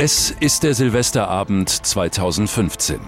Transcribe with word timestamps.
Es 0.00 0.30
ist 0.30 0.62
der 0.62 0.74
Silvesterabend 0.74 1.68
2015. 1.70 3.00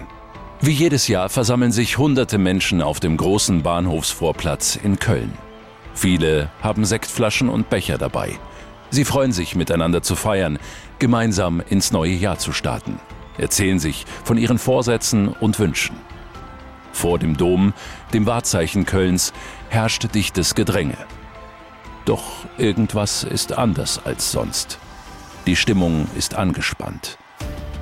Wie 0.59 0.71
jedes 0.71 1.07
Jahr 1.07 1.29
versammeln 1.29 1.71
sich 1.71 1.97
hunderte 1.97 2.37
Menschen 2.37 2.81
auf 2.81 2.99
dem 2.99 3.15
großen 3.15 3.63
Bahnhofsvorplatz 3.63 4.75
in 4.75 4.99
Köln. 4.99 5.31
Viele 5.93 6.49
haben 6.61 6.83
Sektflaschen 6.83 7.47
und 7.47 7.69
Becher 7.69 7.97
dabei. 7.97 8.37
Sie 8.89 9.05
freuen 9.05 9.31
sich, 9.31 9.55
miteinander 9.55 10.03
zu 10.03 10.17
feiern, 10.17 10.59
gemeinsam 10.99 11.61
ins 11.61 11.93
neue 11.93 12.11
Jahr 12.11 12.39
zu 12.39 12.51
starten, 12.51 12.99
erzählen 13.37 13.79
sich 13.79 14.05
von 14.25 14.37
ihren 14.37 14.57
Vorsätzen 14.57 15.29
und 15.29 15.59
Wünschen. 15.59 15.95
Vor 16.91 17.19
dem 17.19 17.37
Dom, 17.37 17.71
dem 18.11 18.25
Wahrzeichen 18.25 18.85
Kölns, 18.85 19.31
herrscht 19.69 20.13
dichtes 20.13 20.55
Gedränge. 20.55 20.97
Doch 22.03 22.23
irgendwas 22.57 23.23
ist 23.23 23.57
anders 23.57 24.01
als 24.03 24.33
sonst. 24.33 24.77
Die 25.47 25.55
Stimmung 25.55 26.07
ist 26.15 26.35
angespannt. 26.35 27.17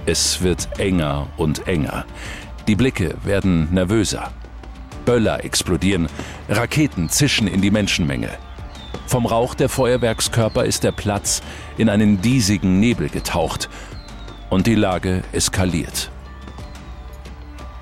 Es 0.06 0.42
wird 0.42 0.80
enger 0.80 1.28
und 1.36 1.68
enger. 1.68 2.06
Die 2.70 2.76
Blicke 2.76 3.16
werden 3.24 3.68
nervöser. 3.74 4.32
Böller 5.04 5.44
explodieren, 5.44 6.08
Raketen 6.48 7.10
zischen 7.10 7.48
in 7.48 7.62
die 7.62 7.72
Menschenmenge. 7.72 8.30
Vom 9.08 9.26
Rauch 9.26 9.56
der 9.56 9.68
Feuerwerkskörper 9.68 10.64
ist 10.64 10.86
der 10.86 10.94
Platz 10.94 11.42
in 11.78 11.90
einen 11.90 12.22
diesigen 12.22 12.80
Nebel 12.80 13.10
getaucht 13.10 13.70
und 14.50 14.66
die 14.66 14.76
Lage 14.76 15.24
eskaliert. 15.34 16.12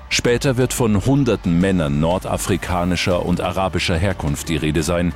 Später 0.08 0.56
wird 0.56 0.72
von 0.72 1.04
hunderten 1.06 1.60
Männern 1.60 2.00
nordafrikanischer 2.00 3.24
und 3.24 3.40
arabischer 3.40 3.96
Herkunft 3.96 4.48
die 4.48 4.56
Rede 4.56 4.82
sein, 4.82 5.12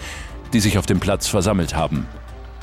die 0.52 0.60
sich 0.60 0.78
auf 0.78 0.86
dem 0.86 1.00
Platz 1.00 1.26
versammelt 1.26 1.74
haben. 1.74 2.06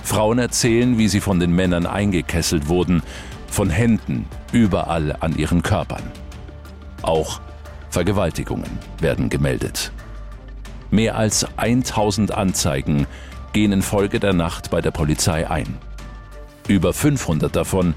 Frauen 0.10 0.40
erzählen, 0.40 0.98
wie 0.98 1.08
sie 1.08 1.22
von 1.22 1.40
den 1.40 1.54
Männern 1.54 1.86
eingekesselt 1.86 2.68
wurden, 2.68 3.04
von 3.46 3.70
Händen 3.70 4.26
überall 4.52 5.16
an 5.20 5.38
ihren 5.38 5.62
Körpern. 5.62 6.02
Auch 7.04 7.40
Vergewaltigungen 7.92 8.80
werden 9.00 9.30
gemeldet. 9.30 9.92
Mehr 10.90 11.16
als 11.16 11.46
1000 11.58 12.32
Anzeigen 12.32 13.06
gehen 13.54 13.72
in 13.72 13.84
Folge 13.84 14.20
der 14.20 14.34
Nacht 14.34 14.72
bei 14.72 14.82
der 14.82 14.90
Polizei 14.90 15.48
ein. 15.48 15.78
Über 16.68 16.92
500 16.92 17.56
davon 17.56 17.94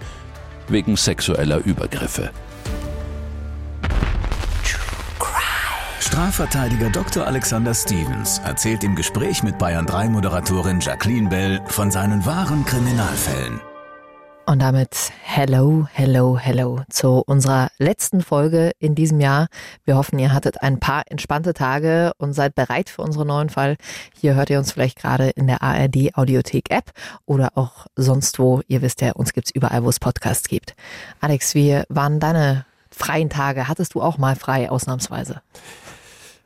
wegen 0.69 0.99
sexueller 0.99 1.65
Übergriffe. 1.65 2.31
Strafverteidiger 6.13 6.91
Dr. 6.91 7.27
Alexander 7.27 7.73
Stevens 7.73 8.39
erzählt 8.45 8.85
im 8.85 8.95
Gespräch 8.95 9.43
mit 9.43 9.57
Bayern 9.57 9.87
3 9.87 10.11
Moderatorin 10.11 10.79
Jacqueline 10.79 11.31
Bell 11.31 11.63
von 11.69 11.91
seinen 11.91 12.27
wahren 12.27 12.67
Kriminalfällen. 12.67 13.63
Und 14.45 14.59
damit 14.61 15.11
hello, 15.23 15.89
hello, 15.91 16.37
hello 16.37 16.83
zu 16.91 17.23
unserer 17.25 17.71
letzten 17.79 18.21
Folge 18.21 18.73
in 18.79 18.95
diesem 18.95 19.21
Jahr. 19.21 19.47
Wir 19.87 19.97
hoffen, 19.97 20.19
ihr 20.19 20.35
hattet 20.35 20.61
ein 20.61 20.81
paar 20.81 21.05
entspannte 21.07 21.55
Tage 21.55 22.13
und 22.19 22.35
seid 22.35 22.55
bereit 22.55 22.91
für 22.91 23.01
unseren 23.01 23.29
neuen 23.29 23.49
Fall. 23.49 23.79
Hier 24.15 24.35
hört 24.35 24.51
ihr 24.51 24.59
uns 24.59 24.73
vielleicht 24.73 25.01
gerade 25.01 25.31
in 25.31 25.47
der 25.47 25.63
ARD 25.63 26.15
Audiothek 26.15 26.71
App 26.71 26.91
oder 27.25 27.53
auch 27.55 27.87
sonst 27.97 28.39
wo. 28.39 28.61
Ihr 28.69 28.83
wisst 28.83 29.01
ja, 29.01 29.13
uns 29.13 29.33
gibt's 29.33 29.51
überall, 29.51 29.83
wo 29.83 29.89
es 29.89 29.99
Podcasts 29.99 30.47
gibt. 30.47 30.75
Alex, 31.21 31.55
wie 31.55 31.81
waren 31.89 32.21
deine 32.21 32.67
freien 32.91 33.31
Tage? 33.31 33.67
Hattest 33.67 33.95
du 33.95 34.03
auch 34.03 34.19
mal 34.19 34.37
frei 34.37 34.71
ausnahmsweise? 34.71 35.41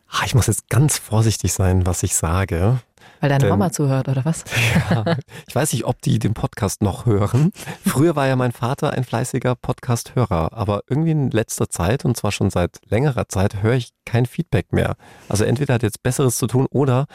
Ah, 0.08 0.22
ich 0.24 0.34
muss 0.34 0.46
jetzt 0.46 0.68
ganz 0.68 0.98
vorsichtig 0.98 1.52
sein, 1.52 1.86
was 1.86 2.02
ich 2.02 2.14
sage. 2.14 2.80
Weil 3.20 3.30
deine 3.30 3.40
Denn, 3.40 3.50
Mama 3.50 3.72
zuhört, 3.72 4.08
oder 4.08 4.24
was? 4.24 4.44
Ja, 4.90 5.16
ich 5.46 5.54
weiß 5.54 5.72
nicht, 5.72 5.84
ob 5.84 6.00
die 6.02 6.18
den 6.18 6.34
Podcast 6.34 6.82
noch 6.82 7.06
hören. 7.06 7.50
Früher 7.84 8.14
war 8.14 8.26
ja 8.26 8.36
mein 8.36 8.52
Vater 8.52 8.90
ein 8.92 9.04
fleißiger 9.04 9.54
Podcast-Hörer, 9.54 10.52
aber 10.52 10.82
irgendwie 10.88 11.12
in 11.12 11.30
letzter 11.30 11.68
Zeit, 11.68 12.04
und 12.04 12.16
zwar 12.16 12.30
schon 12.30 12.50
seit 12.50 12.78
längerer 12.88 13.28
Zeit, 13.28 13.62
höre 13.62 13.74
ich 13.74 13.90
kein 14.04 14.26
Feedback 14.26 14.72
mehr. 14.72 14.96
Also 15.28 15.44
entweder 15.44 15.74
hat 15.74 15.82
jetzt 15.82 16.02
Besseres 16.02 16.36
zu 16.36 16.46
tun 16.46 16.66
oder 16.70 17.06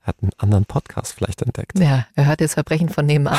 hat 0.00 0.16
einen 0.22 0.32
anderen 0.38 0.64
Podcast 0.64 1.14
vielleicht 1.14 1.42
entdeckt. 1.42 1.78
Ja, 1.78 2.06
er 2.14 2.26
hört 2.26 2.40
jetzt 2.40 2.54
Verbrechen 2.54 2.88
von 2.88 3.06
nebenan. 3.06 3.38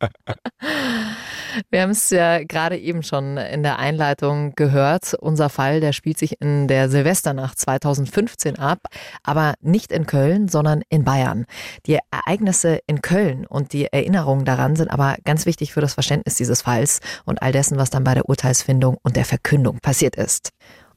Wir 1.70 1.82
haben 1.82 1.90
es 1.90 2.10
ja 2.10 2.42
gerade 2.44 2.78
eben 2.78 3.02
schon 3.02 3.36
in 3.36 3.62
der 3.62 3.78
Einleitung 3.78 4.54
gehört. 4.54 5.14
Unser 5.14 5.48
Fall, 5.48 5.80
der 5.80 5.92
spielt 5.92 6.18
sich 6.18 6.40
in 6.40 6.68
der 6.68 6.88
Silvesternacht 6.88 7.58
2015 7.58 8.58
ab, 8.58 8.80
aber 9.22 9.54
nicht 9.60 9.92
in 9.92 10.06
Köln, 10.06 10.48
sondern 10.48 10.82
in 10.88 11.04
Bayern. 11.04 11.46
Die 11.86 11.98
Ereignisse 12.10 12.80
in 12.86 13.02
Köln 13.02 13.46
und 13.46 13.72
die 13.72 13.86
Erinnerungen 13.92 14.44
daran 14.44 14.76
sind 14.76 14.90
aber 14.90 15.16
ganz 15.24 15.46
wichtig 15.46 15.72
für 15.72 15.80
das 15.80 15.94
Verständnis 15.94 16.36
dieses 16.36 16.62
Falls 16.62 17.00
und 17.24 17.42
all 17.42 17.52
dessen, 17.52 17.78
was 17.78 17.90
dann 17.90 18.04
bei 18.04 18.14
der 18.14 18.28
Urteilsfindung 18.28 18.96
und 19.02 19.16
der 19.16 19.24
Verkündung 19.24 19.78
passiert 19.80 20.16
ist. 20.16 20.50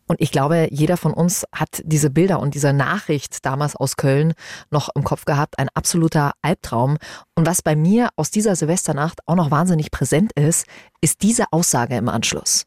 Und 0.07 0.21
ich 0.21 0.31
glaube, 0.31 0.67
jeder 0.71 0.97
von 0.97 1.13
uns 1.13 1.45
hat 1.53 1.81
diese 1.83 2.09
Bilder 2.09 2.39
und 2.39 2.53
diese 2.53 2.73
Nachricht 2.73 3.45
damals 3.45 3.75
aus 3.75 3.97
Köln 3.97 4.33
noch 4.69 4.89
im 4.95 5.03
Kopf 5.03 5.25
gehabt. 5.25 5.57
Ein 5.57 5.69
absoluter 5.73 6.33
Albtraum. 6.41 6.97
Und 7.35 7.47
was 7.47 7.61
bei 7.61 7.75
mir 7.75 8.09
aus 8.15 8.29
dieser 8.29 8.55
Silvesternacht 8.55 9.19
auch 9.25 9.35
noch 9.35 9.51
wahnsinnig 9.51 9.91
präsent 9.91 10.31
ist, 10.33 10.65
ist 11.01 11.23
diese 11.23 11.45
Aussage 11.51 11.95
im 11.95 12.09
Anschluss. 12.09 12.65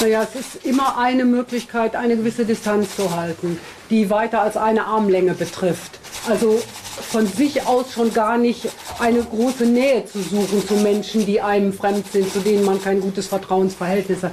Naja, 0.00 0.22
es 0.22 0.38
ist 0.38 0.64
immer 0.64 0.98
eine 0.98 1.24
Möglichkeit, 1.24 1.96
eine 1.96 2.16
gewisse 2.16 2.44
Distanz 2.44 2.94
zu 2.96 3.16
halten, 3.16 3.58
die 3.90 4.10
weiter 4.10 4.42
als 4.42 4.56
eine 4.56 4.84
Armlänge 4.84 5.34
betrifft. 5.34 5.98
Also 6.28 6.62
von 7.00 7.26
sich 7.26 7.66
aus 7.66 7.92
schon 7.92 8.12
gar 8.12 8.38
nicht 8.38 8.68
eine 8.98 9.22
große 9.22 9.66
Nähe 9.66 10.04
zu 10.04 10.20
suchen 10.20 10.66
zu 10.66 10.74
Menschen, 10.74 11.26
die 11.26 11.40
einem 11.40 11.72
fremd 11.72 12.06
sind, 12.10 12.32
zu 12.32 12.40
denen 12.40 12.64
man 12.64 12.80
kein 12.82 13.00
gutes 13.00 13.26
Vertrauensverhältnis 13.26 14.22
hat. 14.22 14.32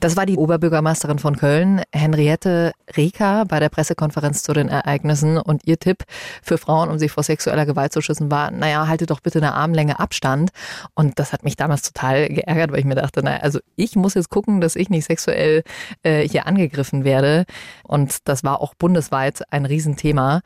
Das 0.00 0.16
war 0.16 0.26
die 0.26 0.36
Oberbürgermeisterin 0.36 1.18
von 1.18 1.36
Köln, 1.36 1.82
Henriette 1.92 2.72
Reker, 2.96 3.44
bei 3.46 3.58
der 3.58 3.68
Pressekonferenz 3.68 4.42
zu 4.42 4.52
den 4.52 4.68
Ereignissen. 4.68 5.38
Und 5.38 5.62
ihr 5.64 5.78
Tipp 5.78 6.04
für 6.42 6.58
Frauen, 6.58 6.90
um 6.90 6.98
sich 6.98 7.10
vor 7.10 7.22
sexueller 7.22 7.64
Gewalt 7.64 7.92
zu 7.92 8.02
schützen, 8.02 8.30
war, 8.30 8.50
naja, 8.50 8.86
haltet 8.86 9.10
doch 9.10 9.20
bitte 9.20 9.38
eine 9.38 9.54
Armlänge 9.54 9.98
Abstand. 9.98 10.50
Und 10.94 11.18
das 11.18 11.32
hat 11.32 11.44
mich 11.44 11.56
damals 11.56 11.82
total 11.82 12.28
geärgert, 12.28 12.72
weil 12.72 12.80
ich 12.80 12.84
mir 12.84 12.96
dachte, 12.96 13.22
naja, 13.22 13.40
also 13.40 13.60
ich 13.76 13.96
muss 13.96 14.14
jetzt 14.14 14.30
gucken, 14.30 14.60
dass 14.60 14.76
ich 14.76 14.90
nicht 14.90 15.06
sexuell 15.06 15.62
äh, 16.02 16.28
hier 16.28 16.46
angegriffen 16.46 17.04
werde. 17.04 17.46
Und 17.82 18.28
das 18.28 18.44
war 18.44 18.60
auch 18.60 18.74
bundesweit 18.74 19.42
ein 19.50 19.64
Riesenthema. 19.64 20.42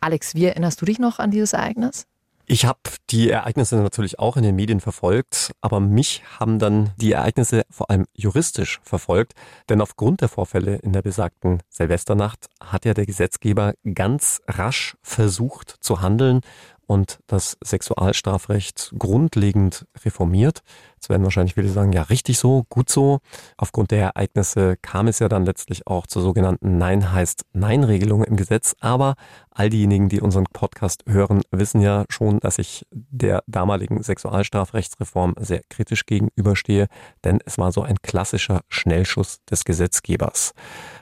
Alex, 0.00 0.34
wie 0.34 0.46
erinnerst 0.46 0.80
du 0.80 0.86
dich 0.86 0.98
noch 0.98 1.11
an 1.18 1.30
dieses 1.30 1.52
Ereignis? 1.52 2.06
Ich 2.46 2.66
habe 2.66 2.80
die 3.10 3.30
Ereignisse 3.30 3.76
natürlich 3.76 4.18
auch 4.18 4.36
in 4.36 4.42
den 4.42 4.56
Medien 4.56 4.80
verfolgt, 4.80 5.52
aber 5.60 5.78
mich 5.78 6.22
haben 6.38 6.58
dann 6.58 6.90
die 6.96 7.12
Ereignisse 7.12 7.62
vor 7.70 7.88
allem 7.88 8.04
juristisch 8.14 8.80
verfolgt, 8.82 9.34
denn 9.68 9.80
aufgrund 9.80 10.20
der 10.20 10.28
Vorfälle 10.28 10.76
in 10.76 10.92
der 10.92 11.02
besagten 11.02 11.60
Silvesternacht 11.70 12.48
hat 12.60 12.84
ja 12.84 12.94
der 12.94 13.06
Gesetzgeber 13.06 13.74
ganz 13.94 14.42
rasch 14.48 14.96
versucht 15.02 15.76
zu 15.80 16.02
handeln 16.02 16.40
und 16.92 17.20
das 17.26 17.56
Sexualstrafrecht 17.64 18.92
grundlegend 18.98 19.86
reformiert. 20.04 20.62
Jetzt 20.96 21.08
werden 21.08 21.24
wahrscheinlich 21.24 21.54
viele 21.54 21.70
sagen, 21.70 21.92
ja, 21.92 22.02
richtig 22.02 22.38
so, 22.38 22.64
gut 22.68 22.90
so. 22.90 23.20
Aufgrund 23.56 23.90
der 23.90 24.02
Ereignisse 24.02 24.76
kam 24.82 25.08
es 25.08 25.18
ja 25.18 25.30
dann 25.30 25.46
letztlich 25.46 25.86
auch 25.86 26.06
zur 26.06 26.20
sogenannten 26.20 26.76
Nein 26.76 27.10
heißt 27.10 27.46
Nein-Regelung 27.54 28.22
im 28.22 28.36
Gesetz. 28.36 28.76
Aber 28.80 29.14
all 29.50 29.70
diejenigen, 29.70 30.10
die 30.10 30.20
unseren 30.20 30.44
Podcast 30.52 31.02
hören, 31.08 31.40
wissen 31.50 31.80
ja 31.80 32.04
schon, 32.10 32.40
dass 32.40 32.58
ich 32.58 32.86
der 32.90 33.42
damaligen 33.46 34.02
Sexualstrafrechtsreform 34.02 35.34
sehr 35.40 35.62
kritisch 35.70 36.04
gegenüberstehe, 36.04 36.88
denn 37.24 37.40
es 37.46 37.56
war 37.56 37.72
so 37.72 37.82
ein 37.82 37.96
klassischer 38.02 38.60
Schnellschuss 38.68 39.40
des 39.50 39.64
Gesetzgebers. 39.64 40.52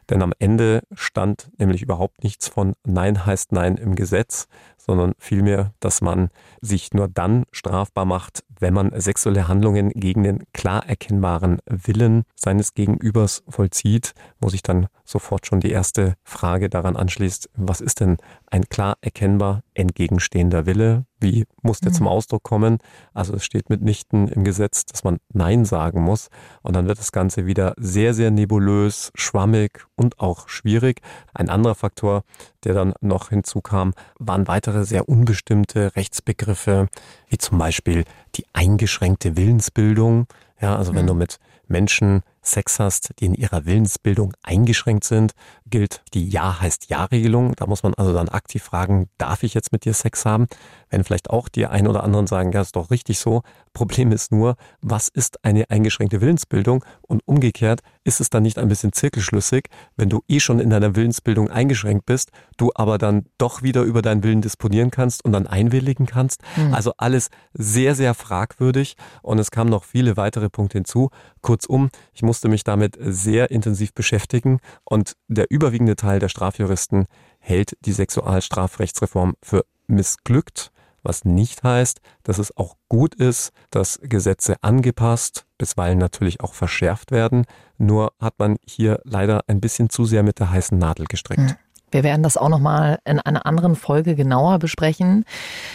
Denn 0.09 0.23
am 0.23 0.33
Ende 0.39 0.83
stand 0.95 1.51
nämlich 1.59 1.83
überhaupt 1.83 2.25
nichts 2.25 2.49
von 2.49 2.75
Nein 2.85 3.27
heißt 3.27 3.53
Nein 3.53 3.77
im 3.77 3.97
Gesetz, 3.97 4.47
sondern 4.87 5.12
vielmehr, 5.19 5.73
dass 5.81 6.00
man 6.00 6.31
sich 6.61 6.93
nur 6.93 7.09
dann 7.09 7.44
strafbar 7.53 8.05
macht, 8.05 8.43
wenn 8.59 8.75
man 8.75 8.93
sexuelle 8.99 9.49
Handlungen 9.49 9.91
gegen 9.91 10.23
den 10.23 10.44
klar 10.53 10.87
erkennbaren 10.88 11.59
Willen 11.67 12.25
seines 12.35 12.75
Gegenübers 12.75 13.43
vollzieht, 13.49 14.15
wo 14.41 14.49
sich 14.49 14.62
dann 14.62 14.88
sofort 15.05 15.47
schon 15.47 15.61
die 15.61 15.71
erste 15.71 16.15
Frage 16.25 16.69
daran 16.69 16.97
anschließt, 16.97 17.50
was 17.55 17.81
ist 17.81 18.00
denn 18.00 18.17
ein 18.50 18.69
klar 18.69 18.99
erkennbar 19.00 19.62
entgegenstehender 19.75 20.67
Wille. 20.67 21.06
Wie 21.20 21.47
muss 21.62 21.81
der 21.81 21.93
mhm. 21.93 21.97
zum 21.97 22.08
Ausdruck 22.08 22.43
kommen? 22.43 22.79
Also 23.14 23.35
es 23.35 23.44
steht 23.44 23.70
mitnichten 23.70 24.26
im 24.29 24.43
Gesetz, 24.43 24.85
dass 24.87 25.05
man 25.05 25.19
Nein 25.32 25.64
sagen 25.64 26.02
muss. 26.02 26.29
Und 26.62 26.75
dann 26.75 26.88
wird 26.88 26.99
das 26.99 27.12
Ganze 27.12 27.47
wieder 27.47 27.75
sehr, 27.76 28.12
sehr 28.12 28.31
nebulös, 28.31 29.12
schwammig 29.14 29.87
und 29.94 30.19
auch 30.19 30.49
schwierig. 30.49 31.00
Ein 31.32 31.49
anderer 31.49 31.76
Faktor, 31.76 32.25
der 32.64 32.75
dann 32.75 32.94
noch 33.00 33.29
hinzukam, 33.29 33.94
waren 34.19 34.49
weitere 34.49 34.85
sehr 34.85 35.08
unbestimmte 35.08 35.94
Rechtsbegriffe, 35.94 36.88
wie 37.29 37.38
zum 37.38 37.58
Beispiel 37.58 38.05
die 38.35 38.47
eingeschränkte 38.52 39.37
Willensbildung. 39.37 40.26
Ja, 40.61 40.76
also 40.76 40.94
wenn 40.94 41.05
mhm. 41.05 41.08
du 41.08 41.14
mit 41.14 41.38
Menschen 41.69 42.23
Sex 42.43 42.79
hast, 42.79 43.11
die 43.19 43.27
in 43.27 43.35
ihrer 43.35 43.67
Willensbildung 43.67 44.35
eingeschränkt 44.43 45.05
sind, 45.05 45.33
gilt 45.67 46.03
die 46.15 46.29
Ja 46.29 46.61
heißt 46.61 46.89
Ja-Regelung. 46.89 47.55
Da 47.57 47.67
muss 47.67 47.83
man 47.83 47.95
also 47.95 48.13
dann 48.13 48.29
aktiv 48.29 48.63
fragen, 48.63 49.09
darf 49.19 49.43
ich 49.43 49.55
jetzt 49.55 49.73
mit 49.73 49.85
dir 49.85 49.95
Sex 49.95 50.25
haben? 50.25 50.47
Wenn 50.89 51.05
vielleicht 51.05 51.31
auch 51.31 51.49
die 51.49 51.67
ein 51.67 51.87
oder 51.87 52.03
anderen 52.03 52.27
sagen, 52.27 52.53
ja, 52.53 52.61
ist 52.61 52.77
doch 52.77 52.91
richtig 52.91 53.19
so. 53.19 53.43
Problem 53.73 54.11
ist 54.11 54.33
nur, 54.33 54.57
was 54.81 55.09
ist 55.09 55.45
eine 55.45 55.71
eingeschränkte 55.71 56.21
Willensbildung? 56.21 56.85
Und 57.03 57.23
umgekehrt, 57.27 57.81
ist 58.05 58.21
es 58.21 58.31
dann 58.31 58.43
nicht 58.43 58.59
ein 58.59 58.69
bisschen 58.69 58.93
zirkelschlüssig, 58.93 59.69
wenn 59.97 60.09
du 60.09 60.23
eh 60.27 60.41
schon 60.41 60.59
in 60.59 60.71
deiner 60.71 60.97
Willensbildung 60.97 61.51
eingeschränkt 61.51 62.07
bist, 62.07 62.31
du 62.57 62.71
aber 62.75 62.99
dann 62.99 63.27
doch 63.39 63.63
wieder 63.63 63.83
über 63.83 64.03
deinen 64.03 64.23
Willen 64.25 64.41
disponieren 64.41 64.91
kannst 64.91 65.25
und 65.25 65.33
dann 65.33 65.47
einwilligen 65.47 66.07
kannst? 66.07 66.43
Mhm. 66.57 66.75
Also 66.75 66.93
alles 66.97 67.29
sehr, 67.53 67.95
sehr 67.95 68.15
fragwürdig 68.15 68.97
und 69.23 69.39
es 69.39 69.51
kamen 69.51 69.71
noch 69.71 69.85
viele 69.85 70.17
weitere 70.17 70.49
Punkte 70.49 70.79
hinzu. 70.79 71.11
Kurzum, 71.43 71.91
ich 72.13 72.23
musste 72.31 72.49
mich 72.49 72.62
damit 72.62 72.97
sehr 73.00 73.50
intensiv 73.50 73.93
beschäftigen 73.93 74.61
und 74.85 75.17
der 75.27 75.47
überwiegende 75.50 75.97
Teil 75.97 76.21
der 76.21 76.29
Strafjuristen 76.29 77.06
hält 77.41 77.77
die 77.81 77.91
Sexualstrafrechtsreform 77.91 79.35
für 79.43 79.65
missglückt, 79.88 80.71
was 81.03 81.25
nicht 81.25 81.65
heißt, 81.65 82.00
dass 82.23 82.38
es 82.38 82.56
auch 82.56 82.77
gut 82.88 83.17
ist, 83.17 83.50
dass 83.71 83.99
Gesetze 84.00 84.55
angepasst, 84.62 85.44
bisweilen 85.59 85.99
natürlich 85.99 86.41
auch 86.41 86.55
verschärft 86.55 87.11
werden. 87.11 87.47
Nur 87.79 88.12
hat 88.21 88.35
man 88.38 88.59
hier 88.65 89.00
leider 89.03 89.43
ein 89.49 89.61
bisschen 89.61 89.91
zu 89.91 90.05
sehr 90.05 90.23
mit 90.23 90.38
der 90.38 90.50
heißen 90.50 90.79
Nadel 90.79 91.06
gestrickt. 91.06 91.50
Hm. 91.50 91.56
Wir 91.91 92.03
werden 92.03 92.23
das 92.23 92.37
auch 92.37 92.49
nochmal 92.49 92.99
in 93.05 93.19
einer 93.19 93.47
anderen 93.47 93.77
Folge 93.77 94.15
genauer 94.15 94.59
besprechen. 94.59 95.25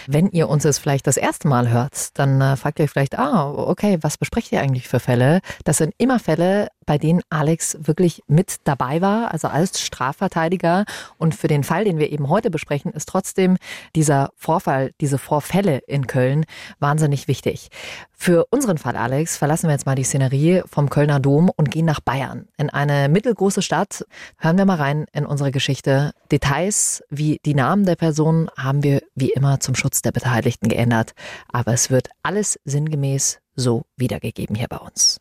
Wenn 0.07 0.29
ihr 0.29 0.49
uns 0.49 0.65
es 0.65 0.77
vielleicht 0.77 1.07
das 1.07 1.17
erste 1.17 1.47
Mal 1.47 1.69
hört, 1.69 2.17
dann 2.17 2.41
äh, 2.41 2.55
fragt 2.55 2.79
ihr 2.79 2.87
vielleicht, 2.87 3.17
ah, 3.17 3.51
okay, 3.51 3.97
was 4.01 4.17
besprecht 4.17 4.51
ihr 4.51 4.61
eigentlich 4.61 4.87
für 4.87 4.99
Fälle? 4.99 5.41
Das 5.63 5.77
sind 5.77 5.93
immer 5.97 6.19
Fälle, 6.19 6.69
bei 6.85 6.97
denen 6.97 7.21
Alex 7.29 7.77
wirklich 7.79 8.23
mit 8.27 8.57
dabei 8.63 9.01
war, 9.01 9.31
also 9.31 9.47
als 9.47 9.81
Strafverteidiger. 9.81 10.85
Und 11.17 11.35
für 11.35 11.47
den 11.47 11.63
Fall, 11.63 11.85
den 11.85 11.97
wir 11.97 12.11
eben 12.11 12.29
heute 12.29 12.49
besprechen, 12.49 12.91
ist 12.91 13.09
trotzdem 13.09 13.57
dieser 13.95 14.31
Vorfall, 14.35 14.91
diese 15.01 15.17
Vorfälle 15.17 15.79
in 15.87 16.07
Köln 16.07 16.45
wahnsinnig 16.79 17.27
wichtig. 17.27 17.69
Für 18.17 18.45
unseren 18.49 18.77
Fall, 18.77 18.95
Alex, 18.95 19.37
verlassen 19.37 19.67
wir 19.67 19.73
jetzt 19.73 19.85
mal 19.85 19.95
die 19.95 20.03
Szenerie 20.03 20.63
vom 20.65 20.89
Kölner 20.89 21.19
Dom 21.19 21.51
und 21.55 21.69
gehen 21.69 21.85
nach 21.85 21.99
Bayern, 21.99 22.47
in 22.57 22.69
eine 22.69 23.09
mittelgroße 23.09 23.61
Stadt. 23.61 24.05
Hören 24.37 24.57
wir 24.57 24.65
mal 24.65 24.77
rein 24.77 25.05
in 25.11 25.25
unsere 25.25 25.51
Geschichte. 25.51 26.13
Details 26.31 27.03
wie 27.09 27.39
die 27.45 27.55
Namen 27.55 27.85
der 27.85 27.95
Personen 27.95 28.49
haben 28.57 28.83
wir 28.83 29.01
wie 29.15 29.31
immer 29.31 29.59
zum 29.59 29.75
Schutz 29.75 30.01
der 30.01 30.11
Beteiligten 30.11 30.69
geändert. 30.69 31.13
Aber 31.51 31.73
es 31.73 31.89
wird 31.89 32.09
alles 32.23 32.59
sinngemäß 32.65 33.39
so 33.55 33.83
wiedergegeben 33.97 34.55
hier 34.55 34.67
bei 34.67 34.77
uns. 34.77 35.19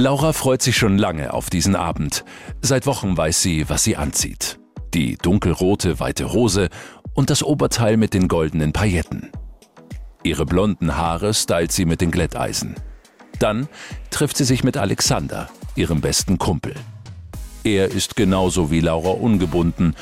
Laura 0.00 0.32
freut 0.32 0.62
sich 0.62 0.76
schon 0.76 0.96
lange 0.96 1.32
auf 1.32 1.50
diesen 1.50 1.74
Abend. 1.74 2.24
Seit 2.62 2.86
Wochen 2.86 3.16
weiß 3.16 3.42
sie, 3.42 3.68
was 3.68 3.82
sie 3.82 3.96
anzieht. 3.96 4.60
Die 4.94 5.16
dunkelrote 5.16 5.98
weite 5.98 6.32
Hose 6.32 6.68
und 7.14 7.30
das 7.30 7.42
Oberteil 7.42 7.96
mit 7.96 8.14
den 8.14 8.28
goldenen 8.28 8.72
Pailletten. 8.72 9.32
Ihre 10.22 10.46
blonden 10.46 10.96
Haare 10.96 11.34
stylt 11.34 11.72
sie 11.72 11.84
mit 11.84 12.00
den 12.00 12.12
Glätteisen. 12.12 12.76
Dann 13.40 13.66
trifft 14.10 14.36
sie 14.36 14.44
sich 14.44 14.62
mit 14.62 14.76
Alexander, 14.76 15.48
ihrem 15.74 16.00
besten 16.00 16.38
Kumpel. 16.38 16.76
Er 17.64 17.90
ist 17.90 18.14
genauso 18.14 18.70
wie 18.70 18.78
Laura 18.78 19.10
ungebunden 19.10 19.96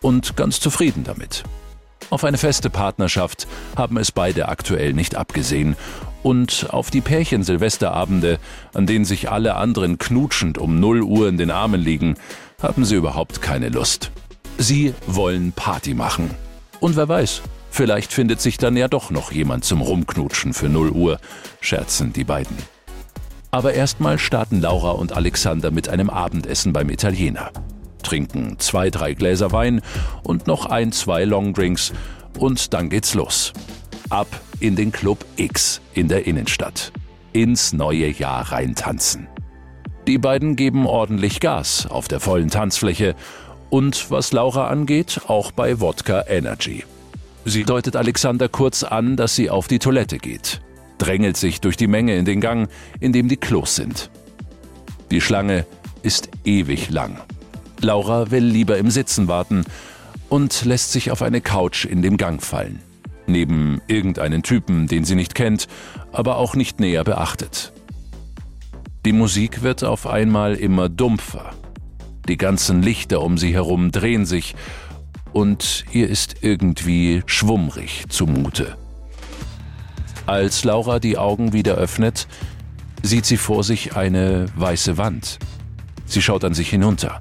und 0.00 0.34
ganz 0.34 0.60
zufrieden 0.60 1.04
damit. 1.04 1.42
Auf 2.08 2.24
eine 2.24 2.38
feste 2.38 2.70
Partnerschaft 2.70 3.46
haben 3.76 3.98
es 3.98 4.12
beide 4.12 4.48
aktuell 4.48 4.94
nicht 4.94 5.14
abgesehen 5.14 5.76
und 6.22 6.68
auf 6.70 6.90
die 6.90 7.00
Pärchen-Silvesterabende, 7.00 8.38
an 8.74 8.86
denen 8.86 9.04
sich 9.04 9.30
alle 9.30 9.56
anderen 9.56 9.98
knutschend 9.98 10.58
um 10.58 10.80
0 10.80 11.02
Uhr 11.02 11.28
in 11.28 11.36
den 11.36 11.50
Armen 11.50 11.80
liegen, 11.80 12.16
haben 12.62 12.84
sie 12.84 12.94
überhaupt 12.94 13.42
keine 13.42 13.68
Lust. 13.68 14.10
Sie 14.58 14.94
wollen 15.06 15.52
Party 15.52 15.94
machen. 15.94 16.30
Und 16.80 16.96
wer 16.96 17.08
weiß, 17.08 17.42
vielleicht 17.70 18.12
findet 18.12 18.40
sich 18.40 18.56
dann 18.58 18.76
ja 18.76 18.88
doch 18.88 19.10
noch 19.10 19.32
jemand 19.32 19.64
zum 19.64 19.80
Rumknutschen 19.80 20.52
für 20.52 20.68
0 20.68 20.90
Uhr, 20.90 21.18
scherzen 21.60 22.12
die 22.12 22.24
beiden. 22.24 22.56
Aber 23.50 23.74
erstmal 23.74 24.18
starten 24.18 24.60
Laura 24.60 24.92
und 24.92 25.12
Alexander 25.12 25.70
mit 25.70 25.88
einem 25.88 26.08
Abendessen 26.08 26.72
beim 26.72 26.88
Italiener. 26.88 27.50
Trinken 28.02 28.58
zwei, 28.58 28.90
drei 28.90 29.14
Gläser 29.14 29.52
Wein 29.52 29.82
und 30.22 30.46
noch 30.46 30.66
ein, 30.66 30.92
zwei 30.92 31.24
Longdrinks 31.24 31.92
und 32.38 32.72
dann 32.72 32.88
geht's 32.88 33.14
los. 33.14 33.52
Ab 34.12 34.42
in 34.60 34.76
den 34.76 34.92
Club 34.92 35.24
X 35.36 35.80
in 35.94 36.06
der 36.06 36.26
Innenstadt. 36.26 36.92
Ins 37.32 37.72
neue 37.72 38.10
Jahr 38.10 38.52
reintanzen. 38.52 39.26
Die 40.06 40.18
beiden 40.18 40.54
geben 40.54 40.86
ordentlich 40.86 41.40
Gas 41.40 41.86
auf 41.86 42.08
der 42.08 42.20
vollen 42.20 42.50
Tanzfläche 42.50 43.16
und 43.70 44.10
was 44.10 44.32
Laura 44.32 44.68
angeht, 44.68 45.22
auch 45.28 45.50
bei 45.50 45.80
Wodka 45.80 46.26
Energy. 46.28 46.84
Sie 47.46 47.64
deutet 47.64 47.96
Alexander 47.96 48.50
kurz 48.50 48.82
an, 48.82 49.16
dass 49.16 49.34
sie 49.34 49.48
auf 49.48 49.66
die 49.66 49.78
Toilette 49.78 50.18
geht, 50.18 50.60
drängelt 50.98 51.38
sich 51.38 51.62
durch 51.62 51.78
die 51.78 51.86
Menge 51.86 52.14
in 52.14 52.26
den 52.26 52.42
Gang, 52.42 52.68
in 53.00 53.14
dem 53.14 53.28
die 53.28 53.38
Klos 53.38 53.76
sind. 53.76 54.10
Die 55.10 55.22
Schlange 55.22 55.64
ist 56.02 56.28
ewig 56.44 56.90
lang. 56.90 57.16
Laura 57.80 58.30
will 58.30 58.44
lieber 58.44 58.76
im 58.76 58.90
Sitzen 58.90 59.26
warten 59.26 59.64
und 60.28 60.66
lässt 60.66 60.92
sich 60.92 61.10
auf 61.10 61.22
eine 61.22 61.40
Couch 61.40 61.86
in 61.86 62.02
dem 62.02 62.18
Gang 62.18 62.42
fallen 62.42 62.82
neben 63.26 63.80
irgendeinen 63.86 64.42
Typen, 64.42 64.86
den 64.86 65.04
sie 65.04 65.14
nicht 65.14 65.34
kennt, 65.34 65.68
aber 66.12 66.36
auch 66.36 66.54
nicht 66.54 66.80
näher 66.80 67.04
beachtet. 67.04 67.72
Die 69.04 69.12
Musik 69.12 69.62
wird 69.62 69.82
auf 69.82 70.06
einmal 70.06 70.54
immer 70.54 70.88
dumpfer. 70.88 71.50
Die 72.28 72.36
ganzen 72.36 72.82
Lichter 72.82 73.20
um 73.20 73.36
sie 73.36 73.52
herum 73.52 73.90
drehen 73.90 74.26
sich 74.26 74.54
und 75.32 75.84
ihr 75.92 76.08
ist 76.08 76.36
irgendwie 76.42 77.22
schwummrig 77.26 78.04
zumute. 78.08 78.76
Als 80.26 80.62
Laura 80.62 81.00
die 81.00 81.18
Augen 81.18 81.52
wieder 81.52 81.74
öffnet, 81.74 82.28
sieht 83.02 83.26
sie 83.26 83.36
vor 83.36 83.64
sich 83.64 83.96
eine 83.96 84.46
weiße 84.54 84.98
Wand. 84.98 85.40
Sie 86.06 86.22
schaut 86.22 86.44
an 86.44 86.54
sich 86.54 86.70
hinunter. 86.70 87.20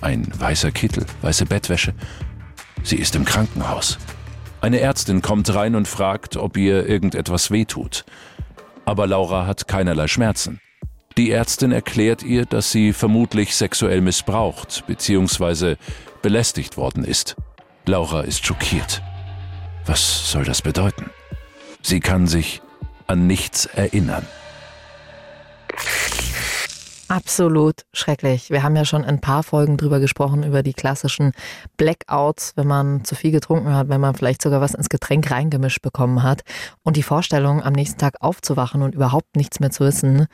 Ein 0.00 0.28
weißer 0.38 0.70
Kittel, 0.70 1.06
weiße 1.22 1.46
Bettwäsche. 1.46 1.94
Sie 2.84 2.96
ist 2.96 3.16
im 3.16 3.24
Krankenhaus. 3.24 3.98
Eine 4.64 4.80
Ärztin 4.80 5.20
kommt 5.20 5.54
rein 5.54 5.74
und 5.74 5.86
fragt, 5.86 6.38
ob 6.38 6.56
ihr 6.56 6.88
irgendetwas 6.88 7.50
wehtut. 7.50 8.06
Aber 8.86 9.06
Laura 9.06 9.46
hat 9.46 9.68
keinerlei 9.68 10.08
Schmerzen. 10.08 10.58
Die 11.18 11.30
Ärztin 11.32 11.70
erklärt 11.70 12.22
ihr, 12.22 12.46
dass 12.46 12.72
sie 12.72 12.94
vermutlich 12.94 13.54
sexuell 13.56 14.00
missbraucht 14.00 14.84
bzw. 14.86 15.76
belästigt 16.22 16.78
worden 16.78 17.04
ist. 17.04 17.36
Laura 17.84 18.22
ist 18.22 18.46
schockiert. 18.46 19.02
Was 19.84 20.30
soll 20.32 20.44
das 20.44 20.62
bedeuten? 20.62 21.10
Sie 21.82 22.00
kann 22.00 22.26
sich 22.26 22.62
an 23.06 23.26
nichts 23.26 23.66
erinnern. 23.66 24.26
Absolut 27.08 27.84
schrecklich. 27.92 28.50
Wir 28.50 28.62
haben 28.62 28.76
ja 28.76 28.84
schon 28.84 29.04
ein 29.04 29.20
paar 29.20 29.42
Folgen 29.42 29.76
drüber 29.76 30.00
gesprochen, 30.00 30.42
über 30.42 30.62
die 30.62 30.72
klassischen 30.72 31.32
Blackouts, 31.76 32.52
wenn 32.56 32.66
man 32.66 33.04
zu 33.04 33.14
viel 33.14 33.30
getrunken 33.30 33.74
hat, 33.74 33.88
wenn 33.88 34.00
man 34.00 34.14
vielleicht 34.14 34.40
sogar 34.40 34.60
was 34.60 34.74
ins 34.74 34.88
Getränk 34.88 35.30
reingemischt 35.30 35.82
bekommen 35.82 36.22
hat. 36.22 36.42
Und 36.82 36.96
die 36.96 37.02
Vorstellung, 37.02 37.62
am 37.62 37.74
nächsten 37.74 37.98
Tag 37.98 38.14
aufzuwachen 38.20 38.82
und 38.82 38.94
überhaupt 38.94 39.36
nichts 39.36 39.60
mehr 39.60 39.70
zu 39.70 39.84
wissen, 39.84 40.26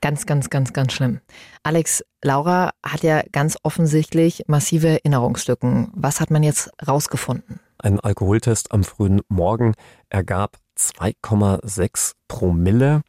ganz, 0.00 0.26
ganz, 0.26 0.48
ganz, 0.48 0.72
ganz 0.72 0.92
schlimm. 0.92 1.20
Alex, 1.64 2.04
Laura 2.22 2.70
hat 2.84 3.02
ja 3.02 3.22
ganz 3.32 3.56
offensichtlich 3.62 4.44
massive 4.46 4.88
Erinnerungslücken. 4.88 5.90
Was 5.94 6.20
hat 6.20 6.30
man 6.30 6.42
jetzt 6.42 6.70
rausgefunden? 6.86 7.58
Ein 7.78 7.98
Alkoholtest 7.98 8.70
am 8.70 8.84
frühen 8.84 9.22
Morgen 9.28 9.74
ergab 10.08 10.58
2,6 10.78 12.12
Promille. 12.28 13.02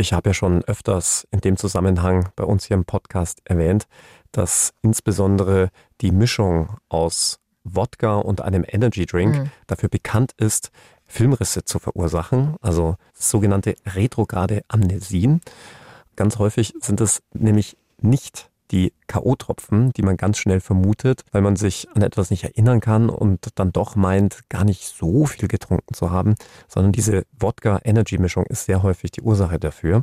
Ich 0.00 0.12
habe 0.12 0.30
ja 0.30 0.34
schon 0.34 0.62
öfters 0.62 1.26
in 1.32 1.40
dem 1.40 1.56
Zusammenhang 1.56 2.28
bei 2.36 2.44
uns 2.44 2.64
hier 2.64 2.76
im 2.76 2.84
Podcast 2.84 3.40
erwähnt, 3.44 3.88
dass 4.30 4.72
insbesondere 4.80 5.70
die 6.00 6.12
Mischung 6.12 6.76
aus 6.88 7.40
Wodka 7.64 8.18
und 8.18 8.40
einem 8.40 8.64
Energy 8.64 9.06
Drink 9.06 9.36
mhm. 9.36 9.50
dafür 9.66 9.88
bekannt 9.88 10.34
ist, 10.36 10.70
Filmrisse 11.06 11.64
zu 11.64 11.80
verursachen, 11.80 12.54
also 12.60 12.94
sogenannte 13.12 13.74
retrograde 13.86 14.62
Amnesien. 14.68 15.40
Ganz 16.14 16.38
häufig 16.38 16.74
sind 16.80 17.00
es 17.00 17.20
nämlich 17.32 17.76
nicht 18.00 18.50
die 18.70 18.92
K.O.-Tropfen, 19.06 19.92
die 19.92 20.02
man 20.02 20.16
ganz 20.16 20.38
schnell 20.38 20.60
vermutet, 20.60 21.22
weil 21.32 21.42
man 21.42 21.56
sich 21.56 21.88
an 21.94 22.02
etwas 22.02 22.30
nicht 22.30 22.44
erinnern 22.44 22.80
kann 22.80 23.08
und 23.08 23.48
dann 23.54 23.72
doch 23.72 23.96
meint, 23.96 24.48
gar 24.48 24.64
nicht 24.64 24.84
so 24.84 25.26
viel 25.26 25.48
getrunken 25.48 25.94
zu 25.94 26.10
haben, 26.10 26.34
sondern 26.68 26.92
diese 26.92 27.24
Wodka-Energy-Mischung 27.38 28.44
ist 28.46 28.66
sehr 28.66 28.82
häufig 28.82 29.10
die 29.10 29.22
Ursache 29.22 29.58
dafür. 29.58 30.02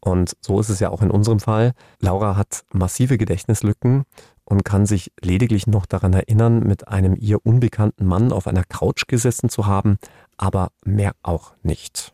Und 0.00 0.36
so 0.42 0.60
ist 0.60 0.68
es 0.68 0.80
ja 0.80 0.90
auch 0.90 1.00
in 1.00 1.10
unserem 1.10 1.40
Fall. 1.40 1.72
Laura 1.98 2.36
hat 2.36 2.64
massive 2.72 3.16
Gedächtnislücken 3.16 4.04
und 4.44 4.64
kann 4.64 4.84
sich 4.84 5.10
lediglich 5.22 5.66
noch 5.66 5.86
daran 5.86 6.12
erinnern, 6.12 6.60
mit 6.60 6.88
einem 6.88 7.16
ihr 7.18 7.44
unbekannten 7.44 8.04
Mann 8.04 8.30
auf 8.30 8.46
einer 8.46 8.64
Couch 8.64 9.06
gesessen 9.08 9.48
zu 9.48 9.66
haben, 9.66 9.96
aber 10.36 10.72
mehr 10.84 11.12
auch 11.22 11.54
nicht. 11.62 12.12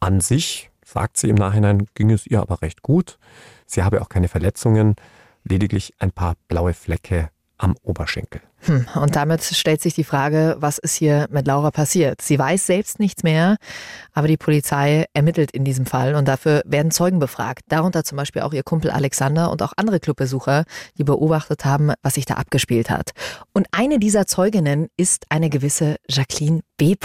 An 0.00 0.20
sich, 0.20 0.70
sagt 0.84 1.18
sie 1.18 1.28
im 1.28 1.36
Nachhinein, 1.36 1.86
ging 1.94 2.10
es 2.10 2.26
ihr 2.26 2.40
aber 2.40 2.62
recht 2.62 2.82
gut. 2.82 3.18
Sie 3.66 3.84
habe 3.84 4.02
auch 4.02 4.08
keine 4.08 4.26
Verletzungen, 4.26 4.96
lediglich 5.44 5.94
ein 5.98 6.12
paar 6.12 6.34
blaue 6.48 6.74
Flecke 6.74 7.30
am 7.60 7.76
Oberschenkel. 7.82 8.40
Hm, 8.62 8.86
und 8.94 9.16
damit 9.16 9.42
stellt 9.42 9.80
sich 9.80 9.94
die 9.94 10.04
Frage, 10.04 10.56
was 10.58 10.78
ist 10.78 10.94
hier 10.94 11.26
mit 11.30 11.46
Laura 11.46 11.70
passiert? 11.70 12.20
Sie 12.20 12.38
weiß 12.38 12.66
selbst 12.66 12.98
nichts 12.98 13.22
mehr, 13.22 13.56
aber 14.12 14.28
die 14.28 14.36
Polizei 14.36 15.06
ermittelt 15.14 15.50
in 15.50 15.64
diesem 15.64 15.86
Fall 15.86 16.14
und 16.14 16.28
dafür 16.28 16.62
werden 16.66 16.90
Zeugen 16.90 17.18
befragt. 17.18 17.62
Darunter 17.68 18.04
zum 18.04 18.16
Beispiel 18.16 18.42
auch 18.42 18.52
ihr 18.52 18.62
Kumpel 18.62 18.90
Alexander 18.90 19.50
und 19.50 19.62
auch 19.62 19.72
andere 19.76 20.00
Clubbesucher, 20.00 20.64
die 20.98 21.04
beobachtet 21.04 21.64
haben, 21.64 21.92
was 22.02 22.14
sich 22.14 22.26
da 22.26 22.34
abgespielt 22.34 22.90
hat. 22.90 23.12
Und 23.54 23.66
eine 23.72 23.98
dieser 23.98 24.26
Zeuginnen 24.26 24.88
ist 24.96 25.26
eine 25.30 25.48
gewisse 25.48 25.96
Jacqueline 26.08 26.60
B. 26.76 26.96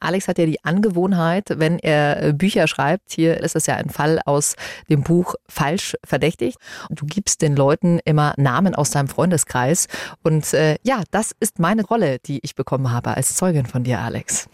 Alex 0.00 0.28
hat 0.28 0.38
ja 0.38 0.46
die 0.46 0.64
Angewohnheit, 0.64 1.48
wenn 1.56 1.78
er 1.78 2.22
äh, 2.22 2.32
Bücher 2.32 2.68
schreibt, 2.68 3.12
hier 3.12 3.40
ist 3.40 3.56
es 3.56 3.66
ja 3.66 3.76
ein 3.76 3.90
Fall 3.90 4.20
aus 4.24 4.56
dem 4.88 5.02
Buch 5.02 5.34
Falsch 5.48 5.96
verdächtigt. 6.04 6.58
Du 6.90 7.06
gibst 7.06 7.42
den 7.42 7.56
Leuten 7.56 8.00
immer 8.04 8.34
Namen 8.36 8.74
aus 8.74 8.90
deinem 8.90 9.08
Freundeskreis. 9.08 9.88
Und 10.22 10.52
äh, 10.54 10.76
ja, 10.82 11.02
das 11.10 11.32
ist 11.40 11.58
meine 11.58 11.84
Rolle, 11.84 12.18
die 12.18 12.40
ich 12.42 12.54
bekommen 12.54 12.90
habe 12.90 13.16
als 13.16 13.34
Zeugin 13.34 13.66
von 13.66 13.84
dir, 13.84 14.00
Alex. 14.00 14.48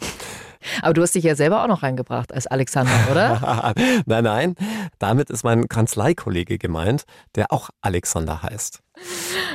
Aber 0.83 0.95
du 0.95 1.02
hast 1.02 1.14
dich 1.14 1.25
ja 1.25 1.35
selber 1.35 1.62
auch 1.62 1.69
noch 1.69 1.83
reingebracht 1.83 2.33
als 2.33 2.47
Alexander, 2.47 2.93
oder? 3.11 3.75
nein, 4.07 4.25
nein. 4.25 4.55
Damit 4.99 5.31
ist 5.31 5.45
mein 5.45 5.69
Kanzleikollege 5.69 6.59
gemeint, 6.59 7.05
der 7.35 7.52
auch 7.52 7.71
Alexander 7.81 8.43
heißt. 8.43 8.81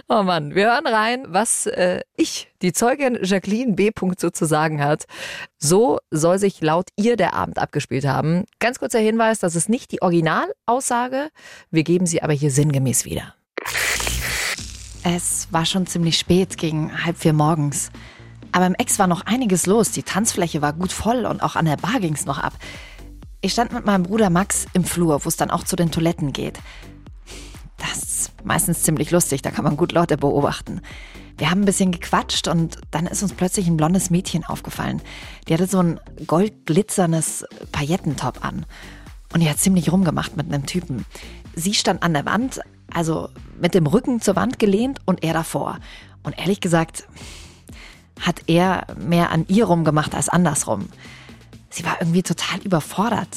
Oh 0.07 0.23
Mann, 0.23 0.55
wir 0.55 0.65
hören 0.71 0.87
rein, 0.87 1.25
was 1.27 1.67
äh, 1.67 2.01
ich, 2.15 2.51
die 2.61 2.73
Zeugin 2.73 3.19
Jacqueline 3.21 3.73
B. 3.73 3.91
so 4.17 4.29
zu 4.29 4.45
sagen 4.45 4.83
hat. 4.83 5.05
So 5.57 5.99
soll 6.11 6.39
sich 6.39 6.61
laut 6.61 6.89
ihr 6.95 7.15
der 7.15 7.33
Abend 7.33 7.59
abgespielt 7.59 8.05
haben. 8.05 8.45
Ganz 8.59 8.79
kurzer 8.79 8.99
Hinweis, 8.99 9.39
das 9.39 9.55
ist 9.55 9.69
nicht 9.69 9.91
die 9.91 10.01
Originalaussage. 10.01 11.29
Wir 11.71 11.83
geben 11.83 12.05
sie 12.05 12.23
aber 12.23 12.33
hier 12.33 12.51
sinngemäß 12.51 13.05
wieder. 13.05 13.35
Es 15.03 15.47
war 15.51 15.65
schon 15.65 15.85
ziemlich 15.85 16.17
spät, 16.17 16.57
gegen 16.57 17.05
halb 17.05 17.17
vier 17.17 17.33
morgens. 17.33 17.91
Aber 18.55 18.67
im 18.67 18.75
Ex 18.75 18.99
war 18.99 19.07
noch 19.07 19.25
einiges 19.25 19.65
los. 19.65 19.91
Die 19.91 20.03
Tanzfläche 20.03 20.61
war 20.61 20.71
gut 20.71 20.93
voll 20.93 21.25
und 21.25 21.43
auch 21.43 21.57
an 21.57 21.65
der 21.65 21.75
Bar 21.75 21.99
ging's 21.99 22.25
noch 22.25 22.39
ab. 22.39 22.53
Ich 23.41 23.51
stand 23.51 23.73
mit 23.73 23.85
meinem 23.85 24.03
Bruder 24.03 24.29
Max 24.29 24.65
im 24.71 24.85
Flur, 24.85 25.25
wo 25.25 25.27
es 25.27 25.35
dann 25.35 25.51
auch 25.51 25.65
zu 25.65 25.75
den 25.75 25.91
Toiletten 25.91 26.31
geht. 26.31 26.61
Das 27.75 27.97
ist 27.97 28.45
meistens 28.45 28.83
ziemlich 28.83 29.11
lustig, 29.11 29.41
da 29.41 29.51
kann 29.51 29.65
man 29.65 29.75
gut 29.75 29.91
Leute 29.91 30.15
beobachten. 30.15 30.79
Wir 31.37 31.51
haben 31.51 31.63
ein 31.63 31.65
bisschen 31.65 31.91
gequatscht 31.91 32.47
und 32.47 32.77
dann 32.91 33.07
ist 33.07 33.21
uns 33.23 33.33
plötzlich 33.33 33.67
ein 33.67 33.75
blondes 33.75 34.09
Mädchen 34.09 34.45
aufgefallen. 34.45 35.01
Die 35.49 35.53
hatte 35.53 35.67
so 35.67 35.79
ein 35.79 35.99
goldglitzernes 36.25 37.45
Paillettentop 37.73 38.45
an. 38.45 38.65
Und 39.33 39.41
die 39.41 39.49
hat 39.49 39.59
ziemlich 39.59 39.91
rumgemacht 39.91 40.37
mit 40.37 40.45
einem 40.45 40.65
Typen. 40.65 41.05
Sie 41.55 41.73
stand 41.73 42.03
an 42.03 42.13
der 42.13 42.25
Wand, 42.25 42.61
also 42.89 43.27
mit 43.59 43.73
dem 43.73 43.85
Rücken 43.85 44.21
zur 44.21 44.37
Wand 44.37 44.59
gelehnt 44.59 45.01
und 45.03 45.25
er 45.25 45.33
davor. 45.33 45.79
Und 46.23 46.39
ehrlich 46.39 46.61
gesagt 46.61 47.05
hat 48.19 48.41
er 48.47 48.87
mehr 48.97 49.31
an 49.31 49.45
ihr 49.47 49.65
rumgemacht 49.65 50.15
als 50.15 50.29
andersrum. 50.29 50.87
Sie 51.69 51.83
war 51.83 51.97
irgendwie 51.99 52.23
total 52.23 52.59
überfordert, 52.61 53.27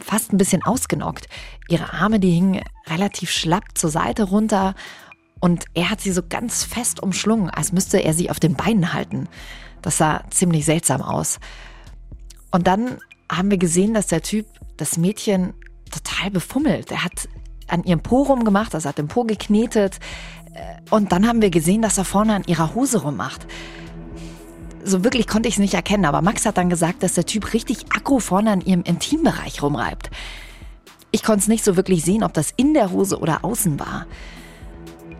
fast 0.00 0.32
ein 0.32 0.38
bisschen 0.38 0.62
ausgenockt. 0.62 1.28
Ihre 1.68 1.92
Arme, 1.92 2.20
die 2.20 2.30
hingen 2.30 2.62
relativ 2.86 3.30
schlapp 3.30 3.64
zur 3.74 3.90
Seite 3.90 4.24
runter 4.24 4.74
und 5.40 5.64
er 5.74 5.90
hat 5.90 6.00
sie 6.00 6.12
so 6.12 6.22
ganz 6.26 6.62
fest 6.62 7.02
umschlungen, 7.02 7.50
als 7.50 7.72
müsste 7.72 7.98
er 7.98 8.14
sie 8.14 8.30
auf 8.30 8.38
den 8.38 8.54
Beinen 8.54 8.92
halten. 8.92 9.28
Das 9.82 9.98
sah 9.98 10.22
ziemlich 10.30 10.64
seltsam 10.64 11.02
aus. 11.02 11.40
Und 12.52 12.66
dann 12.66 12.98
haben 13.30 13.50
wir 13.50 13.58
gesehen, 13.58 13.94
dass 13.94 14.06
der 14.06 14.22
Typ 14.22 14.46
das 14.76 14.96
Mädchen 14.96 15.52
total 15.90 16.30
befummelt. 16.30 16.90
Er 16.92 17.04
hat 17.04 17.28
an 17.66 17.82
ihrem 17.84 18.00
Po 18.00 18.22
rumgemacht, 18.22 18.74
also 18.74 18.88
hat 18.88 18.98
den 18.98 19.08
Po 19.08 19.24
geknetet. 19.24 19.98
Und 20.90 21.12
dann 21.12 21.26
haben 21.26 21.42
wir 21.42 21.50
gesehen, 21.50 21.82
dass 21.82 21.98
er 21.98 22.04
vorne 22.04 22.34
an 22.34 22.44
ihrer 22.46 22.74
Hose 22.74 23.02
rummacht. 23.02 23.46
So 24.88 25.02
wirklich 25.02 25.26
konnte 25.26 25.48
ich 25.48 25.56
es 25.56 25.58
nicht 25.58 25.74
erkennen, 25.74 26.04
aber 26.04 26.22
Max 26.22 26.46
hat 26.46 26.58
dann 26.58 26.70
gesagt, 26.70 27.02
dass 27.02 27.14
der 27.14 27.26
Typ 27.26 27.52
richtig 27.52 27.86
aggro 27.92 28.20
vorne 28.20 28.52
an 28.52 28.60
ihrem 28.60 28.82
Intimbereich 28.84 29.60
rumreibt. 29.60 30.10
Ich 31.10 31.24
konnte 31.24 31.40
es 31.40 31.48
nicht 31.48 31.64
so 31.64 31.76
wirklich 31.76 32.04
sehen, 32.04 32.22
ob 32.22 32.32
das 32.34 32.52
in 32.56 32.72
der 32.72 32.92
Hose 32.92 33.18
oder 33.18 33.44
außen 33.44 33.80
war. 33.80 34.06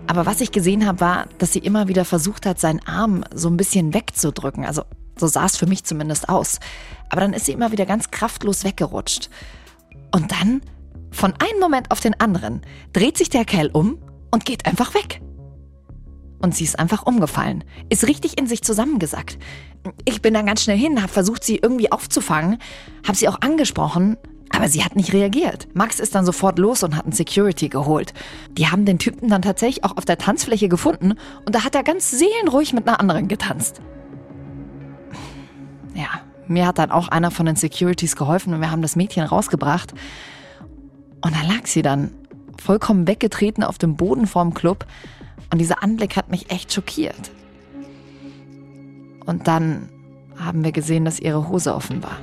Aber 0.07 0.25
was 0.25 0.41
ich 0.41 0.53
gesehen 0.53 0.87
habe, 0.87 1.01
war, 1.01 1.27
dass 1.39 1.53
sie 1.53 1.59
immer 1.59 1.89
wieder 1.89 2.05
versucht 2.05 2.47
hat, 2.47 2.61
seinen 2.61 2.79
Arm 2.87 3.25
so 3.35 3.49
ein 3.49 3.57
bisschen 3.57 3.93
wegzudrücken. 3.93 4.65
Also 4.65 4.83
so 5.19 5.27
sah 5.27 5.47
es 5.47 5.57
für 5.57 5.67
mich 5.67 5.83
zumindest 5.83 6.29
aus. 6.29 6.61
Aber 7.09 7.23
dann 7.23 7.33
ist 7.33 7.47
sie 7.47 7.53
immer 7.53 7.73
wieder 7.73 7.87
ganz 7.87 8.13
kraftlos 8.13 8.63
weggerutscht. 8.63 9.31
Und 10.13 10.31
dann, 10.31 10.61
von 11.11 11.35
einem 11.41 11.59
Moment 11.59 11.91
auf 11.91 11.99
den 11.99 12.21
anderen, 12.21 12.63
dreht 12.93 13.19
sich 13.19 13.31
der 13.31 13.45
Kerl 13.45 13.71
um 13.73 13.99
und 14.31 14.45
geht 14.45 14.65
einfach 14.65 14.95
weg. 14.95 15.21
Und 16.41 16.55
sie 16.55 16.65
ist 16.65 16.79
einfach 16.79 17.05
umgefallen, 17.05 17.65
ist 17.89 18.07
richtig 18.07 18.39
in 18.39 18.47
sich 18.47 18.63
zusammengesackt. 18.63 19.39
Ich 20.05 20.21
bin 20.21 20.35
dann 20.35 20.47
ganz 20.47 20.63
schnell 20.63 20.77
hin, 20.77 21.01
habe 21.01 21.13
versucht, 21.13 21.45
sie 21.45 21.57
irgendwie 21.57 21.91
aufzufangen, 21.91 22.59
habe 23.07 23.17
sie 23.17 23.29
auch 23.29 23.41
angesprochen, 23.41 24.17
aber 24.51 24.69
sie 24.69 24.85
hat 24.85 24.97
nicht 24.97 25.13
reagiert. 25.13 25.69
Max 25.75 26.01
ist 26.01 26.15
dann 26.15 26.25
sofort 26.25 26.59
los 26.59 26.83
und 26.83 26.97
hat 26.97 27.05
einen 27.05 27.13
Security 27.13 27.69
geholt. 27.69 28.15
Die 28.51 28.69
haben 28.69 28.85
den 28.85 28.99
Typen 28.99 29.29
dann 29.29 29.43
tatsächlich 29.43 29.85
auch 29.85 29.97
auf 29.97 30.05
der 30.05 30.19
Tanzfläche 30.19 30.69
gefunden 30.69 31.15
und 31.45 31.55
da 31.55 31.65
hat 31.65 31.75
er 31.75 31.83
ganz 31.83 32.11
seelenruhig 32.11 32.73
mit 32.73 32.87
einer 32.87 33.01
anderen 33.01 33.29
getanzt. 33.29 33.81
Ja, 35.95 36.21
mir 36.47 36.67
hat 36.67 36.79
dann 36.79 36.91
auch 36.91 37.09
einer 37.09 37.31
von 37.31 37.47
den 37.47 37.57
Securities 37.57 38.17
geholfen 38.17 38.55
und 38.55 38.61
wir 38.61 38.71
haben 38.71 38.83
das 38.83 38.97
Mädchen 38.97 39.25
rausgebracht. 39.25 39.95
Und 41.23 41.35
da 41.35 41.43
lag 41.43 41.67
sie 41.67 41.83
dann 41.83 42.13
vollkommen 42.63 43.09
weggetreten 43.09 43.65
auf 43.65 43.79
dem 43.79 43.97
Boden 43.97 44.27
vorm 44.27 44.55
Club. 44.55 44.87
Und 45.51 45.59
dieser 45.59 45.83
Anblick 45.83 46.17
hat 46.17 46.31
mich 46.31 46.51
echt 46.51 46.73
schockiert. 46.73 47.31
Und 49.27 49.49
dann 49.49 49.89
haben 50.39 50.65
wir 50.65 50.73
gesehen, 50.73 51.05
dass 51.05 51.19
ihre 51.19 51.49
Hose 51.49 51.75
offen 51.75 52.03
war. 52.03 52.19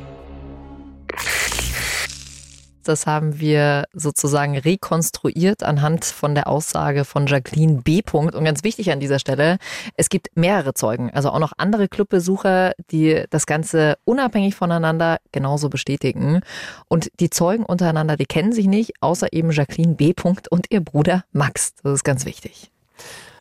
Das 2.83 3.07
haben 3.07 3.39
wir 3.39 3.85
sozusagen 3.93 4.57
rekonstruiert 4.57 5.63
anhand 5.63 6.03
von 6.03 6.35
der 6.35 6.47
Aussage 6.47 7.05
von 7.05 7.27
Jacqueline 7.27 7.81
B. 7.81 8.01
Und 8.11 8.31
ganz 8.43 8.63
wichtig 8.63 8.91
an 8.91 8.99
dieser 8.99 9.19
Stelle, 9.19 9.57
es 9.95 10.09
gibt 10.09 10.27
mehrere 10.35 10.73
Zeugen, 10.73 11.09
also 11.11 11.29
auch 11.29 11.39
noch 11.39 11.53
andere 11.57 11.87
Clubbesucher, 11.87 12.73
die 12.91 13.23
das 13.29 13.45
Ganze 13.45 13.97
unabhängig 14.03 14.55
voneinander 14.55 15.19
genauso 15.31 15.69
bestätigen. 15.69 16.41
Und 16.89 17.09
die 17.19 17.29
Zeugen 17.29 17.65
untereinander, 17.65 18.17
die 18.17 18.25
kennen 18.25 18.51
sich 18.51 18.67
nicht, 18.67 19.01
außer 19.01 19.31
eben 19.31 19.51
Jacqueline 19.51 19.95
B. 19.95 20.13
und 20.49 20.65
ihr 20.69 20.81
Bruder 20.81 21.23
Max. 21.31 21.73
Das 21.83 21.93
ist 21.93 22.03
ganz 22.03 22.25
wichtig. 22.25 22.72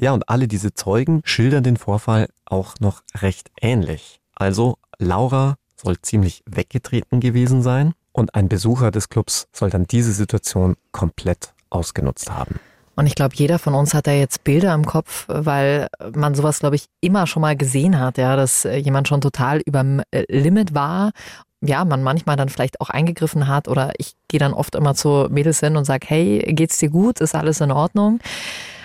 Ja, 0.02 0.12
und 0.12 0.28
alle 0.28 0.48
diese 0.48 0.74
Zeugen 0.74 1.20
schildern 1.22 1.62
den 1.62 1.76
Vorfall 1.76 2.28
auch 2.44 2.74
noch 2.80 3.02
recht 3.20 3.52
ähnlich. 3.60 4.20
Also 4.34 4.78
Laura 4.98 5.54
soll 5.76 5.96
ziemlich 6.02 6.42
weggetreten 6.44 7.20
gewesen 7.20 7.62
sein 7.62 7.92
und 8.10 8.34
ein 8.34 8.48
Besucher 8.48 8.90
des 8.90 9.10
Clubs 9.10 9.46
soll 9.52 9.70
dann 9.70 9.84
diese 9.84 10.12
Situation 10.12 10.74
komplett 10.90 11.54
ausgenutzt 11.70 12.32
haben. 12.32 12.58
Und 12.96 13.06
ich 13.06 13.14
glaube, 13.14 13.36
jeder 13.36 13.60
von 13.60 13.74
uns 13.74 13.94
hat 13.94 14.08
da 14.08 14.10
jetzt 14.10 14.42
Bilder 14.42 14.74
im 14.74 14.86
Kopf, 14.86 15.26
weil 15.28 15.86
man 16.12 16.34
sowas, 16.34 16.58
glaube 16.58 16.74
ich, 16.74 16.86
immer 17.00 17.28
schon 17.28 17.42
mal 17.42 17.56
gesehen 17.56 18.00
hat, 18.00 18.18
ja, 18.18 18.34
dass 18.34 18.64
jemand 18.64 19.06
schon 19.06 19.20
total 19.20 19.60
überm 19.60 20.02
äh, 20.10 20.24
Limit 20.28 20.74
war. 20.74 21.12
Ja, 21.60 21.84
man 21.84 22.02
manchmal 22.02 22.34
dann 22.34 22.48
vielleicht 22.48 22.80
auch 22.80 22.90
eingegriffen 22.90 23.46
hat 23.46 23.68
oder 23.68 23.92
ich 23.98 24.14
gehe 24.26 24.40
dann 24.40 24.52
oft 24.52 24.74
immer 24.74 24.96
zu 24.96 25.28
Mädels 25.30 25.60
hin 25.60 25.76
und 25.76 25.84
sage, 25.84 26.08
hey, 26.08 26.40
geht's 26.54 26.78
dir 26.78 26.90
gut? 26.90 27.20
Ist 27.20 27.36
alles 27.36 27.60
in 27.60 27.70
Ordnung? 27.70 28.18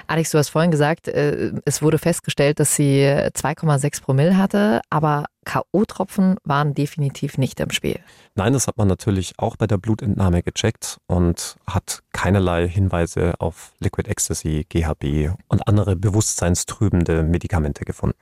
Alex, 0.08 0.32
du 0.32 0.38
hast 0.38 0.50
vorhin 0.50 0.72
gesagt, 0.72 1.08
äh, 1.08 1.52
es 1.66 1.82
wurde 1.82 1.98
festgestellt, 1.98 2.60
dass 2.60 2.76
sie 2.76 3.04
2,6 3.04 4.02
Promille 4.02 4.38
hatte, 4.38 4.82
aber 4.90 5.26
K.O.-Tropfen 5.46 6.38
waren 6.44 6.74
definitiv 6.74 7.38
nicht 7.38 7.60
im 7.60 7.72
Spiel. 7.72 8.00
Nein, 8.36 8.54
das 8.54 8.68
hat 8.68 8.78
man 8.78 8.88
natürlich 8.88 9.34
auch 9.38 9.56
bei 9.56 9.68
der 9.68 9.78
Blutentnahme 9.78 10.44
gecheckt 10.44 10.98
und 11.08 11.58
hat 11.66 12.04
keinerlei 12.14 12.68
Hinweise 12.68 13.36
auf 13.40 13.74
Liquid 13.80 14.10
Ecstasy, 14.10 14.66
GHB 14.70 15.34
und 15.48 15.68
andere 15.68 15.96
bewusstseinstrübende 15.96 17.24
Medikamente 17.24 17.86
gefunden. 17.86 18.18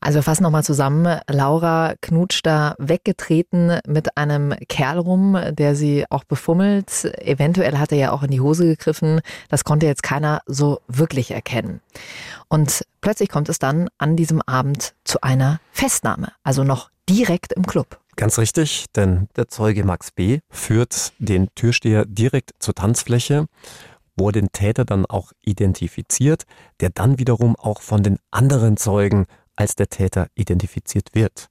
Also 0.00 0.22
fassen 0.22 0.42
nochmal 0.42 0.64
zusammen. 0.64 1.20
Laura 1.28 1.94
knutscht 2.00 2.46
da 2.46 2.74
weggetreten 2.78 3.78
mit 3.86 4.16
einem 4.16 4.54
Kerl 4.68 4.98
rum, 4.98 5.38
der 5.50 5.74
sie 5.74 6.04
auch 6.10 6.24
befummelt. 6.24 7.04
Eventuell 7.18 7.78
hat 7.78 7.92
er 7.92 7.98
ja 7.98 8.12
auch 8.12 8.22
in 8.22 8.30
die 8.30 8.40
Hose 8.40 8.66
gegriffen. 8.66 9.20
Das 9.48 9.64
konnte 9.64 9.86
jetzt 9.86 10.02
keiner 10.02 10.40
so 10.46 10.80
wirklich 10.88 11.30
erkennen. 11.30 11.80
Und 12.48 12.84
plötzlich 13.00 13.28
kommt 13.28 13.48
es 13.48 13.58
dann 13.58 13.88
an 13.98 14.16
diesem 14.16 14.42
Abend 14.42 14.94
zu 15.04 15.20
einer 15.22 15.60
Festnahme, 15.72 16.32
also 16.42 16.64
noch 16.64 16.90
direkt 17.08 17.52
im 17.52 17.66
Club. 17.66 17.98
Ganz 18.16 18.38
richtig, 18.38 18.86
denn 18.94 19.28
der 19.36 19.48
Zeuge 19.48 19.84
Max 19.84 20.10
B. 20.10 20.38
führt 20.48 21.12
den 21.18 21.48
Türsteher 21.54 22.04
direkt 22.06 22.52
zur 22.60 22.74
Tanzfläche 22.74 23.46
wo 24.16 24.28
er 24.28 24.32
den 24.32 24.50
Täter 24.52 24.84
dann 24.84 25.06
auch 25.06 25.32
identifiziert, 25.42 26.44
der 26.80 26.90
dann 26.90 27.18
wiederum 27.18 27.56
auch 27.56 27.82
von 27.82 28.02
den 28.02 28.18
anderen 28.30 28.76
Zeugen 28.76 29.26
als 29.56 29.74
der 29.74 29.88
Täter 29.88 30.28
identifiziert 30.34 31.14
wird. 31.14 31.48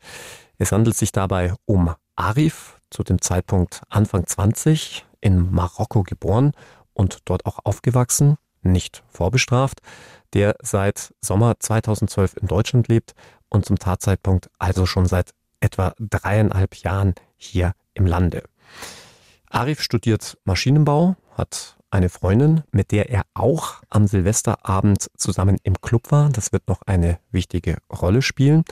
Es 0.57 0.71
handelt 0.71 0.95
sich 0.95 1.11
dabei 1.11 1.53
um 1.65 1.93
Arif, 2.15 2.79
zu 2.89 3.03
dem 3.03 3.21
Zeitpunkt 3.21 3.81
Anfang 3.89 4.25
20, 4.25 5.05
in 5.19 5.51
Marokko 5.51 6.03
geboren 6.03 6.53
und 6.93 7.19
dort 7.25 7.45
auch 7.45 7.59
aufgewachsen, 7.63 8.37
nicht 8.61 9.03
vorbestraft, 9.09 9.81
der 10.33 10.55
seit 10.61 11.13
Sommer 11.21 11.55
2012 11.59 12.37
in 12.37 12.47
Deutschland 12.47 12.87
lebt 12.87 13.13
und 13.49 13.65
zum 13.65 13.77
Tatzeitpunkt 13.77 14.49
also 14.59 14.85
schon 14.85 15.05
seit 15.05 15.31
etwa 15.59 15.93
dreieinhalb 15.99 16.75
Jahren 16.75 17.15
hier 17.37 17.73
im 17.93 18.05
Lande. 18.05 18.43
Arif 19.49 19.81
studiert 19.81 20.37
Maschinenbau, 20.43 21.15
hat 21.37 21.77
eine 21.95 22.09
Freundin, 22.09 22.63
mit 22.71 22.91
der 22.91 23.09
er 23.09 23.23
auch 23.33 23.81
am 23.89 24.05
Silvesterabend 24.05 25.07
zusammen 25.17 25.57
im 25.63 25.81
Club 25.81 26.11
war. 26.11 26.29
Das 26.29 26.51
wird 26.51 26.67
noch 26.67 26.81
eine 26.85 27.17
wichtige 27.31 27.77
Rolle 27.91 28.21
spielen. 28.21 28.63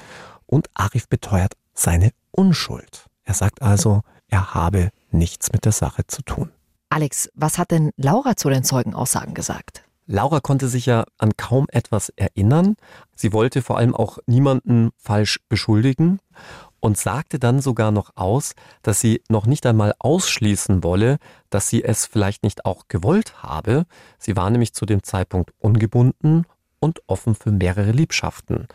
Und 0.45 0.69
Arif 0.73 1.07
beteuert 1.07 1.53
seine 1.73 2.11
Unschuld. 2.31 3.05
Er 3.23 3.33
sagt 3.33 3.61
also, 3.61 4.01
er 4.27 4.53
habe 4.53 4.89
nichts 5.11 5.51
mit 5.51 5.65
der 5.65 5.71
Sache 5.71 6.05
zu 6.05 6.21
tun. 6.21 6.51
Alex, 6.89 7.29
was 7.33 7.57
hat 7.57 7.71
denn 7.71 7.91
Laura 7.97 8.35
zu 8.35 8.49
den 8.49 8.63
Zeugenaussagen 8.63 9.33
gesagt? 9.33 9.83
Laura 10.05 10.41
konnte 10.41 10.67
sich 10.67 10.85
ja 10.85 11.05
an 11.17 11.31
kaum 11.37 11.67
etwas 11.69 12.09
erinnern. 12.09 12.75
Sie 13.15 13.31
wollte 13.31 13.61
vor 13.61 13.77
allem 13.77 13.95
auch 13.95 14.17
niemanden 14.27 14.91
falsch 14.97 15.39
beschuldigen 15.47 16.19
und 16.83 16.97
sagte 16.97 17.39
dann 17.39 17.61
sogar 17.61 17.91
noch 17.91 18.11
aus, 18.15 18.55
dass 18.81 18.99
sie 18.99 19.21
noch 19.29 19.45
nicht 19.45 19.65
einmal 19.65 19.95
ausschließen 19.99 20.83
wolle, 20.83 21.17
dass 21.49 21.69
sie 21.69 21.81
es 21.81 22.05
vielleicht 22.05 22.43
nicht 22.43 22.65
auch 22.65 22.89
gewollt 22.89 23.41
habe. 23.41 23.85
Sie 24.19 24.35
war 24.35 24.49
nämlich 24.49 24.73
zu 24.73 24.85
dem 24.85 25.01
Zeitpunkt 25.01 25.53
ungebunden 25.59 26.45
und 26.81 27.01
offen 27.07 27.35
für 27.35 27.51
mehrere 27.51 27.91
Liebschaften. 27.91 28.67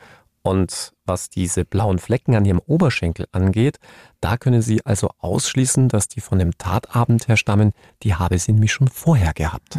Und 0.49 0.95
was 1.05 1.29
diese 1.29 1.67
blauen 1.67 1.99
Flecken 1.99 2.35
an 2.35 2.47
ihrem 2.47 2.63
Oberschenkel 2.65 3.27
angeht, 3.33 3.79
da 4.23 4.39
könne 4.39 4.63
sie 4.63 4.81
also 4.87 5.11
ausschließen, 5.19 5.91
dass 5.91 6.09
die 6.09 6.23
von 6.23 6.39
dem 6.39 6.57
Tatabend 6.57 7.29
her 7.29 7.37
stammen, 7.37 7.73
die 8.03 8.15
habe 8.15 8.39
sie 8.39 8.53
nämlich 8.53 8.73
schon 8.73 8.89
vorher 8.89 9.35
gehabt. 9.35 9.79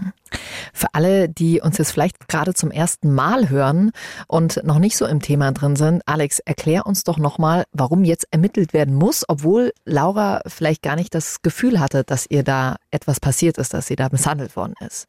Für 0.71 0.93
alle, 0.93 1.27
die 1.27 1.59
uns 1.59 1.79
jetzt 1.79 1.89
vielleicht 1.91 2.27
gerade 2.27 2.53
zum 2.53 2.69
ersten 2.69 3.11
Mal 3.11 3.49
hören 3.49 3.89
und 4.27 4.63
noch 4.63 4.77
nicht 4.77 4.95
so 4.95 5.07
im 5.07 5.23
Thema 5.23 5.51
drin 5.53 5.75
sind, 5.75 6.03
Alex, 6.05 6.37
erklär 6.37 6.85
uns 6.85 7.03
doch 7.03 7.17
nochmal, 7.17 7.63
warum 7.71 8.03
jetzt 8.03 8.27
ermittelt 8.29 8.71
werden 8.71 8.93
muss, 8.93 9.25
obwohl 9.27 9.73
Laura 9.85 10.41
vielleicht 10.45 10.83
gar 10.83 10.95
nicht 10.95 11.15
das 11.15 11.41
Gefühl 11.41 11.79
hatte, 11.79 12.03
dass 12.03 12.27
ihr 12.29 12.43
da 12.43 12.75
etwas 12.91 13.19
passiert 13.19 13.57
ist, 13.57 13.73
dass 13.73 13.87
sie 13.87 13.95
da 13.95 14.09
misshandelt 14.11 14.55
worden 14.55 14.75
ist. 14.85 15.07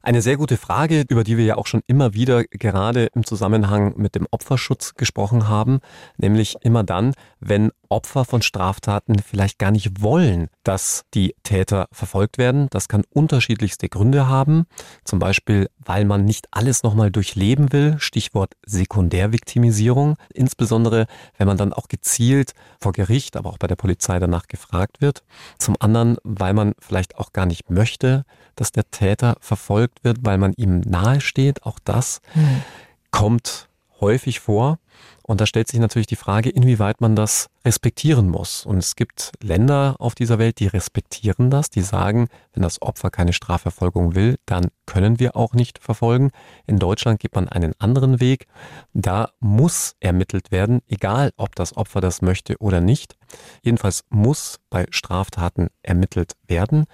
Eine 0.00 0.22
sehr 0.22 0.36
gute 0.36 0.56
Frage, 0.56 1.04
über 1.08 1.24
die 1.24 1.36
wir 1.36 1.44
ja 1.44 1.56
auch 1.56 1.66
schon 1.66 1.82
immer 1.88 2.14
wieder 2.14 2.44
gerade 2.44 3.08
im 3.14 3.24
Zusammenhang 3.24 3.94
mit 3.96 4.14
dem 4.14 4.28
Opferschutz 4.30 4.94
gesprochen 4.94 5.48
haben, 5.48 5.80
nämlich 6.16 6.56
immer 6.60 6.84
dann, 6.84 7.14
wenn 7.40 7.72
Opfer 7.88 8.24
von 8.24 8.42
Straftaten 8.42 9.18
vielleicht 9.18 9.58
gar 9.58 9.70
nicht 9.70 10.02
wollen, 10.02 10.48
dass 10.62 11.04
die 11.14 11.34
Täter 11.42 11.88
verfolgt 11.92 12.38
werden. 12.38 12.68
Das 12.70 12.88
kann 12.88 13.04
unterschiedlichste 13.10 13.88
Gründe 13.88 14.28
haben, 14.28 14.66
zum 15.04 15.18
Beispiel, 15.18 15.68
weil 15.78 16.04
man 16.04 16.24
nicht 16.24 16.48
alles 16.50 16.82
nochmal 16.82 17.10
durchleben 17.10 17.72
will, 17.72 17.96
Stichwort 17.98 18.54
Sekundärviktimisierung, 18.66 20.16
insbesondere 20.32 21.06
wenn 21.36 21.46
man 21.46 21.56
dann 21.56 21.72
auch 21.72 21.88
gezielt 21.88 22.52
vor 22.80 22.92
Gericht, 22.92 23.36
aber 23.36 23.50
auch 23.50 23.58
bei 23.58 23.66
der 23.66 23.76
Polizei 23.76 24.18
danach 24.18 24.46
gefragt 24.46 25.00
wird. 25.00 25.22
Zum 25.58 25.76
anderen, 25.78 26.16
weil 26.24 26.54
man 26.54 26.74
vielleicht 26.78 27.16
auch 27.16 27.32
gar 27.32 27.46
nicht 27.46 27.70
möchte, 27.70 28.24
dass 28.56 28.72
der 28.72 28.90
Täter 28.90 29.36
verfolgt 29.40 30.04
wird, 30.04 30.18
weil 30.22 30.38
man 30.38 30.52
ihm 30.54 30.80
nahe 30.80 31.20
steht. 31.20 31.64
Auch 31.64 31.78
das 31.78 32.20
mhm. 32.34 32.62
kommt 33.10 33.67
häufig 34.00 34.40
vor. 34.40 34.78
Und 35.22 35.40
da 35.40 35.46
stellt 35.46 35.68
sich 35.68 35.78
natürlich 35.78 36.06
die 36.06 36.16
Frage, 36.16 36.48
inwieweit 36.50 37.00
man 37.00 37.14
das 37.14 37.48
respektieren 37.64 38.28
muss. 38.28 38.64
Und 38.64 38.78
es 38.78 38.96
gibt 38.96 39.32
Länder 39.42 39.96
auf 39.98 40.14
dieser 40.14 40.38
Welt, 40.38 40.58
die 40.58 40.66
respektieren 40.66 41.50
das, 41.50 41.68
die 41.70 41.82
sagen, 41.82 42.28
wenn 42.54 42.62
das 42.62 42.80
Opfer 42.80 43.10
keine 43.10 43.32
Strafverfolgung 43.32 44.14
will, 44.14 44.36
dann 44.46 44.68
können 44.86 45.20
wir 45.20 45.36
auch 45.36 45.52
nicht 45.52 45.78
verfolgen. 45.78 46.30
In 46.66 46.78
Deutschland 46.78 47.20
gibt 47.20 47.34
man 47.34 47.48
einen 47.48 47.74
anderen 47.78 48.20
Weg. 48.20 48.46
Da 48.94 49.30
muss 49.38 49.94
ermittelt 50.00 50.50
werden, 50.50 50.80
egal 50.88 51.32
ob 51.36 51.54
das 51.54 51.76
Opfer 51.76 52.00
das 52.00 52.22
möchte 52.22 52.56
oder 52.58 52.80
nicht. 52.80 53.16
Jedenfalls 53.62 54.04
muss 54.08 54.58
bei 54.70 54.86
Straftaten 54.90 55.68
ermittelt 55.82 56.32
werden. 56.46 56.86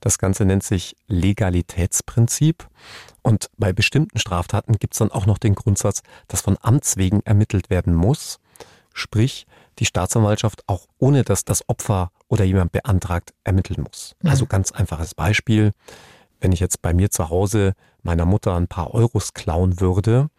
Das 0.00 0.18
Ganze 0.18 0.44
nennt 0.44 0.62
sich 0.62 0.96
Legalitätsprinzip. 1.06 2.68
Und 3.22 3.50
bei 3.56 3.72
bestimmten 3.72 4.18
Straftaten 4.18 4.78
gibt 4.78 4.94
es 4.94 4.98
dann 4.98 5.10
auch 5.10 5.26
noch 5.26 5.38
den 5.38 5.54
Grundsatz, 5.54 6.02
dass 6.28 6.40
von 6.40 6.56
Amts 6.60 6.96
wegen 6.96 7.20
ermittelt 7.24 7.70
werden 7.70 7.94
muss. 7.94 8.38
Sprich, 8.94 9.46
die 9.78 9.86
Staatsanwaltschaft 9.86 10.64
auch 10.66 10.86
ohne 10.98 11.22
dass 11.22 11.44
das 11.44 11.68
Opfer 11.68 12.10
oder 12.28 12.44
jemand 12.44 12.72
beantragt 12.72 13.32
ermitteln 13.44 13.82
muss. 13.82 14.14
Mhm. 14.22 14.30
Also 14.30 14.46
ganz 14.46 14.72
einfaches 14.72 15.14
Beispiel. 15.14 15.72
Wenn 16.40 16.52
ich 16.52 16.60
jetzt 16.60 16.82
bei 16.82 16.94
mir 16.94 17.10
zu 17.10 17.30
Hause 17.30 17.74
meiner 18.02 18.24
Mutter 18.24 18.54
ein 18.54 18.68
paar 18.68 18.94
Euros 18.94 19.34
klauen 19.34 19.80
würde, 19.80 20.30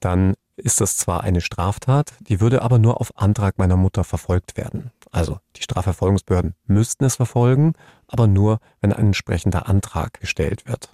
dann 0.00 0.34
ist 0.56 0.80
das 0.80 0.96
zwar 0.96 1.22
eine 1.22 1.40
Straftat, 1.40 2.12
die 2.20 2.40
würde 2.40 2.62
aber 2.62 2.78
nur 2.78 3.00
auf 3.00 3.16
Antrag 3.16 3.58
meiner 3.58 3.76
Mutter 3.76 4.04
verfolgt 4.04 4.56
werden. 4.56 4.90
Also 5.12 5.38
die 5.56 5.62
Strafverfolgungsbehörden 5.62 6.54
müssten 6.66 7.04
es 7.04 7.16
verfolgen, 7.16 7.74
aber 8.08 8.26
nur, 8.26 8.58
wenn 8.80 8.92
ein 8.92 9.06
entsprechender 9.06 9.68
Antrag 9.68 10.18
gestellt 10.20 10.66
wird. 10.66 10.90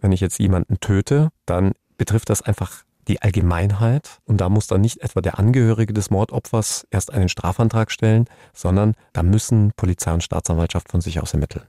Wenn 0.00 0.12
ich 0.12 0.20
jetzt 0.20 0.38
jemanden 0.38 0.80
töte, 0.80 1.30
dann 1.46 1.72
betrifft 1.96 2.28
das 2.28 2.42
einfach 2.42 2.82
die 3.08 3.22
Allgemeinheit 3.22 4.18
und 4.24 4.40
da 4.40 4.48
muss 4.48 4.66
dann 4.66 4.80
nicht 4.80 5.00
etwa 5.00 5.20
der 5.20 5.38
Angehörige 5.38 5.92
des 5.92 6.10
Mordopfers 6.10 6.88
erst 6.90 7.12
einen 7.12 7.28
Strafantrag 7.28 7.92
stellen, 7.92 8.26
sondern 8.52 8.94
da 9.12 9.22
müssen 9.22 9.72
Polizei 9.76 10.12
und 10.12 10.24
Staatsanwaltschaft 10.24 10.90
von 10.90 11.00
sich 11.00 11.20
aus 11.22 11.32
ermitteln. 11.32 11.64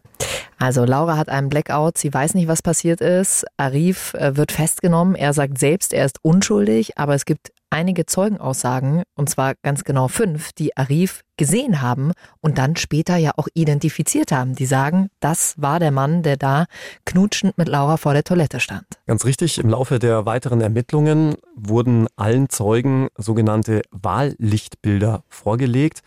Also 0.58 0.84
Laura 0.84 1.16
hat 1.16 1.30
einen 1.30 1.50
Blackout, 1.50 2.00
sie 2.00 2.12
weiß 2.12 2.34
nicht, 2.34 2.48
was 2.48 2.64
passiert 2.64 3.02
ist. 3.02 3.46
Arif 3.58 4.16
äh, 4.16 4.36
wird 4.36 4.52
festgenommen, 4.52 5.14
er 5.14 5.34
sagt 5.34 5.60
selbst, 5.60 5.94
er 5.94 6.06
ist 6.06 6.18
unschuldig, 6.24 6.98
aber 6.98 7.14
es 7.14 7.26
gibt 7.26 7.52
einige 7.70 8.06
Zeugenaussagen, 8.06 9.04
und 9.16 9.30
zwar 9.30 9.56
ganz 9.64 9.84
genau 9.84 10.08
fünf, 10.08 10.52
die 10.54 10.76
Arif 10.78 11.22
gesehen 11.38 11.82
haben 11.82 12.12
und 12.42 12.58
dann 12.58 12.76
später 12.76 13.18
ja 13.18 13.32
auch 13.38 13.48
identifiziert 13.54 14.32
haben. 14.32 14.56
Die 14.56 14.66
sagen, 14.66 15.10
das 15.20 15.56
war 15.58 15.80
der 15.80 15.92
Mann, 15.92 16.24
der 16.24 16.38
da 16.38 16.66
knutschend 17.06 17.58
mit 17.58 17.68
Laura 17.68 17.98
vor 17.98 18.14
der 18.14 18.24
Toilette 18.24 18.60
stand. 18.60 18.86
Ganz 19.06 19.26
richtig, 19.26 19.60
im 19.60 19.70
Laufe 19.70 20.00
der 20.00 20.26
weiteren 20.26 20.62
Ermittlungen 20.62 21.36
wurden 21.56 22.08
allen 22.16 22.50
Zeugen 22.50 23.10
sogenannte 23.18 23.82
Wahllichtbilder 23.92 25.24
vorgelegt. 25.30 26.02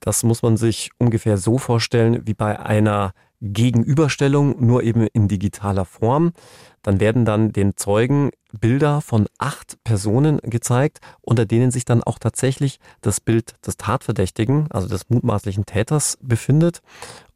Das 0.00 0.24
muss 0.24 0.42
man 0.42 0.56
sich 0.56 0.90
ungefähr 0.98 1.38
so 1.38 1.58
vorstellen 1.58 2.26
wie 2.26 2.34
bei 2.34 2.58
einer 2.58 3.12
Gegenüberstellung, 3.42 4.64
nur 4.64 4.84
eben 4.84 5.06
in 5.12 5.26
digitaler 5.26 5.84
Form. 5.84 6.32
Dann 6.82 7.00
werden 7.00 7.24
dann 7.24 7.52
den 7.52 7.76
Zeugen 7.76 8.30
Bilder 8.52 9.00
von 9.00 9.26
acht 9.38 9.82
Personen 9.84 10.38
gezeigt, 10.42 11.00
unter 11.20 11.44
denen 11.44 11.70
sich 11.70 11.84
dann 11.84 12.02
auch 12.02 12.18
tatsächlich 12.18 12.78
das 13.00 13.20
Bild 13.20 13.54
des 13.66 13.76
Tatverdächtigen, 13.76 14.68
also 14.70 14.88
des 14.88 15.10
mutmaßlichen 15.10 15.66
Täters, 15.66 16.18
befindet. 16.22 16.82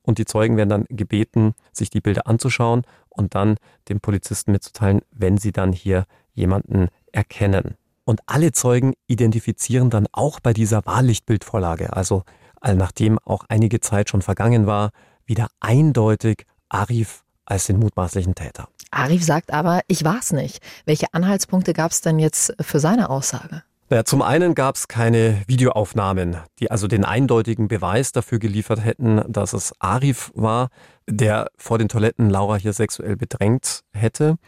Und 0.02 0.18
die 0.18 0.24
Zeugen 0.24 0.56
werden 0.56 0.68
dann 0.68 0.84
gebeten, 0.88 1.54
sich 1.72 1.90
die 1.90 2.00
Bilder 2.00 2.26
anzuschauen 2.26 2.82
und 3.08 3.34
dann 3.34 3.56
dem 3.88 4.00
Polizisten 4.00 4.52
mitzuteilen, 4.52 5.00
wenn 5.10 5.38
sie 5.38 5.52
dann 5.52 5.72
hier 5.72 6.04
jemanden 6.32 6.88
erkennen. 7.10 7.74
Und 8.04 8.20
alle 8.26 8.52
Zeugen 8.52 8.94
identifizieren 9.08 9.90
dann 9.90 10.06
auch 10.12 10.38
bei 10.38 10.52
dieser 10.52 10.86
Wahllichtbildvorlage, 10.86 11.92
also 11.92 12.22
nachdem 12.62 13.18
auch 13.18 13.44
einige 13.48 13.80
Zeit 13.80 14.10
schon 14.10 14.22
vergangen 14.22 14.66
war, 14.66 14.90
wieder 15.26 15.48
eindeutig 15.60 16.46
Arif 16.68 17.22
als 17.44 17.64
den 17.66 17.78
mutmaßlichen 17.78 18.34
Täter. 18.34 18.68
Arif 18.90 19.24
sagt 19.24 19.52
aber, 19.52 19.80
ich 19.88 20.04
war's 20.04 20.32
nicht. 20.32 20.60
Welche 20.84 21.06
Anhaltspunkte 21.12 21.72
gab 21.72 21.90
es 21.90 22.00
denn 22.00 22.18
jetzt 22.18 22.54
für 22.60 22.80
seine 22.80 23.10
Aussage? 23.10 23.62
Naja, 23.88 24.04
zum 24.04 24.20
einen 24.20 24.56
gab 24.56 24.74
es 24.74 24.88
keine 24.88 25.42
Videoaufnahmen, 25.46 26.38
die 26.58 26.72
also 26.72 26.88
den 26.88 27.04
eindeutigen 27.04 27.68
Beweis 27.68 28.10
dafür 28.10 28.40
geliefert 28.40 28.84
hätten, 28.84 29.22
dass 29.28 29.52
es 29.52 29.72
Arif 29.78 30.32
war, 30.34 30.70
der 31.08 31.50
vor 31.56 31.78
den 31.78 31.88
Toiletten 31.88 32.28
Laura 32.28 32.56
hier 32.56 32.72
sexuell 32.72 33.16
bedrängt 33.16 33.84
hätte. 33.92 34.38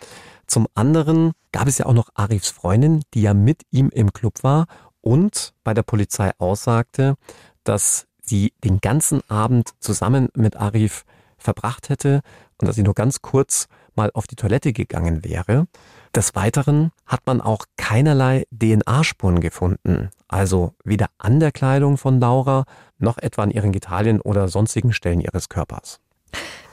Zum 0.48 0.66
anderen 0.74 1.32
gab 1.52 1.68
es 1.68 1.78
ja 1.78 1.86
auch 1.86 1.92
noch 1.92 2.08
Arifs 2.14 2.50
Freundin, 2.50 3.02
die 3.14 3.22
ja 3.22 3.32
mit 3.32 3.62
ihm 3.70 3.90
im 3.90 4.12
Club 4.12 4.42
war 4.42 4.66
und 5.02 5.54
bei 5.62 5.72
der 5.72 5.84
Polizei 5.84 6.32
aussagte, 6.38 7.14
dass 7.62 8.07
sie 8.28 8.52
den 8.64 8.80
ganzen 8.80 9.20
Abend 9.28 9.70
zusammen 9.80 10.28
mit 10.34 10.56
Arif 10.56 11.04
verbracht 11.38 11.88
hätte 11.88 12.20
und 12.60 12.66
dass 12.66 12.76
sie 12.76 12.82
nur 12.82 12.94
ganz 12.94 13.22
kurz 13.22 13.68
mal 13.94 14.10
auf 14.14 14.26
die 14.26 14.36
Toilette 14.36 14.72
gegangen 14.72 15.24
wäre. 15.24 15.66
Des 16.14 16.34
Weiteren 16.34 16.90
hat 17.06 17.20
man 17.26 17.40
auch 17.40 17.64
keinerlei 17.76 18.44
DNA-Spuren 18.50 19.40
gefunden, 19.40 20.10
also 20.26 20.74
weder 20.84 21.06
an 21.18 21.40
der 21.40 21.52
Kleidung 21.52 21.98
von 21.98 22.20
Laura 22.20 22.64
noch 22.98 23.18
etwa 23.18 23.42
an 23.42 23.50
ihren 23.50 23.72
Gitalien 23.72 24.20
oder 24.20 24.48
sonstigen 24.48 24.92
Stellen 24.92 25.20
ihres 25.20 25.48
Körpers. 25.48 26.00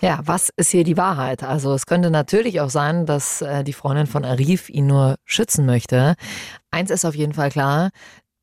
Ja, 0.01 0.19
was 0.23 0.49
ist 0.55 0.71
hier 0.71 0.83
die 0.83 0.97
Wahrheit? 0.97 1.43
Also 1.43 1.73
es 1.73 1.85
könnte 1.85 2.11
natürlich 2.11 2.59
auch 2.61 2.69
sein, 2.69 3.05
dass 3.05 3.41
äh, 3.41 3.63
die 3.63 3.73
Freundin 3.73 4.07
von 4.07 4.25
Arif 4.25 4.69
ihn 4.69 4.87
nur 4.87 5.15
schützen 5.23 5.65
möchte. 5.65 6.15
Eins 6.69 6.91
ist 6.91 7.05
auf 7.05 7.15
jeden 7.15 7.33
Fall 7.33 7.49
klar, 7.49 7.91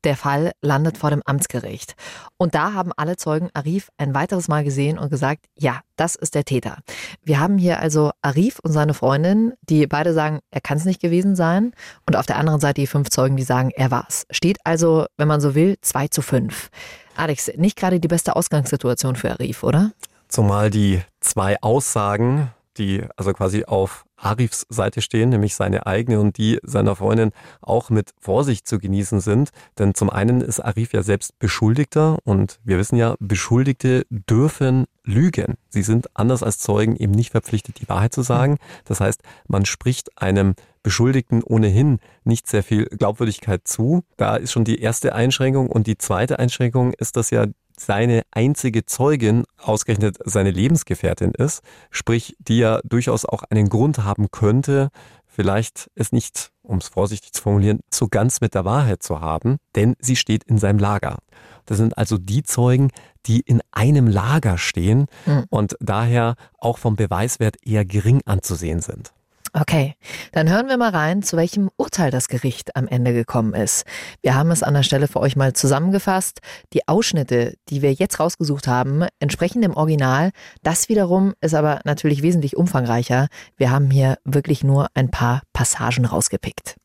der 0.03 0.17
Fall 0.17 0.51
landet 0.61 0.97
vor 0.97 1.09
dem 1.09 1.21
Amtsgericht. 1.25 1.95
Und 2.37 2.55
da 2.55 2.73
haben 2.73 2.91
alle 2.97 3.17
Zeugen 3.17 3.49
Arif 3.53 3.89
ein 3.97 4.13
weiteres 4.13 4.47
Mal 4.47 4.63
gesehen 4.63 4.97
und 4.97 5.09
gesagt, 5.09 5.45
ja, 5.57 5.81
das 5.95 6.15
ist 6.15 6.35
der 6.35 6.45
Täter. 6.45 6.77
Wir 7.23 7.39
haben 7.39 7.57
hier 7.57 7.79
also 7.79 8.11
Arif 8.21 8.59
und 8.59 8.71
seine 8.71 8.93
Freundin, 8.93 9.53
die 9.61 9.87
beide 9.87 10.13
sagen, 10.13 10.39
er 10.51 10.61
kann 10.61 10.77
es 10.77 10.85
nicht 10.85 11.01
gewesen 11.01 11.35
sein. 11.35 11.73
Und 12.05 12.15
auf 12.15 12.25
der 12.25 12.37
anderen 12.37 12.59
Seite 12.59 12.81
die 12.81 12.87
fünf 12.87 13.09
Zeugen, 13.09 13.37
die 13.37 13.43
sagen, 13.43 13.71
er 13.75 13.91
war's. 13.91 14.25
Steht 14.31 14.57
also, 14.63 15.05
wenn 15.17 15.27
man 15.27 15.41
so 15.41 15.55
will, 15.55 15.77
zwei 15.81 16.07
zu 16.07 16.21
fünf. 16.21 16.69
Alex, 17.15 17.51
nicht 17.55 17.77
gerade 17.77 17.99
die 17.99 18.07
beste 18.07 18.35
Ausgangssituation 18.35 19.15
für 19.15 19.31
Arif, 19.31 19.63
oder? 19.63 19.91
Zumal 20.27 20.71
die 20.71 21.01
zwei 21.19 21.61
Aussagen, 21.61 22.51
die 22.77 23.03
also 23.15 23.33
quasi 23.33 23.65
auf 23.65 24.05
Arifs 24.23 24.65
Seite 24.69 25.01
stehen, 25.01 25.29
nämlich 25.29 25.55
seine 25.55 25.85
eigene 25.85 26.19
und 26.19 26.37
die 26.37 26.59
seiner 26.63 26.95
Freundin 26.95 27.31
auch 27.61 27.89
mit 27.89 28.11
Vorsicht 28.19 28.67
zu 28.67 28.79
genießen 28.79 29.19
sind. 29.19 29.49
Denn 29.77 29.93
zum 29.93 30.09
einen 30.09 30.41
ist 30.41 30.59
Arif 30.59 30.93
ja 30.93 31.03
selbst 31.03 31.37
Beschuldigter 31.39 32.17
und 32.23 32.59
wir 32.63 32.77
wissen 32.77 32.95
ja, 32.95 33.15
Beschuldigte 33.19 34.05
dürfen 34.09 34.85
lügen. 35.03 35.55
Sie 35.69 35.83
sind 35.83 36.07
anders 36.15 36.43
als 36.43 36.59
Zeugen 36.59 36.95
eben 36.95 37.11
nicht 37.11 37.31
verpflichtet, 37.31 37.81
die 37.81 37.89
Wahrheit 37.89 38.13
zu 38.13 38.21
sagen. 38.21 38.57
Das 38.85 39.01
heißt, 39.01 39.21
man 39.47 39.65
spricht 39.65 40.21
einem 40.21 40.55
Beschuldigten 40.81 41.43
ohnehin 41.43 41.99
nicht 42.23 42.47
sehr 42.47 42.63
viel 42.63 42.85
Glaubwürdigkeit 42.85 43.67
zu. 43.67 44.03
Da 44.17 44.35
ist 44.35 44.51
schon 44.51 44.65
die 44.65 44.79
erste 44.79 45.15
Einschränkung. 45.15 45.69
Und 45.69 45.87
die 45.87 45.97
zweite 45.97 46.39
Einschränkung 46.39 46.93
ist, 46.93 47.15
dass 47.15 47.29
ja 47.29 47.47
seine 47.85 48.23
einzige 48.31 48.85
Zeugin 48.85 49.43
ausgerechnet 49.57 50.17
seine 50.25 50.51
Lebensgefährtin 50.51 51.31
ist, 51.31 51.61
sprich, 51.91 52.35
die 52.39 52.59
ja 52.59 52.79
durchaus 52.83 53.25
auch 53.25 53.43
einen 53.43 53.69
Grund 53.69 53.99
haben 53.99 54.31
könnte, 54.31 54.89
vielleicht 55.25 55.89
es 55.95 56.11
nicht, 56.11 56.51
um 56.61 56.77
es 56.77 56.87
vorsichtig 56.87 57.33
zu 57.33 57.41
formulieren, 57.41 57.79
so 57.91 58.07
ganz 58.07 58.39
mit 58.39 58.53
der 58.53 58.65
Wahrheit 58.65 59.03
zu 59.03 59.19
haben, 59.19 59.57
denn 59.75 59.95
sie 59.99 60.15
steht 60.15 60.43
in 60.43 60.57
seinem 60.57 60.79
Lager. 60.79 61.17
Das 61.65 61.77
sind 61.77 61.97
also 61.97 62.17
die 62.17 62.43
Zeugen, 62.43 62.89
die 63.25 63.41
in 63.41 63.61
einem 63.71 64.07
Lager 64.07 64.57
stehen 64.57 65.07
mhm. 65.25 65.45
und 65.49 65.75
daher 65.79 66.35
auch 66.57 66.77
vom 66.77 66.95
Beweiswert 66.95 67.55
eher 67.65 67.85
gering 67.85 68.21
anzusehen 68.25 68.81
sind. 68.81 69.13
Okay, 69.55 69.93
dann 70.31 70.49
hören 70.49 70.67
wir 70.67 70.77
mal 70.77 70.89
rein, 70.89 71.21
zu 71.21 71.37
welchem 71.37 71.69
Urteil 71.77 72.09
das 72.09 72.27
Gericht 72.27 72.75
am 72.75 72.87
Ende 72.87 73.13
gekommen 73.13 73.53
ist. 73.53 73.85
Wir 74.23 74.33
haben 74.33 74.49
es 74.49 74.63
an 74.63 74.73
der 74.73 74.81
Stelle 74.81 75.07
für 75.07 75.19
euch 75.19 75.35
mal 75.35 75.53
zusammengefasst. 75.53 76.39
Die 76.73 76.87
Ausschnitte, 76.87 77.53
die 77.69 77.83
wir 77.83 77.93
jetzt 77.93 78.19
rausgesucht 78.19 78.67
haben, 78.67 79.05
entsprechen 79.19 79.61
dem 79.61 79.75
Original. 79.75 80.31
Das 80.63 80.89
wiederum 80.89 81.33
ist 81.39 81.53
aber 81.53 81.81
natürlich 81.83 82.23
wesentlich 82.23 82.57
umfangreicher. 82.57 83.27
Wir 83.55 83.69
haben 83.69 83.91
hier 83.91 84.17
wirklich 84.25 84.63
nur 84.63 84.87
ein 84.95 85.11
paar 85.11 85.43
Passagen 85.53 86.05
rausgepickt. 86.05 86.75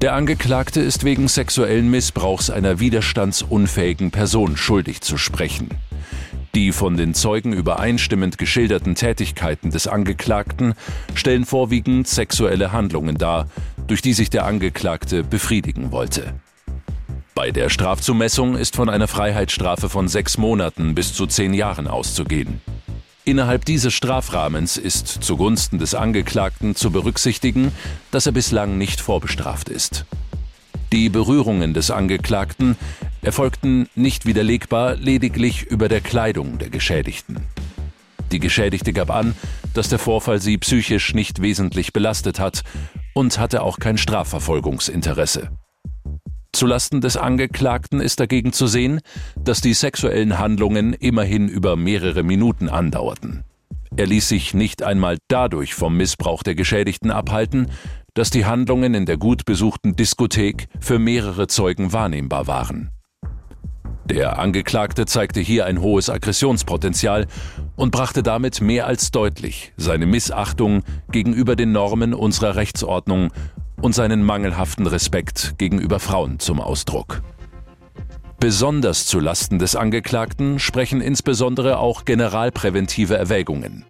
Der 0.00 0.12
Angeklagte 0.12 0.80
ist 0.80 1.02
wegen 1.02 1.26
sexuellen 1.26 1.90
Missbrauchs 1.90 2.50
einer 2.50 2.78
widerstandsunfähigen 2.78 4.12
Person 4.12 4.56
schuldig 4.56 5.00
zu 5.00 5.16
sprechen. 5.16 5.70
Die 6.54 6.70
von 6.70 6.96
den 6.96 7.14
Zeugen 7.14 7.52
übereinstimmend 7.52 8.38
geschilderten 8.38 8.94
Tätigkeiten 8.94 9.70
des 9.70 9.88
Angeklagten 9.88 10.74
stellen 11.14 11.44
vorwiegend 11.44 12.06
sexuelle 12.06 12.70
Handlungen 12.70 13.18
dar, 13.18 13.48
durch 13.88 14.02
die 14.02 14.12
sich 14.12 14.30
der 14.30 14.46
Angeklagte 14.46 15.24
befriedigen 15.24 15.90
wollte. 15.90 16.34
Bei 17.34 17.50
der 17.50 17.68
Strafzumessung 17.70 18.56
ist 18.56 18.76
von 18.76 18.88
einer 18.88 19.08
Freiheitsstrafe 19.08 19.88
von 19.88 20.06
sechs 20.06 20.38
Monaten 20.38 20.94
bis 20.94 21.12
zu 21.12 21.26
zehn 21.26 21.54
Jahren 21.54 21.88
auszugehen. 21.88 22.60
Innerhalb 23.24 23.64
dieses 23.64 23.92
Strafrahmens 23.92 24.76
ist 24.76 25.08
zugunsten 25.08 25.80
des 25.80 25.96
Angeklagten 25.96 26.76
zu 26.76 26.92
berücksichtigen, 26.92 27.72
dass 28.12 28.26
er 28.26 28.32
bislang 28.32 28.78
nicht 28.78 29.00
vorbestraft 29.00 29.68
ist. 29.68 30.04
Die 30.92 31.08
Berührungen 31.08 31.74
des 31.74 31.90
Angeklagten 31.90 32.76
erfolgten 33.24 33.88
nicht 33.94 34.26
widerlegbar 34.26 34.96
lediglich 34.96 35.64
über 35.64 35.88
der 35.88 36.00
Kleidung 36.00 36.58
der 36.58 36.70
Geschädigten. 36.70 37.38
Die 38.32 38.38
Geschädigte 38.38 38.92
gab 38.92 39.10
an, 39.10 39.34
dass 39.74 39.88
der 39.88 39.98
Vorfall 39.98 40.40
sie 40.40 40.58
psychisch 40.58 41.14
nicht 41.14 41.40
wesentlich 41.40 41.92
belastet 41.92 42.38
hat 42.38 42.62
und 43.14 43.38
hatte 43.38 43.62
auch 43.62 43.78
kein 43.78 43.96
Strafverfolgungsinteresse. 43.96 45.50
Zulasten 46.52 47.00
des 47.00 47.16
Angeklagten 47.16 48.00
ist 48.00 48.20
dagegen 48.20 48.52
zu 48.52 48.66
sehen, 48.66 49.00
dass 49.36 49.60
die 49.60 49.74
sexuellen 49.74 50.38
Handlungen 50.38 50.92
immerhin 50.92 51.48
über 51.48 51.76
mehrere 51.76 52.22
Minuten 52.22 52.68
andauerten. 52.68 53.44
Er 53.96 54.06
ließ 54.06 54.28
sich 54.28 54.54
nicht 54.54 54.82
einmal 54.82 55.18
dadurch 55.28 55.74
vom 55.74 55.96
Missbrauch 55.96 56.42
der 56.42 56.54
Geschädigten 56.54 57.10
abhalten, 57.10 57.70
dass 58.14 58.30
die 58.30 58.44
Handlungen 58.44 58.94
in 58.94 59.06
der 59.06 59.16
gut 59.16 59.44
besuchten 59.44 59.96
Diskothek 59.96 60.68
für 60.80 60.98
mehrere 60.98 61.46
Zeugen 61.46 61.92
wahrnehmbar 61.92 62.46
waren. 62.46 62.90
Der 64.06 64.38
Angeklagte 64.38 65.06
zeigte 65.06 65.40
hier 65.40 65.64
ein 65.64 65.80
hohes 65.80 66.10
Aggressionspotenzial 66.10 67.26
und 67.74 67.90
brachte 67.90 68.22
damit 68.22 68.60
mehr 68.60 68.86
als 68.86 69.10
deutlich 69.10 69.72
seine 69.78 70.04
Missachtung 70.04 70.82
gegenüber 71.10 71.56
den 71.56 71.72
Normen 71.72 72.12
unserer 72.12 72.54
Rechtsordnung 72.54 73.32
und 73.80 73.94
seinen 73.94 74.22
mangelhaften 74.22 74.86
Respekt 74.86 75.54
gegenüber 75.56 76.00
Frauen 76.00 76.38
zum 76.38 76.60
Ausdruck. 76.60 77.22
Besonders 78.38 79.06
zu 79.06 79.20
Lasten 79.20 79.58
des 79.58 79.74
Angeklagten 79.74 80.58
sprechen 80.58 81.00
insbesondere 81.00 81.78
auch 81.78 82.04
generalpräventive 82.04 83.16
Erwägungen. 83.16 83.86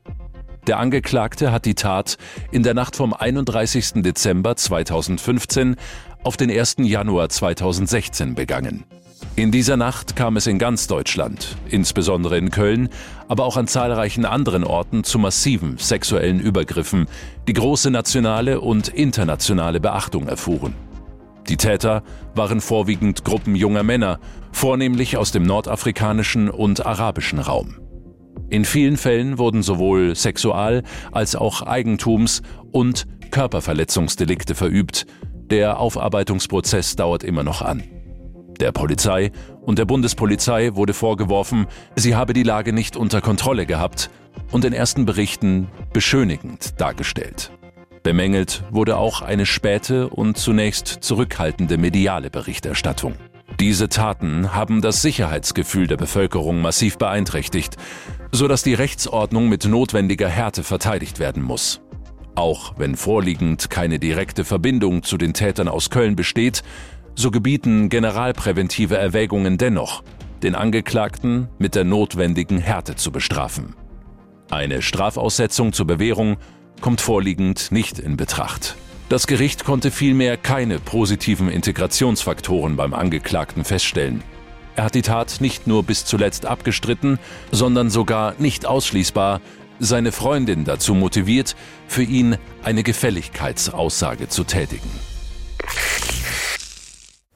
Der 0.68 0.78
Angeklagte 0.78 1.50
hat 1.50 1.64
die 1.64 1.74
Tat 1.74 2.18
in 2.52 2.62
der 2.62 2.74
Nacht 2.74 2.94
vom 2.94 3.12
31. 3.12 4.02
Dezember 4.02 4.54
2015 4.54 5.74
auf 6.22 6.36
den 6.36 6.50
1. 6.50 6.76
Januar 6.78 7.28
2016 7.28 8.36
begangen. 8.36 8.84
In 9.36 9.50
dieser 9.50 9.76
Nacht 9.76 10.14
kam 10.14 10.36
es 10.36 10.46
in 10.46 10.60
ganz 10.60 10.86
Deutschland, 10.86 11.56
insbesondere 11.68 12.38
in 12.38 12.52
Köln, 12.52 12.88
aber 13.26 13.44
auch 13.44 13.56
an 13.56 13.66
zahlreichen 13.66 14.26
anderen 14.26 14.62
Orten 14.62 15.02
zu 15.02 15.18
massiven 15.18 15.76
sexuellen 15.76 16.38
Übergriffen, 16.38 17.08
die 17.48 17.52
große 17.52 17.90
nationale 17.90 18.60
und 18.60 18.86
internationale 18.86 19.80
Beachtung 19.80 20.28
erfuhren. 20.28 20.74
Die 21.48 21.56
Täter 21.56 22.04
waren 22.36 22.60
vorwiegend 22.60 23.24
Gruppen 23.24 23.56
junger 23.56 23.82
Männer, 23.82 24.20
vornehmlich 24.52 25.16
aus 25.16 25.32
dem 25.32 25.42
nordafrikanischen 25.42 26.48
und 26.48 26.86
arabischen 26.86 27.40
Raum. 27.40 27.80
In 28.50 28.64
vielen 28.64 28.96
Fällen 28.96 29.38
wurden 29.38 29.64
sowohl 29.64 30.14
Sexual- 30.14 30.84
als 31.10 31.34
auch 31.34 31.62
Eigentums- 31.62 32.42
und 32.70 33.08
Körperverletzungsdelikte 33.32 34.54
verübt. 34.54 35.06
Der 35.50 35.80
Aufarbeitungsprozess 35.80 36.94
dauert 36.94 37.24
immer 37.24 37.42
noch 37.42 37.62
an. 37.62 37.82
Der 38.60 38.72
Polizei 38.72 39.32
und 39.62 39.78
der 39.78 39.84
Bundespolizei 39.84 40.74
wurde 40.74 40.94
vorgeworfen, 40.94 41.66
sie 41.96 42.14
habe 42.14 42.32
die 42.32 42.42
Lage 42.42 42.72
nicht 42.72 42.96
unter 42.96 43.20
Kontrolle 43.20 43.66
gehabt 43.66 44.10
und 44.52 44.64
in 44.64 44.72
ersten 44.72 45.06
Berichten 45.06 45.68
beschönigend 45.92 46.80
dargestellt. 46.80 47.50
Bemängelt 48.02 48.62
wurde 48.70 48.96
auch 48.96 49.22
eine 49.22 49.46
späte 49.46 50.08
und 50.08 50.36
zunächst 50.36 50.88
zurückhaltende 50.88 51.78
mediale 51.78 52.30
Berichterstattung. 52.30 53.14
Diese 53.60 53.88
Taten 53.88 54.54
haben 54.54 54.82
das 54.82 55.00
Sicherheitsgefühl 55.00 55.86
der 55.86 55.96
Bevölkerung 55.96 56.60
massiv 56.60 56.98
beeinträchtigt, 56.98 57.76
sodass 58.32 58.62
die 58.62 58.74
Rechtsordnung 58.74 59.48
mit 59.48 59.64
notwendiger 59.64 60.28
Härte 60.28 60.64
verteidigt 60.64 61.18
werden 61.18 61.42
muss. 61.42 61.80
Auch 62.34 62.74
wenn 62.78 62.96
vorliegend 62.96 63.70
keine 63.70 64.00
direkte 64.00 64.44
Verbindung 64.44 65.04
zu 65.04 65.16
den 65.16 65.34
Tätern 65.34 65.68
aus 65.68 65.88
Köln 65.88 66.16
besteht, 66.16 66.62
so 67.14 67.30
gebieten 67.30 67.88
generalpräventive 67.88 68.96
Erwägungen 68.96 69.58
dennoch, 69.58 70.02
den 70.42 70.54
Angeklagten 70.54 71.48
mit 71.58 71.74
der 71.74 71.84
notwendigen 71.84 72.58
Härte 72.58 72.96
zu 72.96 73.12
bestrafen. 73.12 73.74
Eine 74.50 74.82
Strafaussetzung 74.82 75.72
zur 75.72 75.86
Bewährung 75.86 76.36
kommt 76.80 77.00
vorliegend 77.00 77.72
nicht 77.72 77.98
in 77.98 78.16
Betracht. 78.16 78.76
Das 79.08 79.26
Gericht 79.26 79.64
konnte 79.64 79.90
vielmehr 79.90 80.36
keine 80.36 80.78
positiven 80.78 81.48
Integrationsfaktoren 81.48 82.76
beim 82.76 82.94
Angeklagten 82.94 83.64
feststellen. 83.64 84.22
Er 84.76 84.84
hat 84.84 84.94
die 84.94 85.02
Tat 85.02 85.40
nicht 85.40 85.66
nur 85.66 85.82
bis 85.84 86.04
zuletzt 86.04 86.46
abgestritten, 86.46 87.18
sondern 87.52 87.90
sogar 87.90 88.34
nicht 88.38 88.66
ausschließbar 88.66 89.40
seine 89.78 90.12
Freundin 90.12 90.64
dazu 90.64 90.94
motiviert, 90.94 91.54
für 91.86 92.02
ihn 92.02 92.36
eine 92.62 92.82
Gefälligkeitsaussage 92.82 94.28
zu 94.28 94.44
tätigen. 94.44 94.90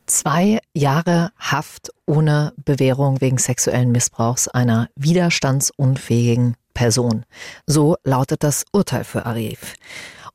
Zwei 0.08 0.60
Jahre 0.72 1.32
Haft 1.38 1.90
ohne 2.06 2.54
Bewährung 2.64 3.20
wegen 3.20 3.36
sexuellen 3.36 3.92
Missbrauchs 3.92 4.48
einer 4.48 4.88
widerstandsunfähigen 4.96 6.56
Person. 6.72 7.26
So 7.66 7.96
lautet 8.04 8.42
das 8.42 8.64
Urteil 8.72 9.04
für 9.04 9.26
Arif. 9.26 9.74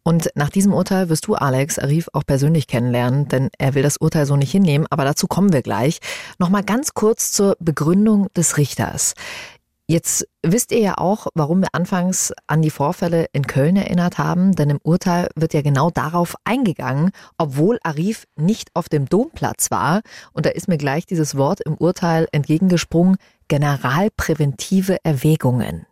Und 0.04 0.30
nach 0.36 0.50
diesem 0.50 0.74
Urteil 0.74 1.10
wirst 1.10 1.26
du 1.26 1.34
Alex 1.34 1.80
Arif 1.80 2.08
auch 2.14 2.24
persönlich 2.24 2.68
kennenlernen, 2.68 3.30
denn 3.30 3.50
er 3.58 3.74
will 3.74 3.82
das 3.82 3.98
Urteil 3.98 4.28
so 4.28 4.36
nicht 4.36 4.52
hinnehmen, 4.52 4.86
aber 4.92 5.06
dazu 5.06 5.26
kommen 5.26 5.54
wir 5.54 5.64
gleich. 5.64 6.00
Nochmal 6.38 6.64
ganz 6.64 6.94
kurz 6.94 7.32
zur 7.32 7.56
Begründung 7.60 8.28
des 8.36 8.58
Richters. 8.58 9.16
Jetzt 9.94 10.28
wisst 10.42 10.72
ihr 10.72 10.80
ja 10.80 10.98
auch, 10.98 11.28
warum 11.36 11.62
wir 11.62 11.68
anfangs 11.74 12.34
an 12.48 12.64
die 12.64 12.72
Vorfälle 12.72 13.28
in 13.32 13.46
Köln 13.46 13.76
erinnert 13.76 14.18
haben, 14.18 14.56
denn 14.56 14.72
im 14.72 14.80
Urteil 14.82 15.28
wird 15.36 15.54
ja 15.54 15.62
genau 15.62 15.92
darauf 15.92 16.36
eingegangen, 16.46 17.12
obwohl 17.38 17.78
Arif 17.84 18.26
nicht 18.36 18.72
auf 18.74 18.90
dem 18.90 19.06
Domplatz 19.06 19.70
war. 19.70 20.02
Und 20.32 20.48
da 20.48 20.50
ist 20.50 20.68
mir 20.68 20.80
gleich 20.80 21.06
dieses 21.06 21.38
Wort 21.38 21.62
im 21.62 21.76
Urteil 21.76 22.28
entgegengesprungen, 22.32 23.18
generalpräventive 23.50 24.98
Erwägungen. 25.04 25.86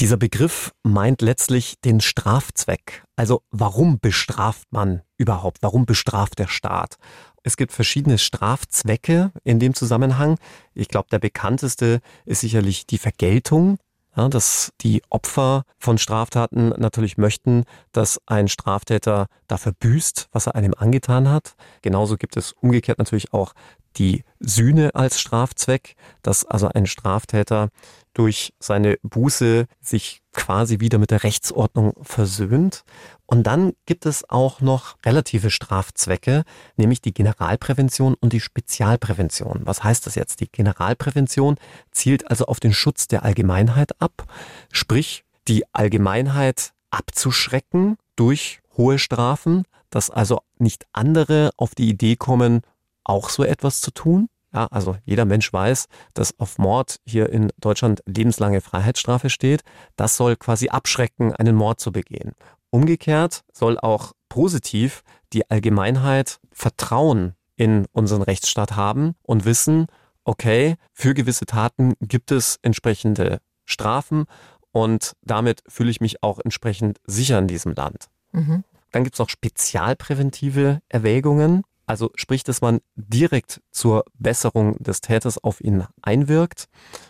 Dieser 0.00 0.16
Begriff 0.16 0.70
meint 0.84 1.22
letztlich 1.22 1.80
den 1.84 2.00
Strafzweck. 2.00 3.02
Also 3.16 3.42
warum 3.50 3.98
bestraft 3.98 4.68
man 4.70 5.02
überhaupt? 5.16 5.58
Warum 5.60 5.86
bestraft 5.86 6.38
der 6.38 6.46
Staat? 6.46 6.98
Es 7.42 7.56
gibt 7.56 7.72
verschiedene 7.72 8.18
Strafzwecke 8.18 9.32
in 9.42 9.58
dem 9.58 9.74
Zusammenhang. 9.74 10.38
Ich 10.72 10.86
glaube, 10.86 11.08
der 11.10 11.18
bekannteste 11.18 12.00
ist 12.26 12.42
sicherlich 12.42 12.86
die 12.86 12.98
Vergeltung. 12.98 13.78
Ja, 14.16 14.28
dass 14.28 14.72
die 14.80 15.02
Opfer 15.10 15.62
von 15.78 15.98
Straftaten 15.98 16.70
natürlich 16.70 17.18
möchten, 17.18 17.64
dass 17.92 18.20
ein 18.26 18.48
Straftäter 18.48 19.26
dafür 19.46 19.72
büßt, 19.78 20.28
was 20.32 20.46
er 20.46 20.54
einem 20.56 20.74
angetan 20.76 21.28
hat. 21.28 21.54
Genauso 21.82 22.16
gibt 22.16 22.36
es 22.36 22.52
umgekehrt 22.52 22.98
natürlich 22.98 23.32
auch 23.32 23.52
die 23.96 24.24
Sühne 24.38 24.94
als 24.94 25.20
Strafzweck, 25.20 25.96
dass 26.22 26.44
also 26.44 26.68
ein 26.68 26.86
Straftäter 26.86 27.70
durch 28.14 28.52
seine 28.58 28.98
Buße 29.02 29.66
sich 29.80 30.22
quasi 30.32 30.80
wieder 30.80 30.98
mit 30.98 31.10
der 31.10 31.22
Rechtsordnung 31.22 31.94
versöhnt. 32.02 32.84
Und 33.26 33.44
dann 33.44 33.74
gibt 33.86 34.06
es 34.06 34.28
auch 34.28 34.60
noch 34.60 34.96
relative 35.04 35.50
Strafzwecke, 35.50 36.44
nämlich 36.76 37.00
die 37.00 37.14
Generalprävention 37.14 38.14
und 38.14 38.32
die 38.32 38.40
Spezialprävention. 38.40 39.60
Was 39.64 39.84
heißt 39.84 40.06
das 40.06 40.14
jetzt? 40.14 40.40
Die 40.40 40.50
Generalprävention 40.50 41.56
zielt 41.90 42.30
also 42.30 42.46
auf 42.46 42.60
den 42.60 42.72
Schutz 42.72 43.08
der 43.08 43.24
Allgemeinheit 43.24 44.00
ab, 44.00 44.26
sprich 44.72 45.24
die 45.46 45.64
Allgemeinheit 45.72 46.72
abzuschrecken 46.90 47.98
durch 48.16 48.60
hohe 48.76 48.98
Strafen, 48.98 49.64
dass 49.90 50.10
also 50.10 50.40
nicht 50.58 50.86
andere 50.92 51.50
auf 51.56 51.74
die 51.74 51.88
Idee 51.88 52.16
kommen, 52.16 52.62
auch 53.08 53.30
so 53.30 53.44
etwas 53.44 53.80
zu 53.80 53.90
tun. 53.90 54.28
Ja, 54.52 54.66
also 54.66 54.96
jeder 55.04 55.26
Mensch 55.26 55.52
weiß, 55.52 55.86
dass 56.14 56.38
auf 56.38 56.58
Mord 56.58 57.00
hier 57.06 57.28
in 57.28 57.50
Deutschland 57.58 58.02
lebenslange 58.06 58.60
Freiheitsstrafe 58.62 59.28
steht. 59.28 59.62
Das 59.96 60.16
soll 60.16 60.36
quasi 60.36 60.68
abschrecken, 60.68 61.34
einen 61.34 61.54
Mord 61.54 61.80
zu 61.80 61.92
begehen. 61.92 62.32
Umgekehrt 62.70 63.44
soll 63.52 63.78
auch 63.78 64.12
positiv 64.28 65.02
die 65.32 65.50
Allgemeinheit 65.50 66.40
Vertrauen 66.50 67.34
in 67.56 67.86
unseren 67.92 68.22
Rechtsstaat 68.22 68.76
haben 68.76 69.14
und 69.22 69.44
wissen, 69.44 69.86
okay, 70.24 70.76
für 70.92 71.14
gewisse 71.14 71.44
Taten 71.44 71.94
gibt 72.00 72.30
es 72.30 72.58
entsprechende 72.62 73.40
Strafen 73.64 74.24
und 74.72 75.12
damit 75.22 75.62
fühle 75.66 75.90
ich 75.90 76.00
mich 76.00 76.22
auch 76.22 76.38
entsprechend 76.42 76.98
sicher 77.06 77.38
in 77.38 77.48
diesem 77.48 77.74
Land. 77.74 78.06
Mhm. 78.32 78.64
Dann 78.92 79.04
gibt 79.04 79.16
es 79.16 79.18
noch 79.18 79.28
spezialpräventive 79.28 80.80
Erwägungen. 80.88 81.62
Also 81.88 82.10
sprich, 82.16 82.44
dass 82.44 82.60
man 82.60 82.80
direkt 82.96 83.62
zur 83.70 84.04
Besserung 84.18 84.76
des 84.78 85.00
Täters 85.00 85.42
auf 85.42 85.62
ihn 85.62 85.86
einwirkt. 86.02 86.68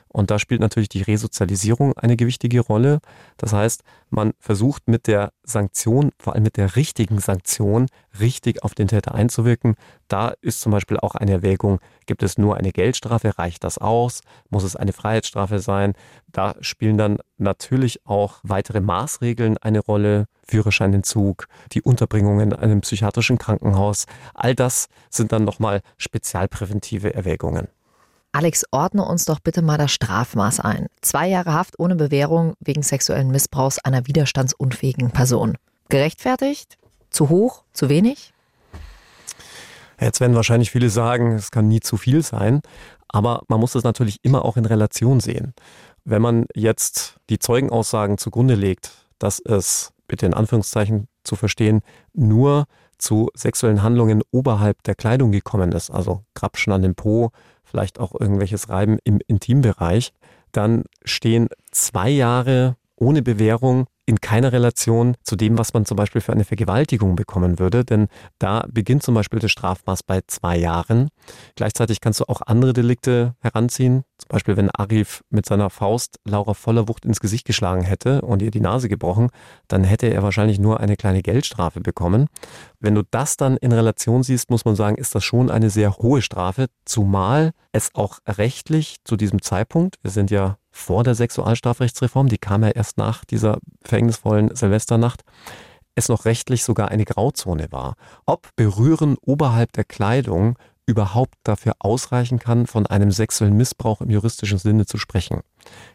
Und 0.09 0.31
da 0.31 0.39
spielt 0.39 0.61
natürlich 0.61 0.89
die 0.89 1.03
Resozialisierung 1.03 1.97
eine 1.97 2.17
gewichtige 2.17 2.61
Rolle. 2.61 3.01
Das 3.37 3.53
heißt, 3.53 3.83
man 4.11 4.33
versucht 4.39 4.89
mit 4.89 5.07
der 5.07 5.33
Sanktion, 5.43 6.13
vor 6.19 6.35
allem 6.35 6.45
mit 6.45 6.57
der 6.57 6.77
richtigen 6.77 7.21
Sanktion, 7.21 7.87
richtig 8.19 8.63
auf 8.63 8.75
den 8.75 8.89
Täter 8.89 9.15
einzuwirken. 9.15 9.77
Da 10.09 10.35
ist 10.41 10.61
zum 10.61 10.73
Beispiel 10.73 10.99
auch 10.99 11.15
eine 11.15 11.33
Erwägung, 11.33 11.81
gibt 12.07 12.23
es 12.23 12.39
nur 12.39 12.57
eine 12.57 12.73
Geldstrafe, 12.73 13.39
reicht 13.39 13.65
das 13.65 13.79
aus? 13.79 14.23
Muss 14.49 14.65
es 14.65 14.77
eine 14.77 14.93
Freiheitsstrafe 14.93 15.59
sein? 15.59 15.93
Da 16.29 16.55
spielen 16.61 16.99
dann 16.99 17.19
natürlich 17.37 18.07
auch 18.07 18.41
weitere 18.43 18.81
Maßregeln 18.81 19.59
eine 19.59 19.81
Rolle. 19.81 20.27
Führerscheinentzug, 20.49 21.47
die 21.73 21.83
Unterbringung 21.83 22.41
in 22.41 22.55
einem 22.55 22.81
psychiatrischen 22.81 23.39
Krankenhaus. 23.39 24.07
All 24.35 24.55
das 24.55 24.89
sind 25.11 25.33
dann 25.33 25.45
nochmal 25.45 25.83
spezialpräventive 25.99 27.15
Erwägungen. 27.15 27.69
Alex, 28.33 28.65
ordne 28.71 29.05
uns 29.05 29.25
doch 29.25 29.41
bitte 29.41 29.63
mal 29.63 29.79
das 29.79 29.91
Strafmaß 29.93 30.61
ein. 30.61 30.87
Zwei 31.01 31.29
Jahre 31.29 31.55
Haft 31.55 31.79
ohne 31.79 31.97
Bewährung 31.97 32.55
wegen 32.61 32.83
sexuellen 32.83 33.31
Missbrauchs 33.31 33.79
einer 33.79 34.07
widerstandsunfähigen 34.07 35.11
Person. 35.11 35.57
Gerechtfertigt? 35.89 36.77
Zu 37.11 37.31
hoch? 37.31 37.65
Zu 37.73 37.89
wenig? 37.89 38.35
Jetzt 40.01 40.21
werden 40.21 40.37
wahrscheinlich 40.37 40.71
viele 40.71 40.91
sagen, 40.91 41.33
es 41.33 41.51
kann 41.51 41.69
nie 41.69 41.81
zu 41.81 41.97
viel 41.97 42.23
sein, 42.23 42.61
aber 43.09 43.43
man 43.49 43.59
muss 43.59 43.73
das 43.73 43.83
natürlich 43.83 44.19
immer 44.23 44.45
auch 44.45 44.57
in 44.57 44.67
Relation 44.67 45.21
sehen. 45.21 45.55
Wenn 46.05 46.23
man 46.23 46.47
jetzt 46.55 47.17
die 47.31 47.39
Zeugenaussagen 47.39 48.19
zugrunde 48.19 48.55
legt, 48.55 48.93
dass 49.19 49.41
es, 49.41 49.93
bitte 50.07 50.27
in 50.27 50.35
Anführungszeichen 50.35 51.09
zu 51.25 51.35
verstehen, 51.35 51.81
nur 52.13 52.67
zu 52.99 53.31
sexuellen 53.35 53.83
Handlungen 53.83 54.23
oberhalb 54.31 54.83
der 54.85 54.95
Kleidung 54.95 55.33
gekommen 55.33 55.73
ist, 55.73 55.91
also 55.91 56.23
Grapschen 56.35 56.73
an 56.73 56.83
dem 56.83 56.95
Po, 56.95 57.31
vielleicht 57.69 58.01
auch 58.01 58.19
irgendwelches 58.19 58.69
Reiben 58.69 58.99
im 59.05 59.21
Intimbereich, 59.27 60.13
dann 60.53 60.85
stehen 61.05 61.49
zwei 61.71 62.09
Jahre 62.09 62.77
ohne 62.97 63.23
Bewährung 63.23 63.87
in 64.09 64.23
keiner 64.23 64.53
Relation 64.53 65.17
zu 65.23 65.37
dem, 65.37 65.59
was 65.59 65.75
man 65.75 65.85
zum 65.85 65.99
Beispiel 65.99 66.23
für 66.23 66.33
eine 66.33 66.47
Vergewaltigung 66.47 67.15
bekommen 67.15 67.59
würde, 67.59 67.85
denn 67.85 68.09
da 68.39 68.67
beginnt 68.73 69.03
zum 69.03 69.15
Beispiel 69.15 69.39
das 69.39 69.51
Strafmaß 69.51 70.03
bei 70.03 70.23
zwei 70.27 70.57
Jahren. 70.57 71.11
Gleichzeitig 71.57 72.01
kannst 72.01 72.21
du 72.21 72.25
auch 72.25 72.41
andere 72.47 72.73
Delikte 72.73 73.35
heranziehen, 73.41 74.05
zum 74.17 74.29
Beispiel 74.31 74.57
wenn 74.57 74.71
Arif 74.71 75.23
mit 75.29 75.45
seiner 75.45 75.69
Faust 75.69 76.17
Laura 76.25 76.55
voller 76.55 76.89
Wucht 76.89 77.05
ins 77.05 77.21
Gesicht 77.21 77.45
geschlagen 77.45 77.83
hätte 77.83 78.23
und 78.23 78.41
ihr 78.41 78.51
die 78.51 78.63
Nase 78.63 78.89
gebrochen, 78.89 79.29
dann 79.69 79.85
hätte 79.85 80.07
er 80.07 80.23
wahrscheinlich 80.23 80.59
nur 80.59 80.81
eine 80.81 80.97
kleine 80.97 81.21
Geldstrafe 81.21 81.83
bekommen. 81.83 82.29
Wenn 82.81 82.95
du 82.95 83.03
das 83.11 83.37
dann 83.37 83.59
in 83.59 83.73
Relation 83.73 84.23
siehst, 84.23 84.49
muss 84.49 84.65
man 84.65 84.75
sagen, 84.75 84.97
ist 84.97 85.15
das 85.15 85.23
schon 85.23 85.51
eine 85.51 85.69
sehr 85.69 85.99
hohe 85.99 86.23
Strafe, 86.23 86.69
zumal 86.87 87.51
es 87.73 87.91
auch 87.95 88.21
rechtlich 88.27 88.97
zu 89.05 89.17
diesem 89.17 89.43
Zeitpunkt, 89.43 89.97
wir 90.01 90.11
sind 90.11 90.31
ja 90.31 90.57
vor 90.79 91.03
der 91.05 91.15
Sexualstrafrechtsreform, 91.15 92.29
die 92.29 92.39
kam 92.39 92.63
ja 92.63 92.71
erst 92.71 92.99
nach 92.99 93.25
dieser 93.25 93.59
verhängnisvollen 93.85 94.55
Silvesternacht, 94.55 95.23
es 95.97 96.09
noch 96.09 96.25
rechtlich 96.25 96.63
sogar 96.63 96.89
eine 96.89 97.05
Grauzone 97.05 97.67
war. 97.71 97.95
Ob 98.27 98.55
Berühren 98.55 99.17
oberhalb 99.21 99.73
der 99.73 99.85
Kleidung 99.85 100.57
überhaupt 100.87 101.35
dafür 101.43 101.75
ausreichen 101.81 102.39
kann, 102.39 102.67
von 102.67 102.87
einem 102.87 103.11
sexuellen 103.11 103.57
Missbrauch 103.57 104.01
im 104.01 104.09
juristischen 104.09 104.59
Sinne 104.59 104.87
zu 104.87 104.97
sprechen. 104.97 105.41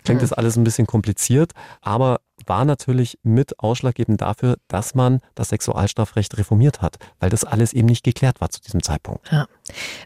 Klingt 0.03 0.21
mhm. 0.21 0.25
das 0.25 0.33
alles 0.33 0.55
ein 0.55 0.63
bisschen 0.63 0.85
kompliziert, 0.85 1.53
aber 1.81 2.19
war 2.45 2.65
natürlich 2.65 3.17
mit 3.23 3.59
ausschlaggebend 3.59 4.21
dafür, 4.21 4.57
dass 4.67 4.93
man 4.93 5.19
das 5.33 5.49
Sexualstrafrecht 5.49 6.37
reformiert 6.37 6.81
hat, 6.81 6.97
weil 7.19 7.31
das 7.31 7.43
alles 7.45 7.73
eben 7.73 7.87
nicht 7.87 8.03
geklärt 8.03 8.41
war 8.41 8.49
zu 8.49 8.61
diesem 8.61 8.83
Zeitpunkt. 8.83 9.31
Ja. 9.31 9.47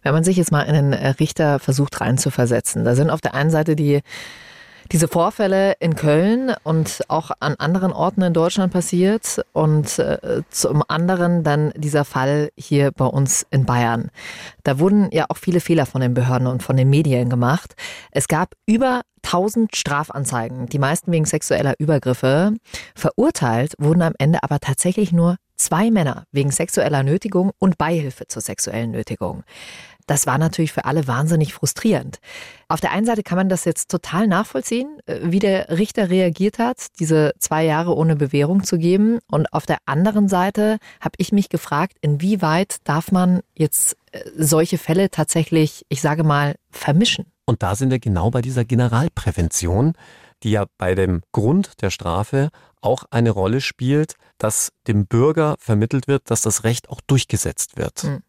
Wenn 0.03 0.13
man 0.13 0.23
sich 0.23 0.37
jetzt 0.37 0.51
mal 0.51 0.61
in 0.61 0.75
einen 0.75 0.93
Richter 0.93 1.59
versucht 1.59 1.99
reinzuversetzen, 1.99 2.85
da 2.85 2.95
sind 2.95 3.09
auf 3.09 3.19
der 3.19 3.33
einen 3.33 3.49
Seite 3.49 3.75
die 3.75 4.01
diese 4.91 5.07
Vorfälle 5.07 5.73
in 5.79 5.95
Köln 5.95 6.53
und 6.63 7.03
auch 7.07 7.31
an 7.39 7.55
anderen 7.55 7.91
Orten 7.91 8.21
in 8.21 8.33
Deutschland 8.33 8.73
passiert 8.73 9.41
und 9.53 9.99
äh, 9.99 10.41
zum 10.49 10.83
anderen 10.87 11.43
dann 11.43 11.71
dieser 11.75 12.05
Fall 12.05 12.49
hier 12.55 12.91
bei 12.91 13.05
uns 13.05 13.45
in 13.51 13.65
Bayern. 13.65 14.09
Da 14.63 14.79
wurden 14.79 15.09
ja 15.11 15.25
auch 15.29 15.37
viele 15.37 15.59
Fehler 15.59 15.85
von 15.85 16.01
den 16.01 16.13
Behörden 16.13 16.47
und 16.47 16.63
von 16.63 16.77
den 16.77 16.89
Medien 16.89 17.29
gemacht. 17.29 17.75
Es 18.11 18.27
gab 18.27 18.53
über 18.65 19.01
1000 19.23 19.75
Strafanzeigen, 19.75 20.67
die 20.67 20.79
meisten 20.79 21.11
wegen 21.11 21.25
sexueller 21.25 21.75
Übergriffe. 21.79 22.53
Verurteilt 22.95 23.73
wurden 23.77 24.01
am 24.01 24.13
Ende 24.17 24.41
aber 24.43 24.59
tatsächlich 24.59 25.11
nur 25.11 25.35
zwei 25.57 25.91
Männer 25.91 26.23
wegen 26.31 26.51
sexueller 26.51 27.03
Nötigung 27.03 27.51
und 27.59 27.77
Beihilfe 27.77 28.27
zur 28.27 28.41
sexuellen 28.41 28.91
Nötigung. 28.91 29.43
Das 30.07 30.25
war 30.25 30.37
natürlich 30.37 30.71
für 30.71 30.85
alle 30.85 31.07
wahnsinnig 31.07 31.53
frustrierend. 31.53 32.19
Auf 32.69 32.81
der 32.81 32.91
einen 32.91 33.05
Seite 33.05 33.23
kann 33.23 33.37
man 33.37 33.49
das 33.49 33.65
jetzt 33.65 33.91
total 33.91 34.27
nachvollziehen, 34.27 34.99
äh, 35.05 35.19
wie 35.23 35.39
der 35.39 35.69
Richter 35.69 36.09
reagiert 36.09 36.59
hat, 36.59 36.87
diese 36.99 37.33
zwei 37.39 37.63
Jahre 37.65 37.95
ohne 37.95 38.15
Bewährung 38.15 38.63
zu 38.63 38.77
geben. 38.77 39.19
Und 39.29 39.53
auf 39.53 39.65
der 39.65 39.77
anderen 39.85 40.27
Seite 40.27 40.77
habe 40.99 41.15
ich 41.17 41.31
mich 41.31 41.49
gefragt, 41.49 41.97
inwieweit 42.01 42.77
darf 42.85 43.11
man 43.11 43.41
jetzt 43.53 43.97
äh, 44.11 44.21
solche 44.35 44.77
Fälle 44.77 45.11
tatsächlich, 45.11 45.85
ich 45.89 46.01
sage 46.01 46.23
mal, 46.23 46.55
vermischen? 46.71 47.25
Und 47.45 47.61
da 47.61 47.75
sind 47.75 47.91
wir 47.91 47.99
genau 47.99 48.31
bei 48.31 48.41
dieser 48.41 48.65
Generalprävention, 48.65 49.93
die 50.43 50.51
ja 50.51 50.65
bei 50.77 50.95
dem 50.95 51.21
Grund 51.31 51.81
der 51.81 51.89
Strafe 51.89 52.49
auch 52.81 53.05
eine 53.09 53.31
Rolle 53.31 53.61
spielt, 53.61 54.15
dass 54.37 54.71
dem 54.87 55.07
Bürger 55.07 55.55
vermittelt 55.59 56.07
wird, 56.07 56.29
dass 56.29 56.41
das 56.41 56.63
Recht 56.63 56.89
auch 56.89 57.01
durchgesetzt 57.01 57.77
wird. 57.77 58.03
Mhm. 58.03 58.21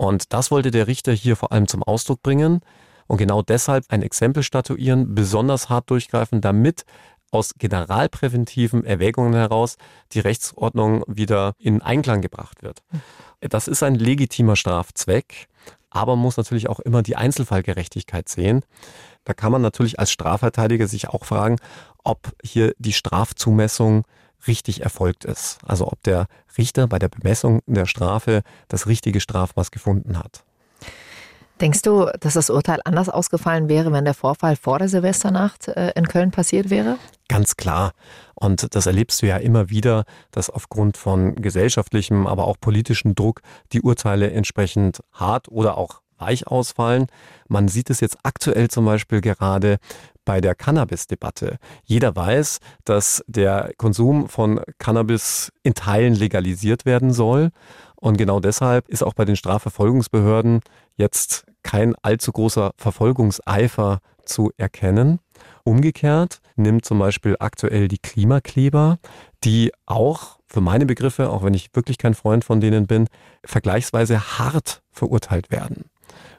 Und 0.00 0.32
das 0.32 0.50
wollte 0.50 0.70
der 0.70 0.86
Richter 0.86 1.12
hier 1.12 1.36
vor 1.36 1.52
allem 1.52 1.68
zum 1.68 1.82
Ausdruck 1.82 2.22
bringen 2.22 2.60
und 3.06 3.18
genau 3.18 3.42
deshalb 3.42 3.84
ein 3.90 4.00
Exempel 4.00 4.42
statuieren, 4.42 5.14
besonders 5.14 5.68
hart 5.68 5.90
durchgreifen, 5.90 6.40
damit 6.40 6.86
aus 7.30 7.52
generalpräventiven 7.58 8.82
Erwägungen 8.86 9.34
heraus 9.34 9.76
die 10.12 10.20
Rechtsordnung 10.20 11.04
wieder 11.06 11.52
in 11.58 11.82
Einklang 11.82 12.22
gebracht 12.22 12.62
wird. 12.62 12.78
Das 13.40 13.68
ist 13.68 13.82
ein 13.82 13.94
legitimer 13.94 14.56
Strafzweck, 14.56 15.48
aber 15.90 16.16
man 16.16 16.22
muss 16.22 16.38
natürlich 16.38 16.70
auch 16.70 16.80
immer 16.80 17.02
die 17.02 17.16
Einzelfallgerechtigkeit 17.16 18.26
sehen. 18.26 18.64
Da 19.24 19.34
kann 19.34 19.52
man 19.52 19.60
natürlich 19.60 19.98
als 20.00 20.10
Strafverteidiger 20.10 20.86
sich 20.86 21.10
auch 21.10 21.26
fragen, 21.26 21.56
ob 22.04 22.32
hier 22.42 22.72
die 22.78 22.94
Strafzumessung 22.94 24.06
richtig 24.46 24.82
erfolgt 24.82 25.24
ist. 25.24 25.58
Also 25.66 25.86
ob 25.86 26.02
der 26.02 26.26
Richter 26.56 26.86
bei 26.86 26.98
der 26.98 27.08
Bemessung 27.08 27.60
der 27.66 27.86
Strafe 27.86 28.42
das 28.68 28.86
richtige 28.86 29.20
Strafmaß 29.20 29.70
gefunden 29.70 30.18
hat. 30.18 30.44
Denkst 31.60 31.82
du, 31.82 32.06
dass 32.20 32.34
das 32.34 32.48
Urteil 32.48 32.80
anders 32.84 33.10
ausgefallen 33.10 33.68
wäre, 33.68 33.92
wenn 33.92 34.06
der 34.06 34.14
Vorfall 34.14 34.56
vor 34.56 34.78
der 34.78 34.88
Silvesternacht 34.88 35.68
äh, 35.68 35.92
in 35.94 36.08
Köln 36.08 36.30
passiert 36.30 36.70
wäre? 36.70 36.96
Ganz 37.28 37.56
klar. 37.56 37.92
Und 38.34 38.74
das 38.74 38.86
erlebst 38.86 39.20
du 39.20 39.26
ja 39.26 39.36
immer 39.36 39.68
wieder, 39.68 40.04
dass 40.30 40.48
aufgrund 40.48 40.96
von 40.96 41.34
gesellschaftlichem, 41.34 42.26
aber 42.26 42.46
auch 42.46 42.56
politischem 42.58 43.14
Druck 43.14 43.42
die 43.72 43.82
Urteile 43.82 44.30
entsprechend 44.30 45.00
hart 45.12 45.48
oder 45.48 45.76
auch 45.76 46.00
weich 46.16 46.46
ausfallen. 46.46 47.06
Man 47.48 47.68
sieht 47.68 47.90
es 47.90 48.00
jetzt 48.00 48.18
aktuell 48.22 48.68
zum 48.68 48.86
Beispiel 48.86 49.20
gerade 49.20 49.78
bei 50.30 50.40
der 50.40 50.54
Cannabis-Debatte. 50.54 51.56
Jeder 51.82 52.14
weiß, 52.14 52.60
dass 52.84 53.20
der 53.26 53.72
Konsum 53.78 54.28
von 54.28 54.60
Cannabis 54.78 55.50
in 55.64 55.74
Teilen 55.74 56.14
legalisiert 56.14 56.86
werden 56.86 57.12
soll. 57.12 57.50
Und 57.96 58.16
genau 58.16 58.38
deshalb 58.38 58.88
ist 58.88 59.02
auch 59.02 59.14
bei 59.14 59.24
den 59.24 59.34
Strafverfolgungsbehörden 59.34 60.60
jetzt 60.94 61.46
kein 61.64 61.96
allzu 62.02 62.30
großer 62.30 62.70
Verfolgungseifer 62.76 63.98
zu 64.24 64.52
erkennen. 64.56 65.18
Umgekehrt 65.64 66.40
nimmt 66.54 66.84
zum 66.84 67.00
Beispiel 67.00 67.34
aktuell 67.40 67.88
die 67.88 67.98
Klimakleber, 67.98 69.00
die 69.42 69.72
auch 69.86 70.38
für 70.46 70.60
meine 70.60 70.86
Begriffe, 70.86 71.28
auch 71.28 71.42
wenn 71.42 71.54
ich 71.54 71.74
wirklich 71.74 71.98
kein 71.98 72.14
Freund 72.14 72.44
von 72.44 72.60
denen 72.60 72.86
bin, 72.86 73.08
vergleichsweise 73.44 74.38
hart 74.38 74.80
verurteilt 74.92 75.50
werden. 75.50 75.86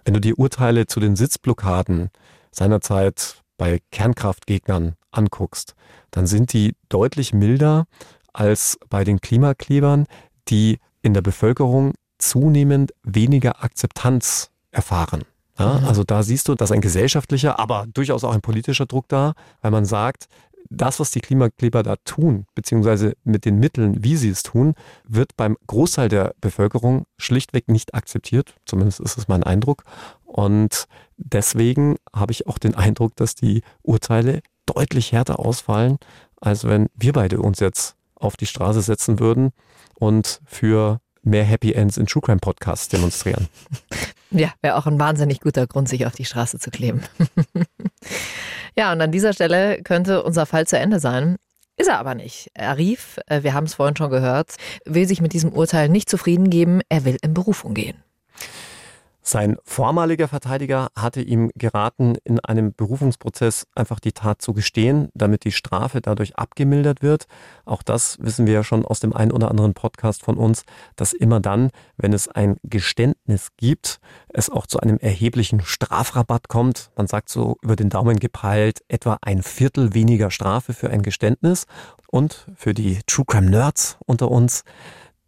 Wenn 0.06 0.14
du 0.14 0.22
die 0.22 0.36
Urteile 0.36 0.88
zu 0.88 1.02
den 1.02 1.18
Sitzblockaden 1.18 2.10
seinerzeit 2.52 3.42
bei 3.62 3.80
Kernkraftgegnern 3.92 4.96
anguckst, 5.12 5.76
dann 6.10 6.26
sind 6.26 6.52
die 6.52 6.74
deutlich 6.90 7.32
milder 7.32 7.86
als 8.34 8.80
bei 8.90 9.04
den 9.04 9.22
Klimaklebern, 9.22 10.08
die 10.48 10.80
in 11.04 11.14
der 11.14 11.22
Bevölkerung 11.22 11.94
zunehmend 12.18 12.92
weniger 13.04 13.64
Akzeptanz 13.64 14.50
erfahren. 14.72 15.26
Ja, 15.60 15.78
mhm. 15.78 15.86
Also 15.86 16.04
da 16.04 16.24
siehst 16.24 16.48
du, 16.48 16.56
dass 16.56 16.72
ein 16.72 16.82
gesellschaftlicher, 16.82 17.60
aber 17.60 17.86
durchaus 17.94 18.24
auch 18.24 18.34
ein 18.34 18.42
politischer 18.42 18.88
Druck 18.88 19.08
da, 19.10 19.34
weil 19.62 19.70
man 19.70 19.86
sagt, 19.86 20.26
das, 20.70 21.00
was 21.00 21.12
die 21.12 21.22
Klimakleber 21.22 21.84
da 21.84 21.96
tun, 22.06 22.46
beziehungsweise 22.56 23.16
mit 23.24 23.46
den 23.46 23.60
Mitteln, 23.60 24.04
wie 24.04 24.16
sie 24.16 24.30
es 24.30 24.44
tun, 24.44 24.74
wird 25.08 25.36
beim 25.38 25.58
Großteil 25.68 26.10
der 26.10 26.34
Bevölkerung 26.42 27.06
schlichtweg 27.18 27.68
nicht 27.68 27.94
akzeptiert. 27.94 28.56
Zumindest 28.66 29.00
ist 29.00 29.18
es 29.18 29.28
mein 29.28 29.44
Eindruck. 29.44 29.84
Und 30.26 30.88
deswegen 31.18 31.98
habe 32.16 32.32
ich 32.32 32.48
auch 32.48 32.58
den 32.58 32.76
Eindruck, 32.76 33.16
dass 33.16 33.36
die 33.36 33.64
Urteile 33.82 34.42
deutlich 34.66 35.12
härter 35.12 35.40
ausfallen, 35.40 35.98
als 36.40 36.64
wenn 36.64 36.88
wir 36.96 37.14
beide 37.14 37.40
uns 37.42 37.60
jetzt 37.60 37.96
auf 38.16 38.38
die 38.38 38.46
Straße 38.46 38.82
setzen 38.82 39.20
würden 39.20 39.52
und 39.96 40.42
für 40.46 41.00
mehr 41.24 41.44
Happy 41.44 41.74
Ends 41.74 41.98
in 41.98 42.06
True 42.06 42.22
Crime 42.22 42.40
Podcasts 42.40 42.88
demonstrieren. 42.88 43.48
Ja, 44.34 44.54
wäre 44.62 44.78
auch 44.78 44.88
ein 44.88 44.98
wahnsinnig 44.98 45.42
guter 45.42 45.68
Grund, 45.68 45.90
sich 45.90 46.06
auf 46.06 46.16
die 46.16 46.24
Straße 46.24 46.58
zu 46.58 46.72
kleben. 46.72 47.02
ja, 48.78 48.92
und 48.92 49.02
an 49.02 49.12
dieser 49.12 49.34
Stelle 49.34 49.82
könnte 49.84 50.24
unser 50.24 50.46
Fall 50.46 50.68
zu 50.68 50.78
Ende 50.78 51.00
sein. 51.00 51.38
Ist 51.78 51.90
er 51.90 52.00
aber 52.00 52.16
nicht. 52.16 52.50
Arif, 52.58 53.20
äh, 53.28 53.44
wir 53.44 53.54
haben 53.54 53.66
es 53.66 53.74
vorhin 53.74 53.96
schon 53.96 54.12
gehört, 54.12 54.56
will 54.86 55.08
sich 55.08 55.22
mit 55.22 55.34
diesem 55.34 55.52
Urteil 55.52 55.90
nicht 55.90 56.10
zufrieden 56.10 56.50
geben. 56.50 56.82
Er 56.90 57.06
will 57.06 57.18
in 57.22 57.34
Berufung 57.34 57.74
gehen. 57.74 58.04
Sein 59.24 59.58
vormaliger 59.64 60.28
Verteidiger 60.28 60.90
hatte 60.96 61.22
ihm 61.22 61.52
geraten, 61.56 62.16
in 62.24 62.40
einem 62.40 62.74
Berufungsprozess 62.74 63.68
einfach 63.76 64.00
die 64.00 64.14
Tat 64.14 64.42
zu 64.42 64.54
gestehen, 64.54 65.10
damit 65.14 65.46
die 65.46 65.52
Strafe 65.52 66.02
dadurch 66.02 66.38
abgemildert 66.38 67.04
wird. 67.04 67.28
Auch 67.64 67.84
das 67.84 68.18
wissen 68.20 68.48
wir 68.48 68.54
ja 68.54 68.64
schon 68.64 68.84
aus 68.84 69.00
dem 69.00 69.14
einen 69.14 69.32
oder 69.32 69.52
anderen 69.52 69.76
Podcast 69.76 70.24
von 70.24 70.38
uns, 70.38 70.64
dass 70.96 71.14
immer 71.14 71.40
dann, 71.40 71.70
wenn 71.98 72.14
es 72.14 72.28
ein 72.28 72.58
Geständnis 72.64 73.50
gibt, 73.58 74.00
es 74.30 74.50
auch 74.50 74.66
zu 74.66 74.80
einem 74.80 74.98
erheblichen 74.98 75.62
Strafrabatt 75.62 76.48
kommt. 76.48 76.90
Man 76.96 77.06
sagt 77.06 77.30
so 77.30 77.58
über 77.62 77.76
den 77.76 77.90
Daumen 77.90 78.18
gepeilt, 78.20 78.80
etwa 78.88 79.20
ein 79.22 79.44
Viertel 79.44 79.94
weniger 79.94 80.32
Strafe 80.32 80.74
für 80.74 80.90
ein 80.90 81.04
Geständnis. 81.04 81.68
Und 82.08 82.48
für 82.56 82.74
die 82.74 83.00
True 83.08 83.26
Crime 83.26 83.50
Nerds 83.50 83.98
unter 84.06 84.30
uns, 84.30 84.64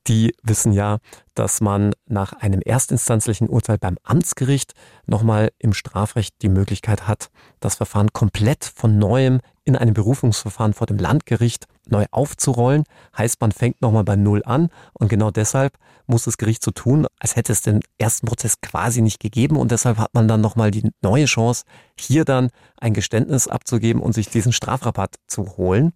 die 0.07 0.35
wissen 0.43 0.73
ja, 0.73 0.97
dass 1.33 1.61
man 1.61 1.93
nach 2.05 2.33
einem 2.33 2.61
erstinstanzlichen 2.61 3.47
Urteil 3.47 3.77
beim 3.77 3.97
Amtsgericht 4.03 4.73
nochmal 5.05 5.51
im 5.59 5.73
Strafrecht 5.73 6.35
die 6.41 6.49
Möglichkeit 6.49 7.07
hat, 7.07 7.29
das 7.59 7.75
Verfahren 7.75 8.11
komplett 8.11 8.65
von 8.65 8.97
neuem 8.97 9.39
in 9.63 9.75
einem 9.75 9.93
Berufungsverfahren 9.93 10.73
vor 10.73 10.87
dem 10.87 10.97
Landgericht 10.97 11.67
neu 11.87 12.05
aufzurollen. 12.11 12.83
Heißt, 13.17 13.39
man 13.39 13.51
fängt 13.51 13.81
nochmal 13.81 14.03
bei 14.03 14.15
Null 14.15 14.41
an 14.45 14.69
und 14.93 15.07
genau 15.07 15.31
deshalb 15.31 15.77
muss 16.05 16.23
das 16.25 16.37
Gericht 16.37 16.63
so 16.63 16.71
tun, 16.71 17.07
als 17.19 17.35
hätte 17.37 17.53
es 17.53 17.61
den 17.61 17.79
ersten 17.97 18.27
Prozess 18.27 18.59
quasi 18.61 19.01
nicht 19.01 19.19
gegeben 19.19 19.55
und 19.55 19.71
deshalb 19.71 19.97
hat 19.97 20.13
man 20.13 20.27
dann 20.27 20.41
nochmal 20.41 20.71
die 20.71 20.91
neue 21.01 21.25
Chance, 21.25 21.63
hier 21.97 22.25
dann 22.25 22.49
ein 22.77 22.93
Geständnis 22.93 23.47
abzugeben 23.47 24.01
und 24.01 24.13
sich 24.13 24.29
diesen 24.29 24.51
Strafrabatt 24.51 25.15
zu 25.27 25.55
holen. 25.57 25.93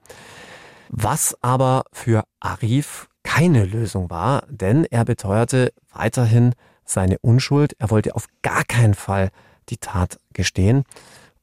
Was 0.90 1.36
aber 1.42 1.84
für 1.92 2.24
Arif 2.40 3.10
keine 3.28 3.66
Lösung 3.66 4.10
war, 4.10 4.44
denn 4.50 4.86
er 4.86 5.04
beteuerte 5.04 5.74
weiterhin 5.94 6.54
seine 6.86 7.20
Unschuld. 7.20 7.76
Er 7.78 7.90
wollte 7.90 8.16
auf 8.16 8.28
gar 8.42 8.64
keinen 8.64 8.94
Fall 8.94 9.32
die 9.68 9.78
Tat 9.78 10.18
gestehen. 10.32 10.86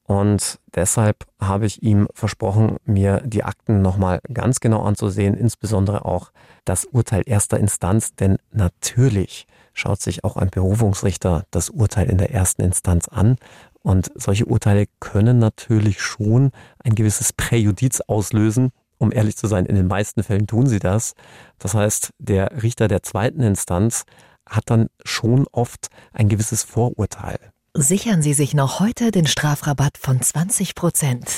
Und 0.04 0.58
deshalb 0.74 1.26
habe 1.38 1.66
ich 1.66 1.82
ihm 1.82 2.08
versprochen, 2.14 2.78
mir 2.86 3.20
die 3.26 3.44
Akten 3.44 3.82
nochmal 3.82 4.20
ganz 4.32 4.60
genau 4.60 4.82
anzusehen, 4.82 5.34
insbesondere 5.34 6.06
auch 6.06 6.32
das 6.64 6.86
Urteil 6.86 7.22
erster 7.26 7.58
Instanz, 7.58 8.14
denn 8.14 8.38
natürlich 8.50 9.46
schaut 9.74 10.00
sich 10.00 10.24
auch 10.24 10.38
ein 10.38 10.48
Berufungsrichter 10.48 11.44
das 11.50 11.68
Urteil 11.68 12.08
in 12.08 12.16
der 12.16 12.32
ersten 12.32 12.62
Instanz 12.62 13.08
an. 13.08 13.36
Und 13.82 14.10
solche 14.14 14.46
Urteile 14.46 14.86
können 15.00 15.38
natürlich 15.38 16.00
schon 16.00 16.50
ein 16.82 16.94
gewisses 16.94 17.34
Präjudiz 17.34 18.00
auslösen, 18.00 18.72
um 18.98 19.12
ehrlich 19.12 19.36
zu 19.36 19.46
sein, 19.46 19.66
in 19.66 19.74
den 19.74 19.86
meisten 19.86 20.22
Fällen 20.22 20.46
tun 20.46 20.66
sie 20.66 20.78
das. 20.78 21.14
Das 21.58 21.74
heißt, 21.74 22.10
der 22.18 22.62
Richter 22.62 22.88
der 22.88 23.02
zweiten 23.02 23.40
Instanz 23.40 24.04
hat 24.48 24.64
dann 24.70 24.88
schon 25.04 25.46
oft 25.52 25.88
ein 26.12 26.28
gewisses 26.28 26.62
Vorurteil. 26.62 27.38
Sichern 27.76 28.22
Sie 28.22 28.34
sich 28.34 28.54
noch 28.54 28.78
heute 28.78 29.10
den 29.10 29.26
Strafrabatt 29.26 29.98
von 29.98 30.22
20 30.22 30.76
Prozent. 30.76 31.28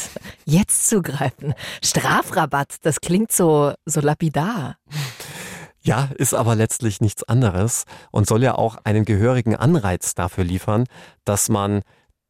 Jetzt 0.44 0.86
zugreifen. 0.86 1.54
Strafrabatt, 1.82 2.76
das 2.82 3.00
klingt 3.00 3.32
so, 3.32 3.72
so 3.86 4.00
lapidar. 4.02 4.76
Ja, 5.80 6.10
ist 6.16 6.34
aber 6.34 6.54
letztlich 6.54 7.00
nichts 7.00 7.24
anderes 7.24 7.84
und 8.10 8.26
soll 8.26 8.42
ja 8.42 8.54
auch 8.54 8.76
einen 8.84 9.06
gehörigen 9.06 9.56
Anreiz 9.56 10.14
dafür 10.14 10.44
liefern, 10.44 10.84
dass 11.24 11.48
man 11.48 11.82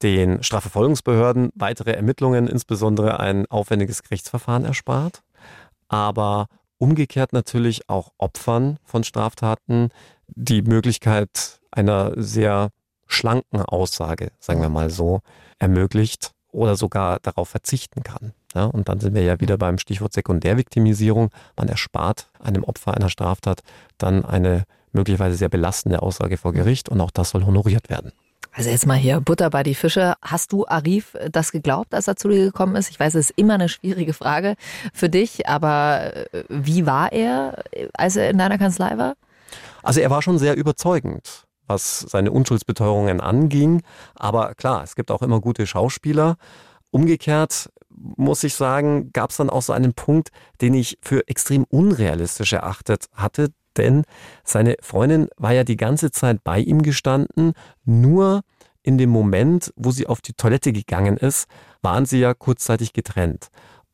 den 0.03 0.43
Strafverfolgungsbehörden 0.43 1.51
weitere 1.55 1.93
Ermittlungen, 1.93 2.49
insbesondere 2.49 3.21
ein 3.21 3.47
aufwendiges 3.47 4.03
Gerichtsverfahren 4.03 4.65
erspart, 4.65 5.23
aber 5.89 6.47
umgekehrt 6.79 7.33
natürlich 7.33 7.89
auch 7.89 8.13
Opfern 8.19 8.79
von 8.85 9.05
Straftaten 9.05 9.91
die 10.29 10.63
Möglichkeit 10.63 11.61
einer 11.71 12.13
sehr 12.17 12.71
schlanken 13.07 13.63
Aussage, 13.63 14.33
sagen 14.41 14.61
wir 14.61 14.69
mal 14.69 14.91
so, 14.91 15.21
ermöglicht 15.59 16.33
oder 16.51 16.77
sogar 16.77 17.21
darauf 17.21 17.49
verzichten 17.49 18.03
kann. 18.03 18.33
Ja, 18.55 18.65
und 18.65 18.89
dann 18.89 19.01
sind 19.01 19.15
wir 19.15 19.23
ja 19.23 19.41
wieder 19.41 19.59
beim 19.59 19.79
Stichwort 19.79 20.15
Sekundärviktimisierung. 20.15 21.31
Man 21.57 21.69
erspart 21.69 22.31
einem 22.43 22.65
Opfer 22.65 22.95
einer 22.95 23.11
Straftat 23.11 23.61
dann 23.99 24.25
eine 24.25 24.65
möglicherweise 24.93 25.37
sehr 25.37 25.51
belastende 25.51 26.03
Aussage 26.03 26.39
vor 26.39 26.53
Gericht 26.53 26.89
und 26.89 27.01
auch 27.01 27.11
das 27.11 27.31
soll 27.31 27.45
honoriert 27.45 27.91
werden. 27.91 28.13
Also 28.57 28.71
jetzt 28.71 28.87
mal 28.87 28.97
hier 28.97 29.21
Butter 29.21 29.51
bei 29.51 29.63
die 29.63 29.75
Fische. 29.75 30.15
Hast 30.23 30.51
du 30.51 30.67
Arif 30.67 31.15
das 31.31 31.53
geglaubt, 31.53 31.93
als 31.93 32.09
er 32.09 32.17
zu 32.17 32.29
dir 32.29 32.43
gekommen 32.43 32.75
ist? 32.77 32.89
Ich 32.89 32.99
weiß, 32.99 33.15
es 33.15 33.29
ist 33.29 33.39
immer 33.39 33.53
eine 33.55 33.69
schwierige 33.69 34.15
Frage 34.15 34.57
für 34.95 35.11
dich, 35.11 35.47
aber 35.47 36.17
äh, 36.33 36.45
wie 36.49 36.87
war 36.87 37.13
er, 37.13 37.63
als 37.93 38.17
er 38.17 38.31
in 38.31 38.39
deiner 38.39 38.57
Kanzlei 38.57 38.97
war? 38.97 39.15
Also 39.83 40.01
er 40.01 40.09
war 40.09 40.23
schon 40.23 40.39
sehr 40.39 40.57
überzeugend, 40.57 41.45
was 41.67 42.01
seine 42.01 42.31
Unschuldsbeteuerungen 42.31 43.21
anging. 43.21 43.83
Aber 44.15 44.55
klar, 44.55 44.83
es 44.83 44.97
gibt 44.97 45.11
auch 45.11 45.21
immer 45.21 45.43
gute 45.43 45.67
Schauspieler. 45.67 46.37
Umgekehrt 46.91 47.69
muss 47.91 48.43
ich 48.43 48.55
sagen, 48.55 49.13
gab 49.13 49.31
es 49.31 49.37
dann 49.37 49.51
auch 49.51 49.63
so 49.63 49.75
einen 49.75 49.93
Punkt, 49.93 50.31
den 50.63 50.73
ich 50.73 50.99
für 51.03 51.29
extrem 51.29 51.65
unrealistisch 51.65 52.55
erachtet 52.55 53.05
hatte, 53.13 53.51
Denn 53.77 54.05
seine 54.45 54.77
Freundin 54.81 55.29
war 55.37 55.53
ja 55.53 55.65
die 55.65 55.77
ganze 55.77 56.11
Zeit 56.11 56.43
bei 56.45 56.59
ihm 56.59 56.83
gestanden, 56.83 57.53
nur 57.85 58.43
in 58.83 58.99
dem 58.99 59.11
Moment, 59.11 59.73
wo 59.77 59.91
sie 59.91 60.07
auf 60.07 60.21
die 60.21 60.35
Toilette 60.35 60.73
gegangen 60.73 61.17
ist, 61.17 61.49
waren 61.83 62.07
sie 62.07 62.21
ja 62.21 62.35
kurzzeitig 62.35 62.93
getrennt. 62.93 63.49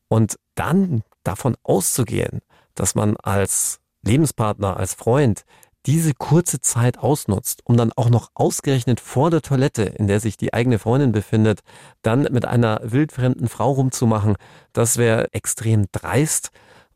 Und 0.07 0.37
dann 0.55 1.03
davon 1.23 1.55
auszugehen, 1.63 2.41
dass 2.75 2.95
man 2.95 3.17
als 3.17 3.79
Lebenspartner, 4.03 4.77
als 4.77 4.93
Freund 4.93 5.43
diese 5.85 6.13
kurze 6.13 6.61
Zeit 6.61 6.99
ausnutzt, 6.99 7.61
um 7.65 7.75
dann 7.75 7.91
auch 7.93 8.09
noch 8.09 8.29
ausgerechnet 8.35 8.99
vor 8.99 9.29
der 9.31 9.41
Toilette, 9.41 9.83
in 9.83 10.07
der 10.07 10.19
sich 10.19 10.37
die 10.37 10.53
eigene 10.53 10.79
Freundin 10.79 11.11
befindet, 11.11 11.59
dann 12.03 12.23
mit 12.31 12.45
einer 12.45 12.79
wildfremden 12.83 13.49
Frau 13.49 13.71
rumzumachen, 13.71 14.35
das 14.71 14.97
wäre 14.97 15.33
extrem 15.33 15.85
dreist 15.91 16.51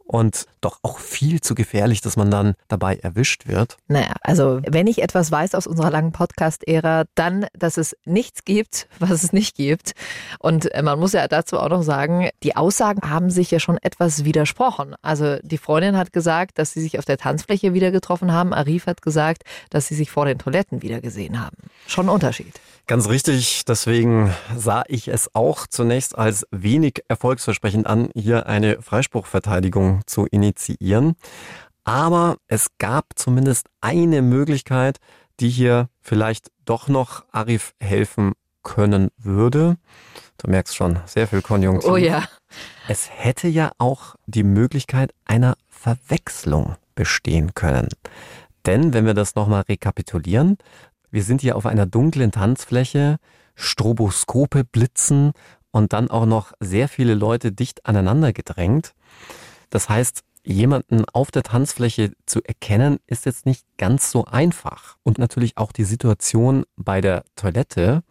und 0.07 0.45
doch 0.61 0.79
auch 0.81 0.99
viel 0.99 1.41
zu 1.41 1.55
gefährlich, 1.55 2.01
dass 2.01 2.17
man 2.17 2.31
dann 2.31 2.55
dabei 2.67 2.97
erwischt 2.97 3.47
wird. 3.47 3.77
Naja, 3.87 4.13
also 4.21 4.61
wenn 4.67 4.87
ich 4.87 5.01
etwas 5.01 5.31
weiß 5.31 5.55
aus 5.55 5.67
unserer 5.67 5.91
langen 5.91 6.11
Podcast-Ära, 6.11 7.05
dann, 7.15 7.47
dass 7.53 7.77
es 7.77 7.95
nichts 8.05 8.45
gibt, 8.45 8.87
was 8.99 9.11
es 9.23 9.33
nicht 9.33 9.55
gibt. 9.55 9.93
Und 10.39 10.73
äh, 10.73 10.81
man 10.81 10.99
muss 10.99 11.13
ja 11.13 11.27
dazu 11.27 11.59
auch 11.59 11.69
noch 11.69 11.83
sagen, 11.83 12.29
die 12.43 12.55
Aussagen 12.55 13.09
haben 13.09 13.29
sich 13.29 13.51
ja 13.51 13.59
schon 13.59 13.77
etwas 13.81 14.23
widersprochen. 14.23 14.95
Also 15.01 15.37
die 15.43 15.57
Freundin 15.57 15.97
hat 15.97 16.13
gesagt, 16.13 16.57
dass 16.57 16.73
sie 16.73 16.81
sich 16.81 16.97
auf 16.99 17.05
der 17.05 17.17
Tanzfläche 17.17 17.73
wieder 17.73 17.91
getroffen 17.91 18.31
haben. 18.31 18.53
Arif 18.53 18.87
hat 18.87 19.01
gesagt, 19.01 19.43
dass 19.69 19.87
sie 19.87 19.95
sich 19.95 20.11
vor 20.11 20.25
den 20.25 20.39
Toiletten 20.39 20.81
wieder 20.81 21.01
gesehen 21.01 21.39
haben. 21.39 21.57
Schon 21.87 22.07
ein 22.07 22.13
Unterschied. 22.13 22.59
Ganz 22.87 23.09
richtig, 23.09 23.65
deswegen 23.65 24.33
sah 24.55 24.83
ich 24.87 25.09
es 25.09 25.35
auch 25.35 25.67
zunächst 25.67 26.17
als 26.17 26.47
wenig 26.51 27.03
erfolgsversprechend 27.09 27.85
an, 27.85 28.09
hier 28.15 28.47
eine 28.47 28.81
Freispruchverteidigung 28.81 29.96
zu 30.05 30.25
initiieren. 30.25 31.15
Aber 31.83 32.37
es 32.47 32.67
gab 32.79 33.05
zumindest 33.15 33.67
eine 33.81 34.21
Möglichkeit, 34.21 34.97
die 35.39 35.49
hier 35.49 35.89
vielleicht 36.01 36.51
doch 36.65 36.87
noch 36.87 37.25
Arif 37.31 37.73
helfen 37.79 38.33
können 38.63 39.09
würde. 39.17 39.77
Du 40.37 40.49
merkst 40.49 40.75
schon, 40.75 40.99
sehr 41.05 41.27
viel 41.27 41.41
Konjunktiv. 41.41 41.89
Oh 41.89 41.95
ja. 41.95 42.27
Es 42.87 43.09
hätte 43.09 43.47
ja 43.47 43.71
auch 43.77 44.15
die 44.25 44.43
Möglichkeit 44.43 45.13
einer 45.25 45.55
Verwechslung 45.67 46.75
bestehen 46.95 47.53
können. 47.53 47.87
Denn 48.65 48.93
wenn 48.93 49.05
wir 49.05 49.13
das 49.13 49.35
nochmal 49.35 49.61
rekapitulieren, 49.61 50.57
wir 51.09 51.23
sind 51.23 51.41
hier 51.41 51.55
auf 51.55 51.65
einer 51.65 51.85
dunklen 51.85 52.31
Tanzfläche, 52.31 53.17
Stroboskope 53.55 54.65
blitzen 54.65 55.31
und 55.71 55.93
dann 55.93 56.09
auch 56.09 56.25
noch 56.25 56.51
sehr 56.59 56.89
viele 56.89 57.13
Leute 57.13 57.51
dicht 57.51 57.85
aneinander 57.85 58.33
gedrängt. 58.33 58.93
Das 59.69 59.89
heißt, 59.89 60.23
jemanden 60.47 61.03
auf 61.13 61.29
der 61.29 61.43
Tanzfläche 61.43 62.13
zu 62.25 62.41
erkennen, 62.41 62.99
ist 63.05 63.25
jetzt 63.25 63.45
nicht 63.45 63.65
ganz 63.77 64.11
so 64.11 64.25
einfach. 64.25 64.97
Und 65.03 65.19
natürlich 65.19 65.57
auch 65.57 65.71
die 65.71 65.83
Situation 65.83 66.63
bei 66.77 67.01
der 67.01 67.23
Toilette. 67.35 68.03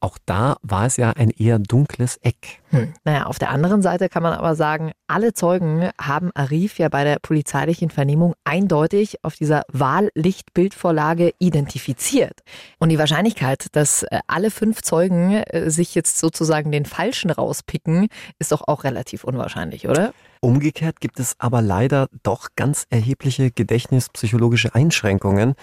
Auch 0.00 0.18
da 0.26 0.56
war 0.62 0.86
es 0.86 0.96
ja 0.96 1.10
ein 1.10 1.30
eher 1.30 1.60
dunkles 1.60 2.16
Eck. 2.16 2.60
Hm. 2.70 2.92
Naja, 3.04 3.26
auf 3.26 3.38
der 3.38 3.50
anderen 3.50 3.82
Seite 3.82 4.08
kann 4.08 4.24
man 4.24 4.32
aber 4.32 4.56
sagen, 4.56 4.90
alle 5.06 5.32
Zeugen 5.32 5.90
haben 6.00 6.32
Arif 6.34 6.78
ja 6.78 6.88
bei 6.88 7.04
der 7.04 7.18
polizeilichen 7.20 7.88
Vernehmung 7.88 8.34
eindeutig 8.42 9.22
auf 9.22 9.36
dieser 9.36 9.62
Wahllichtbildvorlage 9.70 11.34
identifiziert. 11.38 12.40
Und 12.80 12.88
die 12.88 12.98
Wahrscheinlichkeit, 12.98 13.66
dass 13.72 14.02
äh, 14.02 14.18
alle 14.26 14.50
fünf 14.50 14.82
Zeugen 14.82 15.34
äh, 15.34 15.70
sich 15.70 15.94
jetzt 15.94 16.18
sozusagen 16.18 16.72
den 16.72 16.84
Falschen 16.84 17.30
rauspicken, 17.30 18.08
ist 18.40 18.50
doch 18.50 18.66
auch 18.66 18.82
relativ 18.82 19.22
unwahrscheinlich, 19.22 19.86
oder? 19.86 20.12
Umgekehrt 20.44 21.00
gibt 21.00 21.20
es 21.20 21.36
aber 21.38 21.62
leider 21.62 22.08
doch 22.22 22.48
ganz 22.56 22.86
erhebliche 22.90 23.50
gedächtnispsychologische 23.50 24.74
Einschränkungen 24.74 25.54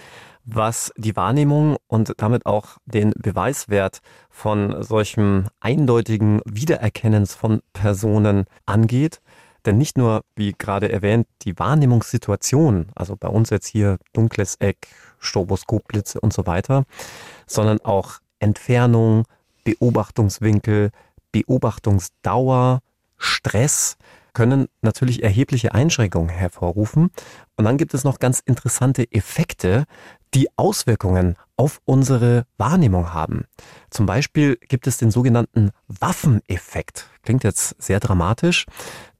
was 0.44 0.92
die 0.96 1.16
Wahrnehmung 1.16 1.76
und 1.86 2.14
damit 2.18 2.46
auch 2.46 2.78
den 2.86 3.12
Beweiswert 3.16 4.00
von 4.30 4.82
solchem 4.82 5.48
eindeutigen 5.60 6.40
Wiedererkennens 6.44 7.34
von 7.34 7.62
Personen 7.72 8.46
angeht. 8.66 9.20
Denn 9.66 9.76
nicht 9.76 9.98
nur, 9.98 10.22
wie 10.36 10.54
gerade 10.56 10.90
erwähnt, 10.90 11.26
die 11.42 11.58
Wahrnehmungssituation, 11.58 12.88
also 12.94 13.16
bei 13.16 13.28
uns 13.28 13.50
jetzt 13.50 13.66
hier 13.66 13.98
dunkles 14.14 14.56
Eck, 14.56 14.88
Stroboskopblitze 15.18 16.20
und 16.20 16.32
so 16.32 16.46
weiter, 16.46 16.84
sondern 17.46 17.80
auch 17.82 18.20
Entfernung, 18.38 19.24
Beobachtungswinkel, 19.64 20.90
Beobachtungsdauer, 21.30 22.80
Stress, 23.18 23.98
können 24.32 24.68
natürlich 24.82 25.22
erhebliche 25.22 25.74
Einschränkungen 25.74 26.30
hervorrufen. 26.30 27.10
Und 27.56 27.64
dann 27.64 27.76
gibt 27.76 27.94
es 27.94 28.04
noch 28.04 28.18
ganz 28.18 28.40
interessante 28.40 29.10
Effekte, 29.12 29.84
die 30.34 30.48
Auswirkungen 30.56 31.36
auf 31.56 31.80
unsere 31.84 32.46
Wahrnehmung 32.56 33.12
haben. 33.12 33.44
Zum 33.90 34.06
Beispiel 34.06 34.56
gibt 34.56 34.86
es 34.86 34.98
den 34.98 35.10
sogenannten 35.10 35.70
Waffeneffekt. 35.88 37.08
Klingt 37.22 37.44
jetzt 37.44 37.80
sehr 37.82 38.00
dramatisch, 38.00 38.66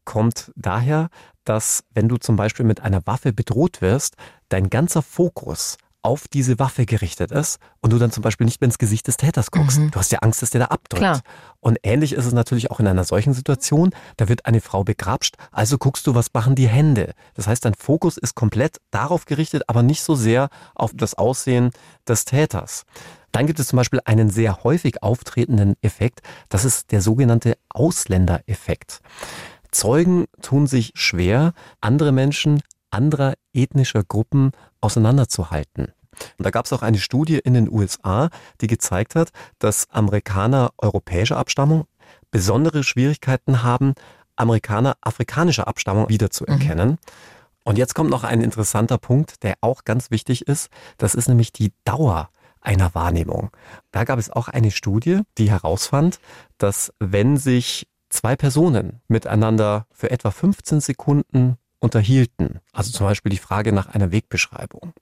kommt 0.04 0.52
daher, 0.56 1.08
dass 1.44 1.84
wenn 1.94 2.08
du 2.08 2.16
zum 2.16 2.36
Beispiel 2.36 2.64
mit 2.64 2.80
einer 2.80 3.06
Waffe 3.06 3.32
bedroht 3.32 3.80
wirst, 3.80 4.16
dein 4.48 4.70
ganzer 4.70 5.02
Fokus 5.02 5.78
auf 6.02 6.28
diese 6.28 6.58
Waffe 6.58 6.86
gerichtet 6.86 7.30
ist 7.30 7.58
und 7.80 7.92
du 7.92 7.98
dann 7.98 8.10
zum 8.10 8.22
Beispiel 8.22 8.44
nicht 8.44 8.60
mehr 8.60 8.66
ins 8.66 8.78
Gesicht 8.78 9.06
des 9.06 9.16
Täters 9.16 9.50
guckst. 9.50 9.78
Mhm. 9.78 9.90
Du 9.90 9.98
hast 9.98 10.12
ja 10.12 10.20
Angst, 10.20 10.42
dass 10.42 10.50
der 10.50 10.60
da 10.60 10.66
abdrückt. 10.66 11.00
Klar. 11.00 11.20
Und 11.60 11.78
ähnlich 11.82 12.12
ist 12.12 12.24
es 12.24 12.32
natürlich 12.32 12.70
auch 12.70 12.80
in 12.80 12.86
einer 12.86 13.04
solchen 13.04 13.34
Situation. 13.34 13.90
Da 14.16 14.28
wird 14.28 14.46
eine 14.46 14.60
Frau 14.60 14.82
begrapscht, 14.82 15.36
also 15.52 15.76
guckst 15.78 16.06
du, 16.06 16.14
was 16.14 16.32
machen 16.32 16.54
die 16.54 16.68
Hände. 16.68 17.12
Das 17.34 17.46
heißt, 17.46 17.64
dein 17.64 17.74
Fokus 17.74 18.16
ist 18.16 18.34
komplett 18.34 18.80
darauf 18.90 19.26
gerichtet, 19.26 19.64
aber 19.66 19.82
nicht 19.82 20.02
so 20.02 20.14
sehr 20.14 20.48
auf 20.74 20.92
das 20.94 21.14
Aussehen 21.14 21.70
des 22.08 22.24
Täters. 22.24 22.84
Dann 23.32 23.46
gibt 23.46 23.60
es 23.60 23.68
zum 23.68 23.76
Beispiel 23.76 24.00
einen 24.04 24.30
sehr 24.30 24.64
häufig 24.64 25.02
auftretenden 25.02 25.76
Effekt. 25.82 26.20
Das 26.48 26.64
ist 26.64 26.90
der 26.92 27.00
sogenannte 27.00 27.56
Ausländereffekt. 27.68 29.00
Zeugen 29.70 30.26
tun 30.42 30.66
sich 30.66 30.92
schwer, 30.94 31.52
andere 31.80 32.10
Menschen 32.10 32.60
anderer 32.90 33.34
ethnischer 33.52 34.04
Gruppen 34.04 34.52
auseinanderzuhalten. 34.80 35.92
Und 36.38 36.44
da 36.44 36.50
gab 36.50 36.66
es 36.66 36.72
auch 36.72 36.82
eine 36.82 36.98
Studie 36.98 37.38
in 37.38 37.54
den 37.54 37.70
USA, 37.70 38.30
die 38.60 38.66
gezeigt 38.66 39.14
hat, 39.14 39.30
dass 39.58 39.88
Amerikaner 39.90 40.70
europäischer 40.78 41.36
Abstammung 41.36 41.86
besondere 42.30 42.82
Schwierigkeiten 42.84 43.62
haben, 43.62 43.94
Amerikaner 44.36 44.96
afrikanischer 45.00 45.68
Abstammung 45.68 46.08
wiederzuerkennen. 46.08 46.90
Mhm. 46.90 46.98
Und 47.64 47.78
jetzt 47.78 47.94
kommt 47.94 48.10
noch 48.10 48.24
ein 48.24 48.40
interessanter 48.40 48.98
Punkt, 48.98 49.42
der 49.42 49.54
auch 49.60 49.84
ganz 49.84 50.10
wichtig 50.10 50.48
ist. 50.48 50.70
Das 50.98 51.14
ist 51.14 51.28
nämlich 51.28 51.52
die 51.52 51.72
Dauer 51.84 52.30
einer 52.60 52.94
Wahrnehmung. 52.94 53.50
Da 53.90 54.04
gab 54.04 54.18
es 54.18 54.30
auch 54.30 54.48
eine 54.48 54.70
Studie, 54.70 55.20
die 55.38 55.50
herausfand, 55.50 56.20
dass 56.58 56.92
wenn 56.98 57.36
sich 57.36 57.86
zwei 58.08 58.36
Personen 58.36 59.00
miteinander 59.08 59.86
für 59.92 60.10
etwa 60.10 60.30
15 60.30 60.80
Sekunden 60.80 61.56
unterhielten. 61.80 62.60
Also 62.72 62.92
zum 62.92 63.06
Beispiel 63.06 63.30
die 63.30 63.38
Frage 63.38 63.72
nach 63.72 63.88
einer 63.88 64.12
Wegbeschreibung. 64.12 64.92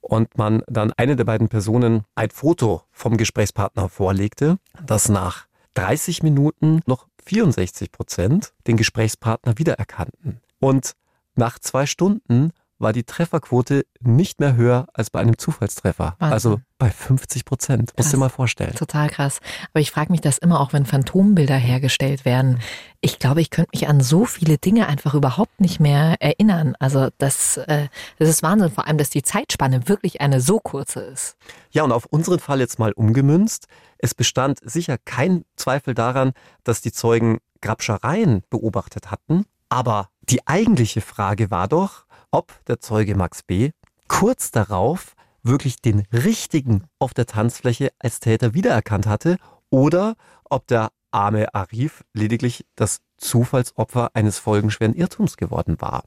Und 0.00 0.38
man 0.38 0.62
dann 0.68 0.92
eine 0.96 1.16
der 1.16 1.24
beiden 1.24 1.48
Personen 1.48 2.04
ein 2.14 2.30
Foto 2.30 2.82
vom 2.92 3.16
Gesprächspartner 3.16 3.88
vorlegte, 3.88 4.58
das 4.86 5.08
nach 5.08 5.46
30 5.74 6.22
Minuten 6.22 6.80
noch 6.86 7.08
64 7.24 7.92
Prozent 7.92 8.52
den 8.66 8.76
Gesprächspartner 8.76 9.58
wiedererkannten. 9.58 10.40
Und 10.60 10.94
nach 11.34 11.58
zwei 11.58 11.86
Stunden 11.86 12.52
war 12.78 12.92
die 12.92 13.04
Trefferquote 13.04 13.84
nicht 14.00 14.40
mehr 14.40 14.54
höher 14.54 14.86
als 14.92 15.10
bei 15.10 15.20
einem 15.20 15.36
Zufallstreffer. 15.36 16.16
Wahnsinn. 16.18 16.32
Also 16.32 16.60
bei 16.78 16.90
50 16.90 17.44
Prozent. 17.44 17.92
Musst 17.96 18.12
du 18.12 18.16
dir 18.16 18.20
mal 18.20 18.28
vorstellen. 18.28 18.74
Total 18.74 19.08
krass. 19.08 19.40
Aber 19.72 19.80
ich 19.80 19.90
frage 19.90 20.12
mich 20.12 20.20
das 20.20 20.38
immer 20.38 20.60
auch, 20.60 20.72
wenn 20.72 20.86
Phantombilder 20.86 21.56
hergestellt 21.56 22.24
werden. 22.24 22.60
Ich 23.00 23.18
glaube, 23.18 23.40
ich 23.40 23.50
könnte 23.50 23.70
mich 23.72 23.88
an 23.88 24.00
so 24.00 24.24
viele 24.24 24.58
Dinge 24.58 24.86
einfach 24.86 25.14
überhaupt 25.14 25.60
nicht 25.60 25.80
mehr 25.80 26.16
erinnern. 26.20 26.74
Also 26.78 27.08
das, 27.18 27.56
äh, 27.56 27.88
das 28.18 28.28
ist 28.28 28.42
Wahnsinn, 28.42 28.70
vor 28.70 28.86
allem, 28.86 28.98
dass 28.98 29.10
die 29.10 29.22
Zeitspanne 29.22 29.88
wirklich 29.88 30.20
eine 30.20 30.40
so 30.40 30.60
kurze 30.60 31.00
ist. 31.00 31.36
Ja, 31.70 31.82
und 31.82 31.92
auf 31.92 32.06
unseren 32.06 32.38
Fall 32.38 32.60
jetzt 32.60 32.78
mal 32.78 32.92
umgemünzt. 32.92 33.66
Es 33.98 34.14
bestand 34.14 34.60
sicher 34.62 34.98
kein 35.04 35.44
Zweifel 35.56 35.94
daran, 35.94 36.32
dass 36.62 36.80
die 36.80 36.92
Zeugen 36.92 37.38
Grabschereien 37.60 38.42
beobachtet 38.50 39.10
hatten. 39.10 39.46
Aber 39.68 40.08
die 40.22 40.46
eigentliche 40.46 41.00
Frage 41.00 41.50
war 41.50 41.68
doch, 41.68 42.04
ob 42.30 42.64
der 42.66 42.80
Zeuge 42.80 43.14
Max 43.14 43.42
B. 43.42 43.70
kurz 44.08 44.50
darauf 44.50 45.14
wirklich 45.42 45.76
den 45.80 46.04
richtigen 46.12 46.84
auf 46.98 47.14
der 47.14 47.26
Tanzfläche 47.26 47.90
als 47.98 48.20
Täter 48.20 48.54
wiedererkannt 48.54 49.06
hatte 49.06 49.38
oder 49.70 50.14
ob 50.44 50.66
der 50.66 50.90
arme 51.10 51.54
Arif 51.54 52.04
lediglich 52.12 52.66
das 52.76 53.00
Zufallsopfer 53.16 54.10
eines 54.14 54.38
folgenschweren 54.38 54.94
Irrtums 54.94 55.36
geworden 55.36 55.80
war. 55.80 56.04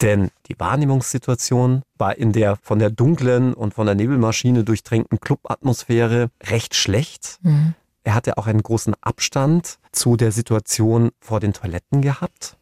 Denn 0.00 0.30
die 0.46 0.58
Wahrnehmungssituation 0.58 1.82
war 1.98 2.16
in 2.16 2.32
der 2.32 2.56
von 2.56 2.78
der 2.78 2.90
dunklen 2.90 3.52
und 3.52 3.74
von 3.74 3.86
der 3.86 3.94
Nebelmaschine 3.94 4.64
durchtränkten 4.64 5.20
Clubatmosphäre 5.20 6.30
recht 6.42 6.74
schlecht. 6.74 7.38
Mhm. 7.42 7.74
Er 8.02 8.14
hatte 8.14 8.38
auch 8.38 8.46
einen 8.46 8.62
großen 8.62 8.94
Abstand 9.02 9.78
zu 9.92 10.16
der 10.16 10.32
Situation 10.32 11.10
vor 11.20 11.38
den 11.38 11.52
Toiletten 11.52 12.00
gehabt. 12.00 12.56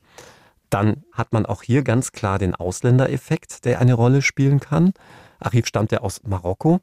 Dann 0.71 1.05
hat 1.13 1.33
man 1.33 1.47
auch 1.47 1.63
hier 1.63 1.83
ganz 1.83 2.13
klar 2.13 2.39
den 2.39 2.55
Ausländereffekt, 2.55 3.65
der 3.65 3.81
eine 3.81 3.95
Rolle 3.95 4.23
spielen 4.23 4.61
kann. 4.61 4.93
Arif 5.41 5.67
stammte 5.67 6.03
aus 6.03 6.21
Marokko 6.25 6.81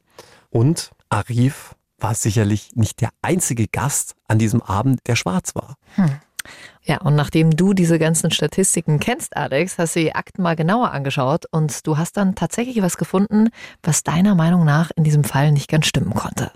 und 0.50 0.90
Arif 1.08 1.74
war 1.98 2.14
sicherlich 2.14 2.70
nicht 2.74 3.00
der 3.00 3.10
einzige 3.22 3.68
Gast 3.68 4.14
an 4.28 4.38
diesem 4.38 4.62
Abend, 4.62 5.00
der 5.06 5.16
schwarz 5.16 5.54
war. 5.54 5.76
Hm. 5.94 6.10
Ja, 6.82 7.00
und 7.00 7.16
nachdem 7.16 7.50
du 7.50 7.72
diese 7.72 7.98
ganzen 7.98 8.30
Statistiken 8.30 9.00
kennst, 9.00 9.36
Alex, 9.36 9.76
hast 9.78 9.96
du 9.96 10.00
die 10.00 10.14
Akten 10.14 10.42
mal 10.42 10.54
genauer 10.54 10.92
angeschaut 10.92 11.44
und 11.50 11.84
du 11.84 11.98
hast 11.98 12.16
dann 12.16 12.36
tatsächlich 12.36 12.80
was 12.80 12.96
gefunden, 12.96 13.48
was 13.82 14.04
deiner 14.04 14.36
Meinung 14.36 14.64
nach 14.64 14.92
in 14.94 15.02
diesem 15.02 15.24
Fall 15.24 15.50
nicht 15.50 15.68
ganz 15.68 15.86
stimmen 15.86 16.14
konnte. 16.14 16.52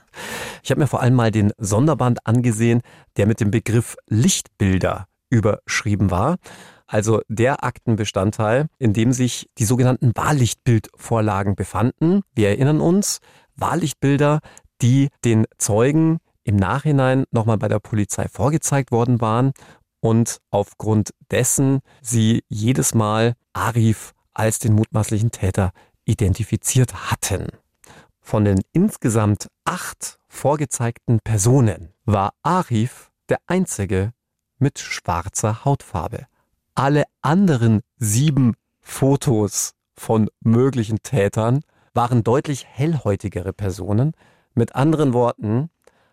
Ich 0.63 0.71
habe 0.71 0.81
mir 0.81 0.87
vor 0.87 1.01
allem 1.01 1.15
mal 1.15 1.33
den 1.33 1.53
Sonderband 1.59 2.27
angesehen, 2.27 2.83
der 3.17 3.27
mit 3.27 3.41
dem 3.41 3.51
Begriff 3.51 3.97
Lichtbilder 4.07 5.09
überschrieben 5.31 6.11
war. 6.13 6.37
Also 6.93 7.23
der 7.29 7.63
Aktenbestandteil, 7.63 8.67
in 8.81 8.93
dem 8.93 9.13
sich 9.13 9.49
die 9.59 9.65
sogenannten 9.65 10.11
Wahllichtbildvorlagen 10.17 11.55
befanden. 11.55 12.23
Wir 12.35 12.49
erinnern 12.49 12.81
uns, 12.81 13.21
Wahllichtbilder, 13.55 14.41
die 14.83 15.11
den 15.25 15.47
Zeugen 15.57 16.19
im 16.43 16.57
Nachhinein 16.57 17.27
nochmal 17.31 17.59
bei 17.59 17.69
der 17.69 17.79
Polizei 17.79 18.27
vorgezeigt 18.27 18.91
worden 18.91 19.21
waren 19.21 19.53
und 20.01 20.39
aufgrund 20.51 21.11
dessen 21.31 21.79
sie 22.03 22.43
jedes 22.49 22.93
Mal 22.93 23.35
Arif 23.53 24.13
als 24.33 24.59
den 24.59 24.75
mutmaßlichen 24.75 25.31
Täter 25.31 25.71
identifiziert 26.07 27.13
hatten. 27.13 27.47
Von 28.21 28.45
den 28.45 28.63
insgesamt 28.73 29.47
acht 29.65 30.19
vorgezeigten 30.27 31.21
Personen 31.23 31.93
war 32.05 32.33
Arif 32.43 33.13
der 33.29 33.39
einzige 33.47 34.13
mit 34.59 34.81
schwarzer 34.81 35.65
Hautfarbe. 35.65 36.27
Alle 36.81 37.05
anderen 37.21 37.83
sieben 37.99 38.55
Fotos 38.81 39.75
von 39.99 40.31
möglichen 40.41 41.03
Tätern 41.03 41.61
waren 41.93 42.25
deutlich 42.25 42.65
hellhäutigere 42.67 43.53
Personen. 43.53 44.13
Mit 44.55 44.75
anderen 44.75 45.13
Worten, 45.13 45.69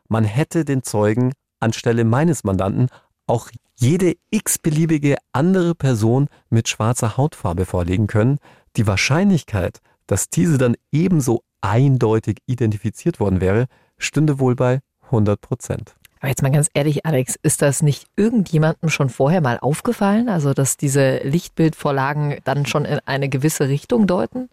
man 0.10 0.26
hätte 0.26 0.66
den 0.66 0.84
Zeugen 0.84 1.32
anstelle 1.62 2.04
meines 2.04 2.44
Mandanten 2.44 2.90
auch 3.28 3.50
jede 3.78 4.16
x-beliebige 4.30 5.16
andere 5.32 5.74
Person 5.74 6.28
mit 6.50 6.68
schwarzer 6.68 7.16
Hautfarbe 7.16 7.64
vorlegen 7.64 8.08
können. 8.08 8.38
Die 8.76 8.88
Wahrscheinlichkeit, 8.88 9.80
dass 10.06 10.28
diese 10.28 10.58
dann 10.58 10.76
ebenso 10.92 11.44
eindeutig 11.62 12.40
identifiziert 12.46 13.22
worden 13.22 13.40
wäre, 13.40 13.68
stünde 13.98 14.38
wohl 14.38 14.58
bei 14.58 14.82
100 15.04 15.40
Prozent. 15.40 15.96
Aber 16.20 16.30
jetzt 16.30 16.42
mal 16.42 16.52
ganz 16.52 16.70
ehrlich, 16.74 17.06
Alex, 17.06 17.36
ist 17.42 17.62
das 17.62 17.82
nicht 17.82 18.08
irgendjemandem 18.16 18.90
schon 18.90 19.10
vorher 19.10 19.42
mal 19.42 19.60
aufgefallen? 19.60 20.30
Also, 20.30 20.54
dass 20.54 20.78
diese 20.78 21.18
Lichtbildvorlagen 21.18 22.38
dann 22.44 22.66
schon 22.66 22.86
in 22.86 23.00
eine 23.06 23.30
gewisse 23.30 23.68
Richtung 23.68 24.08
deuten? 24.08 24.50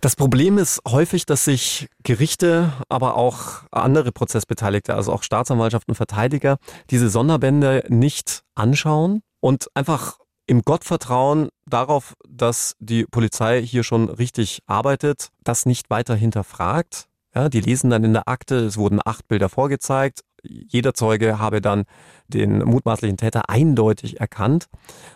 Das 0.00 0.16
Problem 0.16 0.56
ist 0.56 0.80
häufig, 0.88 1.26
dass 1.26 1.44
sich 1.44 1.88
Gerichte, 2.02 2.72
aber 2.88 3.16
auch 3.16 3.64
andere 3.70 4.12
Prozessbeteiligte, 4.12 4.94
also 4.94 5.12
auch 5.12 5.22
Staatsanwaltschaften, 5.22 5.94
Verteidiger, 5.94 6.56
diese 6.88 7.10
Sonderbände 7.10 7.84
nicht 7.88 8.42
anschauen 8.54 9.20
und 9.40 9.66
einfach 9.74 10.16
im 10.46 10.62
Gottvertrauen 10.62 11.50
darauf, 11.66 12.14
dass 12.26 12.76
die 12.80 13.04
Polizei 13.04 13.62
hier 13.62 13.84
schon 13.84 14.08
richtig 14.08 14.62
arbeitet, 14.66 15.28
das 15.44 15.66
nicht 15.66 15.90
weiter 15.90 16.14
hinterfragt. 16.14 17.06
Ja, 17.34 17.48
die 17.48 17.60
lesen 17.60 17.90
dann 17.90 18.02
in 18.02 18.14
der 18.14 18.26
Akte, 18.26 18.56
es 18.56 18.76
wurden 18.76 19.00
acht 19.04 19.28
Bilder 19.28 19.48
vorgezeigt, 19.48 20.22
jeder 20.42 20.94
Zeuge 20.94 21.38
habe 21.38 21.60
dann 21.60 21.84
den 22.28 22.58
mutmaßlichen 22.64 23.16
Täter 23.16 23.48
eindeutig 23.48 24.20
erkannt. 24.20 24.68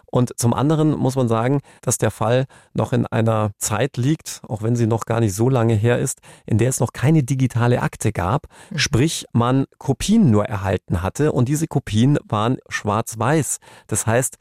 Und 0.06 0.38
zum 0.38 0.54
anderen 0.54 0.96
muss 0.96 1.16
man 1.16 1.26
sagen, 1.26 1.60
dass 1.80 1.98
der 1.98 2.10
Fall 2.10 2.46
noch 2.72 2.92
in 2.92 3.04
einer 3.06 3.50
Zeit 3.58 3.96
liegt, 3.96 4.42
auch 4.46 4.62
wenn 4.62 4.76
sie 4.76 4.86
noch 4.86 5.06
gar 5.06 5.20
nicht 5.20 5.34
so 5.34 5.48
lange 5.48 5.74
her 5.74 5.98
ist, 5.98 6.20
in 6.46 6.58
der 6.58 6.68
es 6.68 6.78
noch 6.78 6.92
keine 6.92 7.24
digitale 7.24 7.82
Akte 7.82 8.12
gab, 8.12 8.46
mhm. 8.70 8.78
sprich 8.78 9.26
man 9.32 9.66
Kopien 9.78 10.30
nur 10.30 10.44
erhalten 10.44 11.02
hatte 11.02 11.32
und 11.32 11.48
diese 11.48 11.66
Kopien 11.66 12.18
waren 12.28 12.58
schwarz-weiß. 12.68 13.58
Das 13.88 14.06
heißt, 14.06 14.38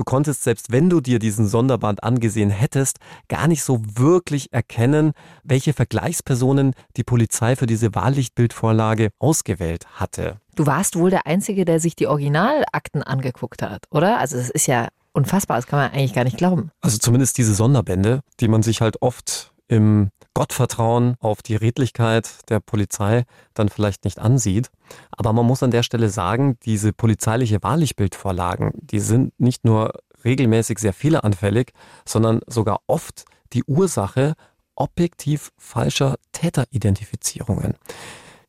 Du 0.00 0.04
konntest, 0.04 0.44
selbst 0.44 0.72
wenn 0.72 0.88
du 0.88 1.02
dir 1.02 1.18
diesen 1.18 1.46
Sonderband 1.46 2.02
angesehen 2.02 2.48
hättest, 2.48 3.00
gar 3.28 3.46
nicht 3.48 3.62
so 3.62 3.82
wirklich 3.84 4.50
erkennen, 4.50 5.12
welche 5.44 5.74
Vergleichspersonen 5.74 6.72
die 6.96 7.04
Polizei 7.04 7.54
für 7.54 7.66
diese 7.66 7.94
Wahllichtbildvorlage 7.94 9.10
ausgewählt 9.18 9.84
hatte. 10.00 10.40
Du 10.56 10.64
warst 10.64 10.96
wohl 10.96 11.10
der 11.10 11.26
Einzige, 11.26 11.66
der 11.66 11.80
sich 11.80 11.96
die 11.96 12.06
Originalakten 12.06 13.02
angeguckt 13.02 13.60
hat, 13.60 13.84
oder? 13.90 14.18
Also 14.18 14.38
es 14.38 14.48
ist 14.48 14.68
ja 14.68 14.88
unfassbar, 15.12 15.58
das 15.58 15.66
kann 15.66 15.80
man 15.80 15.90
eigentlich 15.90 16.14
gar 16.14 16.24
nicht 16.24 16.38
glauben. 16.38 16.70
Also 16.80 16.96
zumindest 16.96 17.36
diese 17.36 17.52
Sonderbände, 17.54 18.22
die 18.40 18.48
man 18.48 18.62
sich 18.62 18.80
halt 18.80 19.02
oft 19.02 19.49
im 19.70 20.10
Gottvertrauen 20.34 21.14
auf 21.20 21.42
die 21.42 21.54
Redlichkeit 21.54 22.28
der 22.48 22.58
Polizei 22.58 23.24
dann 23.54 23.68
vielleicht 23.68 24.04
nicht 24.04 24.18
ansieht. 24.18 24.70
Aber 25.12 25.32
man 25.32 25.46
muss 25.46 25.62
an 25.62 25.70
der 25.70 25.84
Stelle 25.84 26.10
sagen, 26.10 26.58
diese 26.64 26.92
polizeiliche 26.92 27.62
Wahrlichbildvorlagen, 27.62 28.72
die 28.74 28.98
sind 28.98 29.38
nicht 29.38 29.64
nur 29.64 29.92
regelmäßig 30.24 30.80
sehr 30.80 30.92
fehleranfällig, 30.92 31.72
sondern 32.04 32.40
sogar 32.46 32.80
oft 32.88 33.24
die 33.52 33.62
Ursache 33.64 34.34
objektiv 34.74 35.52
falscher 35.56 36.16
Täteridentifizierungen. 36.32 37.74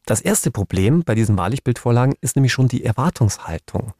Das 0.07 0.21
erste 0.21 0.49
Problem 0.49 1.03
bei 1.03 1.13
diesen 1.13 1.37
Wahrlichbildvorlagen 1.37 2.15
ist 2.21 2.35
nämlich 2.35 2.51
schon 2.51 2.67
die 2.67 2.83
Erwartungshaltung. 2.83 3.93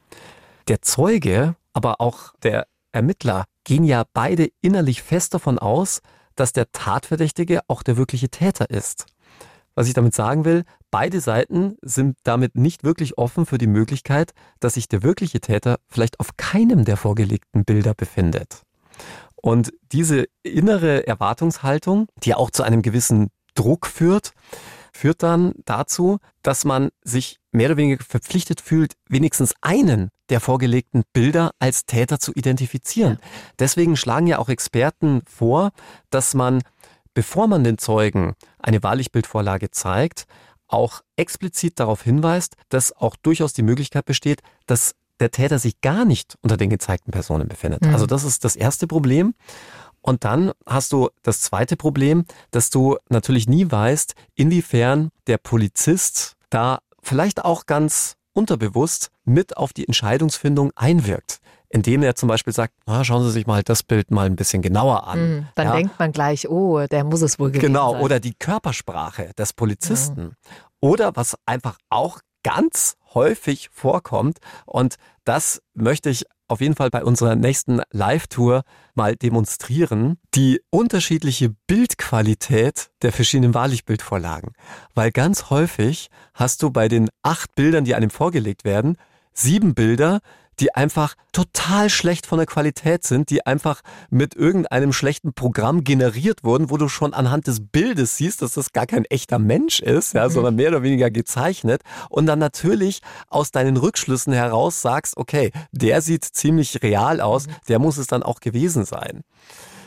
Der 0.66 0.82
Zeuge, 0.82 1.54
aber 1.72 2.00
auch 2.00 2.34
der 2.42 2.66
Ermittler 2.90 3.44
gehen 3.64 3.84
ja 3.84 4.04
beide 4.12 4.48
innerlich 4.60 5.02
fest 5.02 5.34
davon 5.34 5.60
aus, 5.60 6.02
dass 6.36 6.52
der 6.52 6.70
Tatverdächtige 6.72 7.60
auch 7.68 7.82
der 7.82 7.96
wirkliche 7.96 8.28
Täter 8.28 8.70
ist. 8.70 9.06
Was 9.74 9.88
ich 9.88 9.94
damit 9.94 10.14
sagen 10.14 10.44
will, 10.44 10.64
beide 10.90 11.20
Seiten 11.20 11.76
sind 11.82 12.18
damit 12.24 12.56
nicht 12.56 12.84
wirklich 12.84 13.16
offen 13.16 13.46
für 13.46 13.58
die 13.58 13.66
Möglichkeit, 13.66 14.32
dass 14.60 14.74
sich 14.74 14.88
der 14.88 15.02
wirkliche 15.02 15.40
Täter 15.40 15.78
vielleicht 15.88 16.20
auf 16.20 16.36
keinem 16.36 16.84
der 16.84 16.96
vorgelegten 16.96 17.64
Bilder 17.64 17.94
befindet. 17.94 18.62
Und 19.36 19.72
diese 19.90 20.26
innere 20.42 21.06
Erwartungshaltung, 21.06 22.06
die 22.22 22.34
auch 22.34 22.50
zu 22.50 22.62
einem 22.62 22.82
gewissen 22.82 23.30
Druck 23.54 23.86
führt, 23.86 24.32
führt 24.92 25.22
dann 25.22 25.54
dazu, 25.64 26.18
dass 26.42 26.64
man 26.64 26.90
sich 27.02 27.40
mehr 27.50 27.68
oder 27.68 27.76
weniger 27.78 28.04
verpflichtet 28.04 28.60
fühlt, 28.60 28.92
wenigstens 29.08 29.54
einen 29.62 30.10
der 30.32 30.40
vorgelegten 30.40 31.04
Bilder 31.12 31.52
als 31.58 31.84
Täter 31.84 32.18
zu 32.18 32.32
identifizieren. 32.32 33.18
Ja. 33.20 33.28
Deswegen 33.58 33.96
schlagen 33.96 34.26
ja 34.26 34.38
auch 34.38 34.48
Experten 34.48 35.20
vor, 35.26 35.72
dass 36.08 36.32
man, 36.32 36.62
bevor 37.12 37.46
man 37.46 37.62
den 37.64 37.76
Zeugen 37.76 38.32
eine 38.58 38.82
Wahrlichbildvorlage 38.82 39.70
zeigt, 39.70 40.26
auch 40.68 41.02
explizit 41.16 41.78
darauf 41.78 42.02
hinweist, 42.02 42.56
dass 42.70 42.96
auch 42.96 43.14
durchaus 43.16 43.52
die 43.52 43.62
Möglichkeit 43.62 44.06
besteht, 44.06 44.40
dass 44.66 44.94
der 45.20 45.30
Täter 45.30 45.58
sich 45.58 45.82
gar 45.82 46.06
nicht 46.06 46.38
unter 46.40 46.56
den 46.56 46.70
gezeigten 46.70 47.12
Personen 47.12 47.46
befindet. 47.46 47.82
Mhm. 47.82 47.92
Also 47.92 48.06
das 48.06 48.24
ist 48.24 48.42
das 48.44 48.56
erste 48.56 48.86
Problem. 48.86 49.34
Und 50.00 50.24
dann 50.24 50.52
hast 50.66 50.92
du 50.92 51.10
das 51.22 51.42
zweite 51.42 51.76
Problem, 51.76 52.24
dass 52.50 52.70
du 52.70 52.96
natürlich 53.10 53.48
nie 53.48 53.70
weißt, 53.70 54.14
inwiefern 54.34 55.10
der 55.26 55.36
Polizist 55.36 56.36
da 56.48 56.78
vielleicht 57.02 57.44
auch 57.44 57.66
ganz 57.66 58.16
unterbewusst 58.32 59.10
mit 59.24 59.56
auf 59.56 59.72
die 59.72 59.86
Entscheidungsfindung 59.86 60.72
einwirkt 60.74 61.40
indem 61.72 62.02
er 62.02 62.14
zum 62.14 62.28
Beispiel 62.28 62.52
sagt, 62.52 62.74
na, 62.86 63.02
schauen 63.02 63.24
Sie 63.24 63.30
sich 63.30 63.46
mal 63.46 63.62
das 63.62 63.82
Bild 63.82 64.10
mal 64.10 64.26
ein 64.26 64.36
bisschen 64.36 64.60
genauer 64.60 65.06
an. 65.06 65.20
Mhm, 65.20 65.46
dann 65.54 65.66
ja. 65.68 65.72
denkt 65.74 65.98
man 65.98 66.12
gleich, 66.12 66.48
oh, 66.48 66.86
der 66.86 67.02
muss 67.02 67.22
es 67.22 67.38
wohl 67.38 67.48
gewesen 67.48 67.66
genau, 67.66 67.92
sein. 67.92 68.02
Oder 68.02 68.20
die 68.20 68.34
Körpersprache 68.34 69.30
des 69.38 69.54
Polizisten. 69.54 70.36
Ja. 70.44 70.50
Oder 70.80 71.16
was 71.16 71.34
einfach 71.46 71.78
auch 71.88 72.20
ganz 72.42 72.96
häufig 73.14 73.70
vorkommt 73.72 74.38
und 74.66 74.96
das 75.24 75.62
möchte 75.74 76.10
ich 76.10 76.26
auf 76.48 76.60
jeden 76.60 76.74
Fall 76.74 76.90
bei 76.90 77.04
unserer 77.04 77.36
nächsten 77.36 77.80
Live-Tour 77.90 78.62
mal 78.94 79.16
demonstrieren, 79.16 80.18
die 80.34 80.60
unterschiedliche 80.70 81.54
Bildqualität 81.66 82.90
der 83.02 83.12
verschiedenen 83.12 83.54
Wahrlichtbildvorlagen. 83.54 84.52
Weil 84.94 85.10
ganz 85.12 85.50
häufig 85.50 86.10
hast 86.34 86.62
du 86.62 86.70
bei 86.70 86.88
den 86.88 87.08
acht 87.22 87.54
Bildern, 87.54 87.84
die 87.84 87.94
einem 87.94 88.10
vorgelegt 88.10 88.64
werden, 88.64 88.96
sieben 89.32 89.74
Bilder, 89.74 90.20
die 90.62 90.74
einfach 90.76 91.16
total 91.32 91.90
schlecht 91.90 92.24
von 92.24 92.38
der 92.38 92.46
Qualität 92.46 93.02
sind, 93.02 93.30
die 93.30 93.44
einfach 93.44 93.82
mit 94.10 94.36
irgendeinem 94.36 94.92
schlechten 94.92 95.32
Programm 95.32 95.82
generiert 95.82 96.44
wurden, 96.44 96.70
wo 96.70 96.76
du 96.76 96.88
schon 96.88 97.14
anhand 97.14 97.48
des 97.48 97.66
Bildes 97.66 98.16
siehst, 98.16 98.42
dass 98.42 98.52
das 98.52 98.72
gar 98.72 98.86
kein 98.86 99.04
echter 99.06 99.40
Mensch 99.40 99.80
ist, 99.80 100.14
ja, 100.14 100.28
mhm. 100.28 100.32
sondern 100.32 100.54
mehr 100.54 100.68
oder 100.68 100.84
weniger 100.84 101.10
gezeichnet 101.10 101.82
und 102.10 102.26
dann 102.26 102.38
natürlich 102.38 103.00
aus 103.28 103.50
deinen 103.50 103.76
Rückschlüssen 103.76 104.32
heraus 104.32 104.80
sagst, 104.80 105.16
okay, 105.16 105.50
der 105.72 106.00
sieht 106.00 106.24
ziemlich 106.24 106.80
real 106.80 107.20
aus, 107.20 107.48
mhm. 107.48 107.52
der 107.68 107.80
muss 107.80 107.98
es 107.98 108.06
dann 108.06 108.22
auch 108.22 108.38
gewesen 108.38 108.84
sein. 108.84 109.22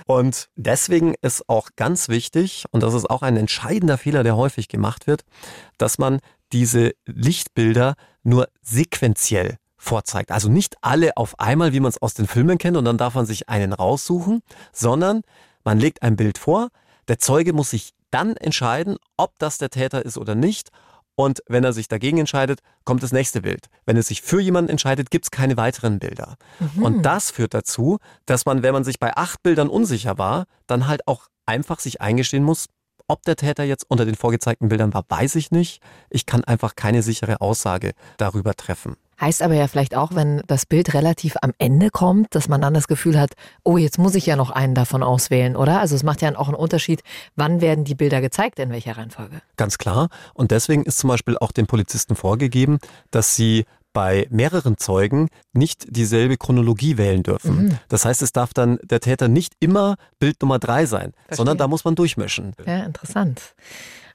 Und 0.07 0.49
deswegen 0.57 1.15
ist 1.21 1.47
auch 1.47 1.69
ganz 1.77 2.09
wichtig, 2.09 2.65
und 2.71 2.83
das 2.83 2.93
ist 2.93 3.09
auch 3.09 3.21
ein 3.21 3.37
entscheidender 3.37 3.97
Fehler, 3.97 4.23
der 4.23 4.35
häufig 4.35 4.67
gemacht 4.67 5.07
wird, 5.07 5.23
dass 5.77 5.97
man 5.97 6.19
diese 6.51 6.91
Lichtbilder 7.05 7.95
nur 8.23 8.49
sequenziell 8.61 9.57
vorzeigt. 9.85 10.31
Also 10.31 10.49
nicht 10.49 10.75
alle 10.81 11.15
auf 11.17 11.39
einmal, 11.39 11.73
wie 11.73 11.79
man 11.79 11.89
es 11.89 12.01
aus 12.01 12.13
den 12.13 12.27
Filmen 12.27 12.57
kennt, 12.57 12.77
und 12.77 12.85
dann 12.85 12.97
darf 12.97 13.15
man 13.15 13.25
sich 13.25 13.49
einen 13.49 13.73
raussuchen, 13.73 14.41
sondern 14.73 15.21
man 15.63 15.79
legt 15.79 16.01
ein 16.01 16.15
Bild 16.15 16.37
vor, 16.37 16.69
der 17.07 17.19
Zeuge 17.19 17.53
muss 17.53 17.69
sich 17.69 17.93
dann 18.11 18.35
entscheiden, 18.37 18.97
ob 19.17 19.37
das 19.39 19.57
der 19.57 19.69
Täter 19.69 20.03
ist 20.03 20.17
oder 20.17 20.35
nicht. 20.35 20.69
Und 21.15 21.41
wenn 21.47 21.63
er 21.63 21.71
sich 21.71 21.87
dagegen 21.87 22.17
entscheidet, 22.17 22.59
kommt 22.83 23.01
das 23.01 23.13
nächste 23.13 23.41
Bild. 23.41 23.67
Wenn 23.85 23.95
es 23.95 24.07
sich 24.07 24.21
für 24.21 24.41
jemanden 24.41 24.69
entscheidet, 24.69 25.11
gibt 25.11 25.25
es 25.25 25.31
keine 25.31 25.55
weiteren 25.55 25.99
Bilder. 25.99 26.35
Mhm. 26.59 26.83
Und 26.83 27.03
das 27.03 27.31
führt 27.31 27.53
dazu, 27.53 27.99
dass 28.25 28.45
man, 28.45 28.63
wenn 28.63 28.73
man 28.73 28.83
sich 28.83 28.99
bei 28.99 29.15
acht 29.15 29.41
Bildern 29.43 29.69
unsicher 29.69 30.17
war, 30.17 30.45
dann 30.67 30.87
halt 30.87 31.07
auch 31.07 31.27
einfach 31.45 31.79
sich 31.79 32.01
eingestehen 32.01 32.43
muss, 32.43 32.67
ob 33.07 33.21
der 33.23 33.35
Täter 33.35 33.63
jetzt 33.63 33.85
unter 33.87 34.05
den 34.05 34.15
vorgezeigten 34.15 34.67
Bildern 34.67 34.93
war, 34.93 35.05
weiß 35.07 35.35
ich 35.35 35.51
nicht. 35.51 35.81
Ich 36.09 36.25
kann 36.25 36.43
einfach 36.43 36.75
keine 36.75 37.03
sichere 37.03 37.39
Aussage 37.39 37.93
darüber 38.17 38.55
treffen. 38.55 38.95
Heißt 39.19 39.41
aber 39.41 39.53
ja 39.55 39.67
vielleicht 39.67 39.95
auch, 39.95 40.13
wenn 40.13 40.41
das 40.47 40.65
Bild 40.65 40.93
relativ 40.93 41.35
am 41.41 41.51
Ende 41.57 41.89
kommt, 41.89 42.35
dass 42.35 42.47
man 42.47 42.61
dann 42.61 42.73
das 42.73 42.87
Gefühl 42.87 43.19
hat, 43.19 43.31
oh, 43.63 43.77
jetzt 43.77 43.97
muss 43.97 44.15
ich 44.15 44.25
ja 44.25 44.35
noch 44.35 44.49
einen 44.49 44.75
davon 44.75 45.03
auswählen, 45.03 45.55
oder? 45.55 45.79
Also 45.79 45.95
es 45.95 46.03
macht 46.03 46.21
ja 46.21 46.35
auch 46.37 46.47
einen 46.47 46.55
Unterschied, 46.55 47.01
wann 47.35 47.61
werden 47.61 47.85
die 47.85 47.95
Bilder 47.95 48.21
gezeigt, 48.21 48.59
in 48.59 48.71
welcher 48.71 48.97
Reihenfolge. 48.97 49.41
Ganz 49.57 49.77
klar. 49.77 50.09
Und 50.33 50.51
deswegen 50.51 50.83
ist 50.83 50.97
zum 50.97 51.09
Beispiel 51.09 51.37
auch 51.37 51.51
den 51.51 51.67
Polizisten 51.67 52.15
vorgegeben, 52.15 52.79
dass 53.11 53.35
sie 53.35 53.65
bei 53.95 54.27
mehreren 54.29 54.77
Zeugen 54.77 55.29
nicht 55.53 55.85
dieselbe 55.87 56.35
Chronologie 56.37 56.97
wählen 56.97 57.23
dürfen. 57.23 57.63
Mhm. 57.63 57.79
Das 57.87 58.03
heißt, 58.03 58.21
es 58.21 58.33
darf 58.33 58.53
dann 58.53 58.77
der 58.83 58.99
Täter 58.99 59.29
nicht 59.29 59.53
immer 59.61 59.95
Bild 60.19 60.41
Nummer 60.41 60.59
drei 60.59 60.85
sein, 60.85 61.13
Verstehe. 61.13 61.37
sondern 61.37 61.57
da 61.57 61.67
muss 61.69 61.85
man 61.85 61.95
durchmischen. 61.95 62.51
Ja, 62.65 62.83
interessant. 62.83 63.55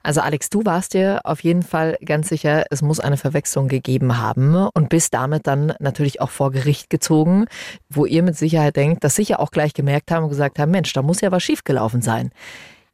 Also 0.03 0.21
Alex, 0.21 0.49
du 0.49 0.65
warst 0.65 0.93
dir 0.93 1.21
auf 1.23 1.43
jeden 1.43 1.63
Fall 1.63 1.97
ganz 2.03 2.29
sicher, 2.29 2.65
es 2.69 2.81
muss 2.81 2.99
eine 2.99 3.17
Verwechslung 3.17 3.67
gegeben 3.67 4.17
haben 4.17 4.55
und 4.73 4.89
bist 4.89 5.13
damit 5.13 5.47
dann 5.47 5.73
natürlich 5.79 6.21
auch 6.21 6.29
vor 6.29 6.51
Gericht 6.51 6.89
gezogen, 6.89 7.45
wo 7.89 8.05
ihr 8.05 8.23
mit 8.23 8.37
Sicherheit 8.37 8.75
denkt, 8.75 9.03
dass 9.03 9.15
sicher 9.15 9.39
auch 9.39 9.51
gleich 9.51 9.73
gemerkt 9.73 10.11
haben 10.11 10.23
und 10.23 10.29
gesagt 10.29 10.59
haben, 10.59 10.71
Mensch, 10.71 10.91
da 10.93 11.01
muss 11.01 11.21
ja 11.21 11.31
was 11.31 11.43
schiefgelaufen 11.43 12.01
sein. 12.01 12.31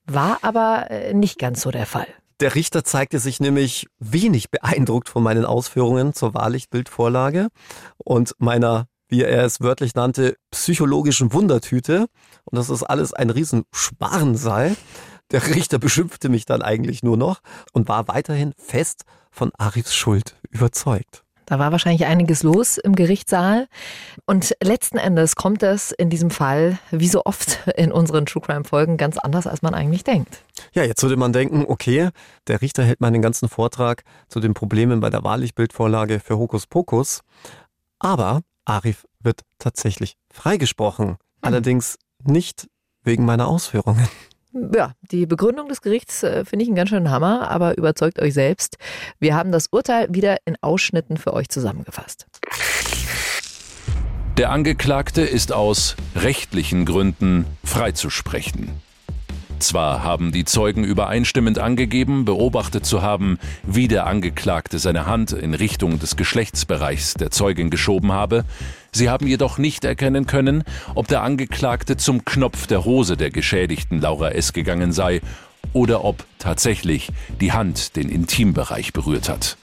War 0.05 0.39
aber 0.41 0.89
äh, 0.89 1.13
nicht 1.13 1.39
ganz 1.39 1.61
so 1.61 1.71
der 1.71 1.85
Fall. 1.85 2.07
Der 2.39 2.53
Richter 2.55 2.83
zeigte 2.83 3.19
sich 3.19 3.39
nämlich 3.39 3.87
wenig 3.99 4.51
beeindruckt 4.51 5.09
von 5.09 5.23
meinen 5.23 5.45
Ausführungen 5.45 6.13
zur 6.13 6.33
Wahrlichtbildvorlage 6.33 7.47
und 7.97 8.33
meiner 8.37 8.87
wie 9.09 9.23
er 9.23 9.45
es 9.45 9.61
wörtlich 9.61 9.95
nannte, 9.95 10.35
psychologischen 10.51 11.31
Wundertüte 11.33 12.07
und 12.45 12.57
dass 12.57 12.67
das 12.67 12.83
alles 12.83 13.13
ein 13.13 13.29
Riesensparen 13.29 14.35
sei. 14.35 14.75
Der 15.31 15.45
Richter 15.55 15.77
beschimpfte 15.79 16.29
mich 16.29 16.45
dann 16.45 16.61
eigentlich 16.61 17.03
nur 17.03 17.17
noch 17.17 17.41
und 17.73 17.89
war 17.89 18.07
weiterhin 18.07 18.53
fest 18.57 19.03
von 19.29 19.51
Arifs 19.57 19.93
Schuld 19.93 20.35
überzeugt. 20.49 21.23
Da 21.47 21.59
war 21.59 21.71
wahrscheinlich 21.71 22.05
einiges 22.05 22.43
los 22.43 22.77
im 22.77 22.93
Gerichtssaal. 22.93 23.67
Und 24.25 24.53
letzten 24.61 24.97
Endes 24.97 25.37
kommt 25.37 25.63
es 25.63 25.93
in 25.93 26.09
diesem 26.09 26.29
Fall, 26.29 26.77
wie 26.91 27.07
so 27.07 27.23
oft 27.23 27.65
in 27.77 27.93
unseren 27.93 28.25
True 28.25 28.41
Crime 28.41 28.65
Folgen, 28.65 28.97
ganz 28.97 29.17
anders, 29.17 29.47
als 29.47 29.61
man 29.61 29.73
eigentlich 29.73 30.03
denkt. 30.03 30.43
Ja, 30.73 30.83
jetzt 30.83 31.01
würde 31.03 31.15
man 31.15 31.31
denken, 31.31 31.63
okay, 31.65 32.09
der 32.47 32.61
Richter 32.61 32.83
hält 32.83 32.99
meinen 32.99 33.21
ganzen 33.21 33.47
Vortrag 33.47 34.03
zu 34.27 34.41
den 34.41 34.53
Problemen 34.53 34.99
bei 34.99 35.09
der 35.09 35.23
Wahrlichbildvorlage 35.23 36.19
für 36.19 36.37
Hokuspokus. 36.37 37.21
Aber 37.97 38.41
Arif 38.65 39.07
wird 39.21 39.41
tatsächlich 39.57 40.17
freigesprochen. 40.29 41.07
Hm. 41.07 41.17
Allerdings 41.41 41.97
nicht 42.25 42.67
wegen 43.03 43.23
meiner 43.23 43.47
Ausführungen. 43.47 44.05
Ja, 44.53 44.93
die 45.11 45.25
Begründung 45.25 45.67
des 45.67 45.81
Gerichts 45.81 46.23
äh, 46.23 46.45
finde 46.45 46.63
ich 46.63 46.69
einen 46.69 46.75
ganz 46.75 46.89
schönen 46.89 47.11
Hammer, 47.11 47.51
aber 47.51 47.77
überzeugt 47.77 48.19
euch 48.19 48.33
selbst. 48.33 48.77
Wir 49.19 49.35
haben 49.35 49.51
das 49.51 49.67
Urteil 49.71 50.07
wieder 50.09 50.37
in 50.45 50.55
Ausschnitten 50.61 51.17
für 51.17 51.33
euch 51.33 51.49
zusammengefasst. 51.49 52.27
Der 54.37 54.51
Angeklagte 54.51 55.21
ist 55.21 55.51
aus 55.51 55.95
rechtlichen 56.15 56.85
Gründen 56.85 57.45
freizusprechen. 57.63 58.69
Zwar 59.59 60.03
haben 60.03 60.31
die 60.31 60.45
Zeugen 60.45 60.83
übereinstimmend 60.83 61.57
angegeben, 61.57 62.25
beobachtet 62.25 62.85
zu 62.85 63.01
haben, 63.01 63.39
wie 63.63 63.87
der 63.87 64.05
Angeklagte 64.05 64.77
seine 64.77 65.07
Hand 65.07 65.31
in 65.31 65.55
Richtung 65.55 65.97
des 65.97 66.15
Geschlechtsbereichs 66.15 67.15
der 67.15 67.31
Zeugin 67.31 67.71
geschoben 67.71 68.11
habe, 68.11 68.45
sie 68.97 69.09
haben 69.09 69.27
jedoch 69.27 69.57
nicht 69.57 69.85
erkennen 69.85 70.25
können, 70.25 70.63
ob 70.95 71.07
der 71.07 71.23
Angeklagte 71.23 71.95
zum 71.95 72.25
Knopf 72.25 72.67
der 72.67 72.83
Hose 72.83 73.15
der 73.15 73.29
Geschädigten 73.29 74.01
Laura 74.01 74.31
S. 74.31 74.51
gegangen 74.51 74.91
sei 74.91 75.21
oder 75.73 76.03
ob 76.03 76.25
tatsächlich 76.39 77.09
die 77.39 77.51
Hand 77.51 77.95
den 77.95 78.09
Intimbereich 78.09 78.93
berührt 78.93 79.29
hat. 79.29 79.57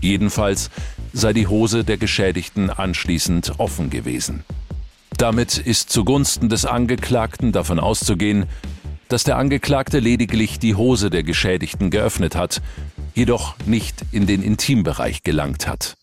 Jedenfalls 0.00 0.70
sei 1.12 1.32
die 1.32 1.46
Hose 1.46 1.84
der 1.84 1.96
Geschädigten 1.96 2.70
anschließend 2.70 3.54
offen 3.58 3.90
gewesen. 3.90 4.44
Damit 5.16 5.58
ist 5.58 5.90
zugunsten 5.90 6.48
des 6.48 6.64
Angeklagten 6.64 7.52
davon 7.52 7.78
auszugehen, 7.78 8.46
dass 9.08 9.24
der 9.24 9.36
Angeklagte 9.36 9.98
lediglich 9.98 10.58
die 10.58 10.74
Hose 10.74 11.10
der 11.10 11.22
Geschädigten 11.22 11.90
geöffnet 11.90 12.34
hat, 12.34 12.62
jedoch 13.14 13.54
nicht 13.66 14.04
in 14.10 14.26
den 14.26 14.42
Intimbereich 14.42 15.22
gelangt 15.22 15.68
hat. 15.68 15.96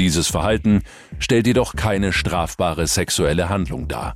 Dieses 0.00 0.28
Verhalten 0.28 0.80
stellt 1.18 1.46
jedoch 1.46 1.76
keine 1.76 2.14
strafbare 2.14 2.86
sexuelle 2.86 3.50
Handlung 3.50 3.86
dar. 3.86 4.14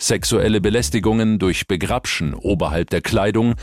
Sexuelle 0.00 0.60
Belästigungen 0.60 1.40
durch 1.40 1.66
Begrapschen 1.66 2.34
oberhalb 2.34 2.88
der 2.90 3.00
Kleidung 3.00 3.56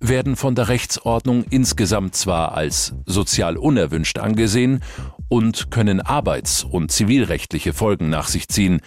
werden 0.00 0.36
von 0.36 0.54
der 0.54 0.68
Rechtsordnung 0.68 1.44
insgesamt 1.48 2.14
zwar 2.14 2.54
als 2.54 2.94
sozial 3.06 3.56
unerwünscht 3.56 4.18
angesehen 4.18 4.82
und 5.30 5.70
können 5.70 6.02
arbeits- 6.02 6.62
und 6.62 6.92
zivilrechtliche 6.92 7.72
Folgen 7.72 8.10
nach 8.10 8.28
sich 8.28 8.46
ziehen, 8.48 8.82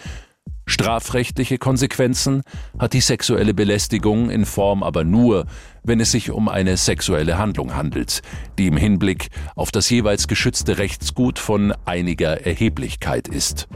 Strafrechtliche 0.68 1.56
Konsequenzen 1.56 2.42
hat 2.78 2.92
die 2.92 3.00
sexuelle 3.00 3.54
Belästigung 3.54 4.28
in 4.28 4.44
Form 4.44 4.82
aber 4.82 5.02
nur, 5.02 5.46
wenn 5.82 5.98
es 5.98 6.12
sich 6.12 6.30
um 6.30 6.50
eine 6.50 6.76
sexuelle 6.76 7.38
Handlung 7.38 7.74
handelt, 7.74 8.20
die 8.58 8.66
im 8.66 8.76
Hinblick 8.76 9.28
auf 9.56 9.70
das 9.70 9.88
jeweils 9.88 10.28
geschützte 10.28 10.76
Rechtsgut 10.76 11.38
von 11.38 11.72
einiger 11.86 12.44
Erheblichkeit 12.46 13.28
ist. 13.28 13.66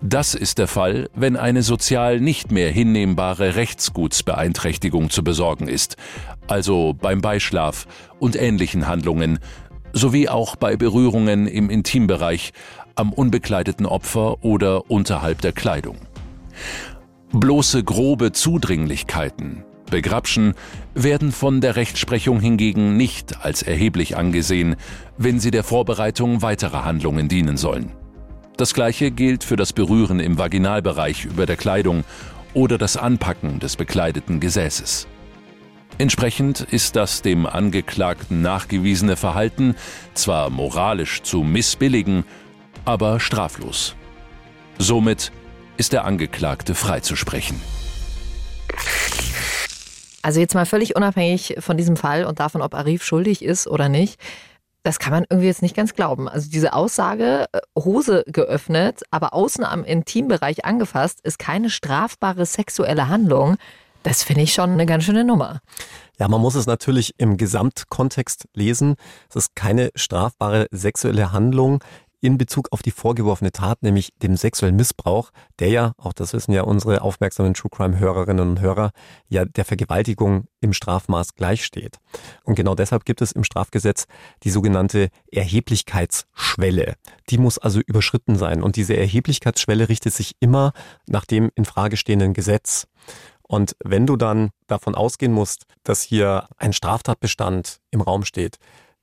Das 0.00 0.34
ist 0.34 0.56
der 0.56 0.66
Fall, 0.66 1.10
wenn 1.14 1.36
eine 1.36 1.62
sozial 1.62 2.20
nicht 2.20 2.50
mehr 2.50 2.70
hinnehmbare 2.70 3.56
Rechtsgutsbeeinträchtigung 3.56 5.10
zu 5.10 5.22
besorgen 5.24 5.68
ist, 5.68 5.96
also 6.46 6.94
beim 6.98 7.20
Beischlaf 7.20 7.86
und 8.18 8.34
ähnlichen 8.34 8.86
Handlungen, 8.86 9.40
sowie 9.92 10.30
auch 10.30 10.56
bei 10.56 10.76
Berührungen 10.76 11.46
im 11.46 11.68
Intimbereich, 11.68 12.54
am 12.94 13.12
unbekleideten 13.12 13.84
Opfer 13.84 14.42
oder 14.42 14.90
unterhalb 14.90 15.42
der 15.42 15.52
Kleidung. 15.52 15.98
Bloße 17.32 17.82
grobe 17.82 18.32
Zudringlichkeiten, 18.32 19.64
Begrapschen, 19.90 20.54
werden 20.94 21.32
von 21.32 21.60
der 21.60 21.76
Rechtsprechung 21.76 22.40
hingegen 22.40 22.96
nicht 22.96 23.44
als 23.44 23.62
erheblich 23.62 24.16
angesehen, 24.16 24.76
wenn 25.18 25.40
sie 25.40 25.50
der 25.50 25.64
Vorbereitung 25.64 26.42
weiterer 26.42 26.84
Handlungen 26.84 27.28
dienen 27.28 27.56
sollen. 27.56 27.92
Das 28.56 28.72
gleiche 28.72 29.10
gilt 29.10 29.42
für 29.42 29.56
das 29.56 29.72
Berühren 29.72 30.20
im 30.20 30.38
Vaginalbereich 30.38 31.24
über 31.24 31.44
der 31.44 31.56
Kleidung 31.56 32.04
oder 32.54 32.78
das 32.78 32.96
Anpacken 32.96 33.58
des 33.58 33.76
bekleideten 33.76 34.38
Gesäßes. 34.38 35.08
Entsprechend 35.98 36.60
ist 36.60 36.96
das 36.96 37.22
dem 37.22 37.46
Angeklagten 37.46 38.42
nachgewiesene 38.42 39.16
Verhalten 39.16 39.76
zwar 40.14 40.50
moralisch 40.50 41.22
zu 41.22 41.42
missbilligen, 41.42 42.24
aber 42.84 43.20
straflos. 43.20 43.94
Somit 44.78 45.30
ist 45.76 45.92
der 45.92 46.04
Angeklagte 46.04 46.74
freizusprechen. 46.74 47.60
Also 50.22 50.40
jetzt 50.40 50.54
mal 50.54 50.66
völlig 50.66 50.96
unabhängig 50.96 51.56
von 51.58 51.76
diesem 51.76 51.96
Fall 51.96 52.24
und 52.24 52.40
davon, 52.40 52.62
ob 52.62 52.74
Arif 52.74 53.04
schuldig 53.04 53.44
ist 53.44 53.66
oder 53.66 53.88
nicht. 53.88 54.18
Das 54.82 54.98
kann 54.98 55.12
man 55.12 55.24
irgendwie 55.28 55.48
jetzt 55.48 55.62
nicht 55.62 55.76
ganz 55.76 55.94
glauben. 55.94 56.28
Also 56.28 56.50
diese 56.50 56.74
Aussage, 56.74 57.46
äh, 57.52 57.60
Hose 57.78 58.22
geöffnet, 58.26 59.02
aber 59.10 59.32
außen 59.32 59.64
am 59.64 59.82
Intimbereich 59.84 60.64
angefasst, 60.64 61.20
ist 61.22 61.38
keine 61.38 61.70
strafbare 61.70 62.44
sexuelle 62.44 63.08
Handlung. 63.08 63.56
Das 64.02 64.22
finde 64.22 64.42
ich 64.42 64.52
schon 64.52 64.70
eine 64.70 64.84
ganz 64.84 65.04
schöne 65.04 65.24
Nummer. 65.24 65.60
Ja, 66.18 66.28
man 66.28 66.40
muss 66.40 66.54
es 66.54 66.66
natürlich 66.66 67.14
im 67.18 67.38
Gesamtkontext 67.38 68.46
lesen. 68.54 68.96
Es 69.30 69.36
ist 69.36 69.56
keine 69.56 69.90
strafbare 69.94 70.68
sexuelle 70.70 71.32
Handlung 71.32 71.82
in 72.24 72.38
Bezug 72.38 72.68
auf 72.72 72.80
die 72.80 72.90
vorgeworfene 72.90 73.52
Tat, 73.52 73.82
nämlich 73.82 74.14
dem 74.22 74.34
sexuellen 74.38 74.76
Missbrauch, 74.76 75.30
der 75.58 75.68
ja, 75.68 75.92
auch 75.98 76.14
das 76.14 76.32
wissen 76.32 76.52
ja 76.52 76.62
unsere 76.62 77.02
aufmerksamen 77.02 77.52
True 77.52 77.68
Crime 77.70 77.98
Hörerinnen 77.98 78.48
und 78.48 78.60
Hörer, 78.60 78.92
ja 79.28 79.44
der 79.44 79.66
Vergewaltigung 79.66 80.46
im 80.62 80.72
Strafmaß 80.72 81.34
gleichsteht. 81.34 81.98
Und 82.42 82.54
genau 82.54 82.74
deshalb 82.74 83.04
gibt 83.04 83.20
es 83.20 83.30
im 83.32 83.44
Strafgesetz 83.44 84.06
die 84.42 84.48
sogenannte 84.48 85.10
Erheblichkeitsschwelle. 85.30 86.94
Die 87.28 87.36
muss 87.36 87.58
also 87.58 87.80
überschritten 87.80 88.36
sein. 88.36 88.62
Und 88.62 88.76
diese 88.76 88.96
Erheblichkeitsschwelle 88.96 89.90
richtet 89.90 90.14
sich 90.14 90.34
immer 90.40 90.72
nach 91.06 91.26
dem 91.26 91.50
in 91.56 91.66
Frage 91.66 91.98
stehenden 91.98 92.32
Gesetz. 92.32 92.86
Und 93.42 93.76
wenn 93.84 94.06
du 94.06 94.16
dann 94.16 94.48
davon 94.66 94.94
ausgehen 94.94 95.32
musst, 95.32 95.66
dass 95.82 96.00
hier 96.00 96.48
ein 96.56 96.72
Straftatbestand 96.72 97.80
im 97.90 98.00
Raum 98.00 98.24
steht, 98.24 98.56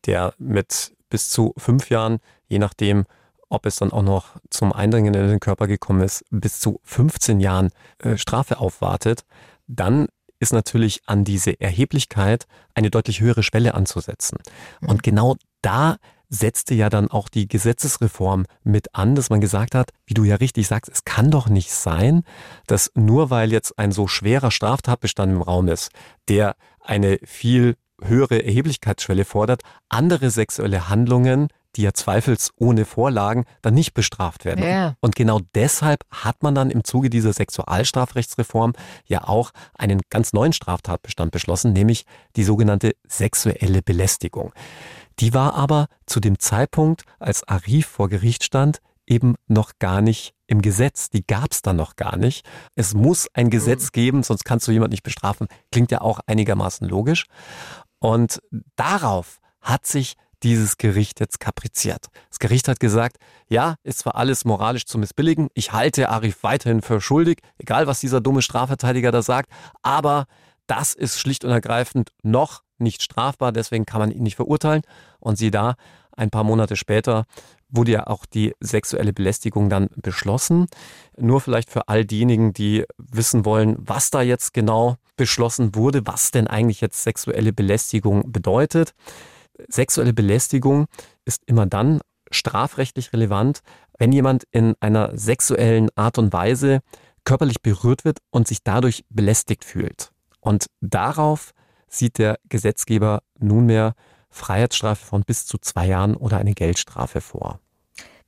der 0.07 0.33
mit 0.39 0.93
bis 1.11 1.29
zu 1.29 1.53
fünf 1.57 1.91
Jahren, 1.91 2.17
je 2.47 2.57
nachdem, 2.57 3.05
ob 3.49 3.67
es 3.67 3.75
dann 3.75 3.91
auch 3.91 4.01
noch 4.01 4.37
zum 4.49 4.73
Eindringen 4.73 5.13
in 5.13 5.27
den 5.27 5.39
Körper 5.39 5.67
gekommen 5.67 6.01
ist, 6.01 6.25
bis 6.31 6.59
zu 6.59 6.79
15 6.85 7.39
Jahren 7.39 7.69
äh, 7.99 8.17
Strafe 8.17 8.59
aufwartet, 8.59 9.25
dann 9.67 10.07
ist 10.39 10.53
natürlich 10.53 11.01
an 11.05 11.23
diese 11.23 11.59
Erheblichkeit 11.59 12.47
eine 12.73 12.89
deutlich 12.89 13.19
höhere 13.19 13.43
Schwelle 13.43 13.75
anzusetzen. 13.75 14.39
Und 14.81 14.97
mhm. 14.97 15.01
genau 15.03 15.35
da 15.61 15.97
setzte 16.29 16.73
ja 16.73 16.89
dann 16.89 17.11
auch 17.11 17.27
die 17.27 17.47
Gesetzesreform 17.47 18.45
mit 18.63 18.95
an, 18.95 19.15
dass 19.15 19.29
man 19.29 19.41
gesagt 19.41 19.75
hat, 19.75 19.91
wie 20.05 20.13
du 20.13 20.23
ja 20.23 20.35
richtig 20.35 20.65
sagst, 20.65 20.89
es 20.89 21.03
kann 21.03 21.29
doch 21.29 21.49
nicht 21.49 21.71
sein, 21.71 22.23
dass 22.67 22.89
nur 22.95 23.29
weil 23.29 23.51
jetzt 23.51 23.77
ein 23.77 23.91
so 23.91 24.07
schwerer 24.07 24.49
Straftatbestand 24.49 25.33
im 25.33 25.41
Raum 25.41 25.67
ist, 25.67 25.91
der 26.29 26.55
eine 26.79 27.19
viel 27.25 27.75
höhere 28.03 28.43
Erheblichkeitsschwelle 28.43 29.25
fordert, 29.25 29.61
andere 29.89 30.29
sexuelle 30.29 30.89
Handlungen 30.89 31.49
die 31.75 31.83
ja 31.83 31.93
zweifelsohne 31.93 32.85
Vorlagen 32.85 33.45
dann 33.61 33.73
nicht 33.73 33.93
bestraft 33.93 34.45
werden. 34.45 34.63
Ja. 34.63 34.95
Und 34.99 35.15
genau 35.15 35.39
deshalb 35.55 36.03
hat 36.09 36.43
man 36.43 36.55
dann 36.55 36.69
im 36.69 36.83
Zuge 36.83 37.09
dieser 37.09 37.33
Sexualstrafrechtsreform 37.33 38.73
ja 39.05 39.27
auch 39.27 39.51
einen 39.77 40.01
ganz 40.09 40.33
neuen 40.33 40.53
Straftatbestand 40.53 41.31
beschlossen, 41.31 41.73
nämlich 41.73 42.05
die 42.35 42.43
sogenannte 42.43 42.93
sexuelle 43.07 43.81
Belästigung. 43.81 44.53
Die 45.19 45.33
war 45.33 45.55
aber 45.55 45.87
zu 46.05 46.19
dem 46.19 46.39
Zeitpunkt, 46.39 47.03
als 47.19 47.47
Arif 47.47 47.87
vor 47.87 48.09
Gericht 48.09 48.43
stand, 48.43 48.79
eben 49.07 49.35
noch 49.47 49.73
gar 49.79 50.01
nicht 50.01 50.33
im 50.47 50.61
Gesetz. 50.61 51.09
Die 51.09 51.25
gab 51.25 51.51
es 51.51 51.61
dann 51.61 51.75
noch 51.75 51.95
gar 51.95 52.17
nicht. 52.17 52.45
Es 52.75 52.93
muss 52.93 53.27
ein 53.33 53.49
Gesetz 53.49 53.85
mhm. 53.85 53.91
geben, 53.93 54.23
sonst 54.23 54.45
kannst 54.45 54.67
du 54.67 54.71
jemand 54.71 54.91
nicht 54.91 55.03
bestrafen. 55.03 55.47
Klingt 55.71 55.91
ja 55.91 56.01
auch 56.01 56.19
einigermaßen 56.27 56.87
logisch. 56.87 57.25
Und 58.01 58.41
darauf 58.75 59.39
hat 59.61 59.85
sich 59.85 60.15
dieses 60.43 60.77
Gericht 60.77 61.19
jetzt 61.19 61.39
kapriziert. 61.39 62.07
Das 62.29 62.39
Gericht 62.39 62.67
hat 62.67 62.79
gesagt, 62.79 63.17
ja, 63.47 63.75
ist 63.83 63.99
zwar 63.99 64.15
alles 64.15 64.43
moralisch 64.43 64.85
zu 64.85 64.97
missbilligen, 64.97 65.49
ich 65.53 65.71
halte 65.71 66.09
Arif 66.09 66.41
weiterhin 66.41 66.81
für 66.81 66.99
schuldig, 66.99 67.41
egal 67.59 67.85
was 67.85 67.99
dieser 67.99 68.21
dumme 68.21 68.41
Strafverteidiger 68.41 69.11
da 69.11 69.21
sagt, 69.21 69.51
aber 69.83 70.25
das 70.65 70.95
ist 70.95 71.19
schlicht 71.19 71.45
und 71.45 71.51
ergreifend 71.51 72.11
noch 72.23 72.63
nicht 72.79 73.03
strafbar, 73.03 73.51
deswegen 73.51 73.85
kann 73.85 73.99
man 73.99 74.09
ihn 74.09 74.23
nicht 74.23 74.35
verurteilen. 74.35 74.81
Und 75.19 75.37
sieh 75.37 75.51
da, 75.51 75.75
ein 76.15 76.31
paar 76.31 76.43
Monate 76.43 76.75
später 76.75 77.25
wurde 77.71 77.91
ja 77.93 78.07
auch 78.07 78.25
die 78.25 78.53
sexuelle 78.59 79.13
Belästigung 79.13 79.69
dann 79.69 79.89
beschlossen. 79.95 80.67
Nur 81.17 81.41
vielleicht 81.41 81.69
für 81.69 81.87
all 81.87 82.05
diejenigen, 82.05 82.53
die 82.53 82.85
wissen 82.97 83.45
wollen, 83.45 83.75
was 83.79 84.09
da 84.09 84.21
jetzt 84.21 84.53
genau 84.53 84.97
beschlossen 85.17 85.75
wurde, 85.75 86.05
was 86.05 86.31
denn 86.31 86.47
eigentlich 86.47 86.81
jetzt 86.81 87.03
sexuelle 87.03 87.53
Belästigung 87.53 88.31
bedeutet. 88.31 88.93
Sexuelle 89.67 90.13
Belästigung 90.13 90.87
ist 91.25 91.43
immer 91.45 91.65
dann 91.65 92.01
strafrechtlich 92.31 93.13
relevant, 93.13 93.61
wenn 93.97 94.11
jemand 94.11 94.45
in 94.51 94.75
einer 94.79 95.17
sexuellen 95.17 95.89
Art 95.95 96.17
und 96.17 96.33
Weise 96.33 96.79
körperlich 97.23 97.61
berührt 97.61 98.05
wird 98.05 98.19
und 98.31 98.47
sich 98.47 98.63
dadurch 98.63 99.05
belästigt 99.09 99.63
fühlt. 99.63 100.11
Und 100.39 100.65
darauf 100.81 101.51
sieht 101.87 102.17
der 102.17 102.39
Gesetzgeber 102.49 103.21
nunmehr 103.37 103.93
Freiheitsstrafe 104.31 105.05
von 105.05 105.23
bis 105.23 105.45
zu 105.45 105.57
zwei 105.57 105.87
Jahren 105.87 106.15
oder 106.15 106.37
eine 106.37 106.53
Geldstrafe 106.53 107.21
vor. 107.21 107.59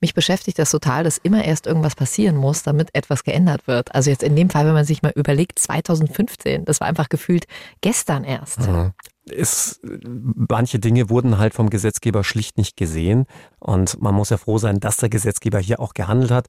Mich 0.00 0.12
beschäftigt 0.12 0.58
das 0.58 0.70
total, 0.70 1.02
dass 1.02 1.16
immer 1.16 1.44
erst 1.44 1.66
irgendwas 1.66 1.94
passieren 1.94 2.36
muss, 2.36 2.62
damit 2.62 2.90
etwas 2.94 3.24
geändert 3.24 3.66
wird. 3.66 3.94
Also 3.94 4.10
jetzt 4.10 4.22
in 4.22 4.36
dem 4.36 4.50
Fall, 4.50 4.66
wenn 4.66 4.74
man 4.74 4.84
sich 4.84 5.02
mal 5.02 5.12
überlegt, 5.14 5.58
2015, 5.58 6.66
das 6.66 6.80
war 6.80 6.88
einfach 6.88 7.08
gefühlt 7.08 7.46
gestern 7.80 8.22
erst. 8.22 8.60
Mhm. 8.60 8.92
Es, 9.30 9.80
manche 9.82 10.78
Dinge 10.78 11.08
wurden 11.08 11.38
halt 11.38 11.54
vom 11.54 11.70
Gesetzgeber 11.70 12.22
schlicht 12.22 12.58
nicht 12.58 12.76
gesehen. 12.76 13.24
Und 13.58 13.98
man 14.02 14.14
muss 14.14 14.28
ja 14.28 14.36
froh 14.36 14.58
sein, 14.58 14.78
dass 14.78 14.98
der 14.98 15.08
Gesetzgeber 15.08 15.58
hier 15.58 15.80
auch 15.80 15.94
gehandelt 15.94 16.32
hat. 16.32 16.48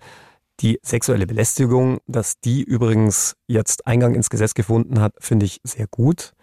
Die 0.60 0.80
sexuelle 0.84 1.26
Belästigung, 1.26 2.00
dass 2.08 2.40
die 2.42 2.62
übrigens 2.62 3.38
jetzt 3.48 3.88
Eingang 3.88 4.16
ins 4.16 4.30
Gesetz 4.30 4.54
gefunden 4.54 5.00
hat, 5.00 5.14
finde 5.20 5.46
ich 5.46 5.62
sehr 5.64 5.88
gut. 5.88 6.34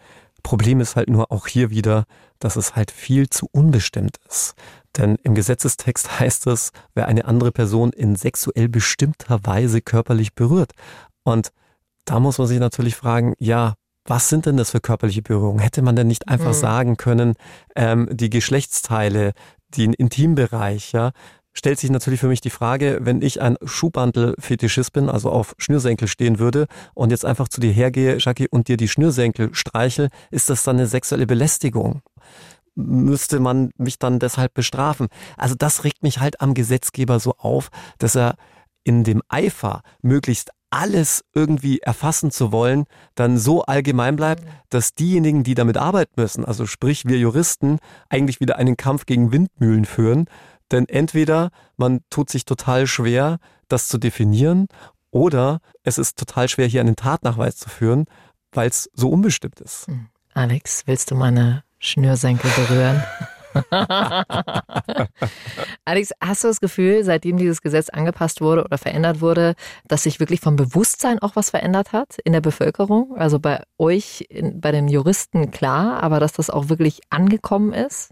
Problem 0.43 0.81
ist 0.81 0.97
halt 0.97 1.09
nur 1.09 1.31
auch 1.31 1.47
hier 1.47 1.71
wieder, 1.71 2.05
dass 2.39 2.57
es 2.57 2.75
halt 2.75 2.91
viel 2.91 3.29
zu 3.31 3.49
unbestimmt 3.53 4.19
ist. 4.29 4.55
Denn 4.97 5.17
im 5.23 5.35
Gesetzestext 5.35 6.21
heißt 6.21 6.47
es, 6.49 6.73
wer 6.95 7.07
eine 7.09 7.25
andere 7.25 7.53
Person 7.53 7.93
in 7.93 8.17
sexuell 8.17 8.69
bestimmter 8.69 9.45
Weise 9.45 9.81
körperlich 9.81 10.35
berührt. 10.35 10.73
Und 11.25 11.53
da 12.05 12.21
muss 12.21 12.39
man 12.39 12.47
sich 12.47 12.59
natürlich 12.59 12.97
fragen, 12.97 13.35
ja, 13.39 13.75
was 14.05 14.29
sind 14.29 14.47
denn 14.47 14.57
das 14.57 14.73
für 14.73 14.81
körperliche 14.81 15.23
Berührungen? 15.23 15.61
Hätte 15.61 15.83
man 15.83 15.95
denn 15.95 16.09
nicht 16.09 16.29
einfach 16.29 16.49
mhm. 16.49 16.61
sagen 16.61 16.97
können, 16.97 17.35
ähm, 17.77 18.09
die 18.11 18.31
Geschlechtsteile, 18.31 19.33
den 19.77 19.93
Intimbereich, 19.93 20.93
ja, 20.93 21.13
stellt 21.53 21.79
sich 21.79 21.91
natürlich 21.91 22.21
für 22.21 22.29
mich 22.29 22.41
die 22.41 22.51
Frage, 22.51 22.99
wenn 23.03 23.23
ich 23.23 23.41
ein 23.41 23.57
Schuhbandel-Fetischist 23.63 24.93
bin, 24.93 25.09
also 25.09 25.31
auf 25.31 25.55
Schnürsenkel 25.59 26.09
stehen 26.09 26.39
würde 26.39 26.67
und 26.95 27.11
jetzt 27.11 27.25
einfach 27.25 27.49
zu 27.49 27.61
dir 27.61 27.73
hergehe, 27.73 28.17
Jackie, 28.19 28.49
und 28.51 28.69
dir 28.69 28.77
die 28.77 28.89
Schnürsenkel 28.89 29.55
streichel, 29.55 30.09
ist 30.31 30.51
das 30.51 30.65
dann 30.65 30.77
eine 30.77 30.87
sexuelle 30.87 31.27
Belästigung? 31.27 32.03
Müsste 32.75 33.39
man 33.39 33.71
mich 33.77 33.99
dann 33.99 34.19
deshalb 34.19 34.55
bestrafen? 34.55 35.09
Also 35.37 35.55
das 35.55 35.85
regt 35.85 36.03
mich 36.03 36.21
halt 36.21 36.41
am 36.41 36.55
Gesetzgeber 36.55 37.21
so 37.21 37.35
auf, 37.37 37.69
dass 37.99 38.17
er 38.17 38.37
in 38.85 39.05
dem 39.05 39.23
Eifer, 39.29 39.83
möglichst 40.01 40.51
alles 40.71 41.23
irgendwie 41.35 41.81
erfassen 41.81 42.31
zu 42.31 42.51
wollen, 42.51 42.85
dann 43.15 43.37
so 43.37 43.63
allgemein 43.63 44.17
bleibt, 44.17 44.45
dass 44.71 44.95
diejenigen, 44.95 45.45
die 45.45 45.55
damit 45.55 45.77
arbeiten 45.77 46.15
müssen, 46.17 46.47
also 46.47 46.65
sprich 46.65 47.05
wir 47.05 47.19
Juristen, 47.19 47.79
eigentlich 48.09 48.41
wieder 48.41 48.57
einen 48.57 48.79
Kampf 48.79 49.05
gegen 49.05 49.33
Windmühlen 49.33 49.85
führen 49.85 50.27
denn 50.73 50.89
entweder 50.89 51.51
man 51.77 52.01
tut 52.11 52.31
sich 52.31 52.45
total 52.45 52.87
schwer, 52.87 53.39
das 53.69 53.89
zu 53.89 53.99
definieren, 53.99 54.69
oder 55.11 55.61
es 55.85 55.99
ist 55.99 56.19
total 56.19 56.49
schwer, 56.49 56.67
hier 56.67 56.81
einen 56.81 56.97
Tatnachweis 56.97 57.57
zu 57.57 57.69
führen, 57.69 58.07
weil 58.53 58.69
es 58.69 58.91
so 58.95 59.11
unbestimmt 59.11 59.61
ist. 59.61 59.87
Hm. 59.87 60.09
Alex, 60.35 60.83
willst 60.87 61.11
du 61.11 61.15
meine 61.15 61.63
Schnürsenkel 61.79 62.51
berühren? 62.57 63.03
Alex, 65.85 66.13
hast 66.23 66.45
du 66.45 66.49
das 66.49 66.61
Gefühl, 66.61 67.05
seitdem 67.05 67.37
dieses 67.37 67.61
Gesetz 67.61 67.91
angepasst 67.91 68.41
wurde 68.41 68.65
oder 68.65 68.79
verändert 68.79 69.21
wurde, 69.21 69.55
dass 69.89 70.05
sich 70.05 70.21
wirklich 70.21 70.41
vom 70.41 70.57
Bewusstsein 70.57 71.19
auch 71.19 71.37
was 71.37 71.51
verändert 71.51 71.93
hat 71.93 72.17
in 72.25 72.33
der 72.33 72.41
Bevölkerung? 72.41 73.15
Also 73.17 73.39
bei 73.39 73.63
euch, 73.79 74.27
bei 74.55 74.73
den 74.73 74.89
Juristen 74.89 75.51
klar, 75.51 76.03
aber 76.03 76.19
dass 76.19 76.33
das 76.33 76.49
auch 76.49 76.71
wirklich 76.71 77.01
angekommen 77.11 77.75
ist? 77.75 78.11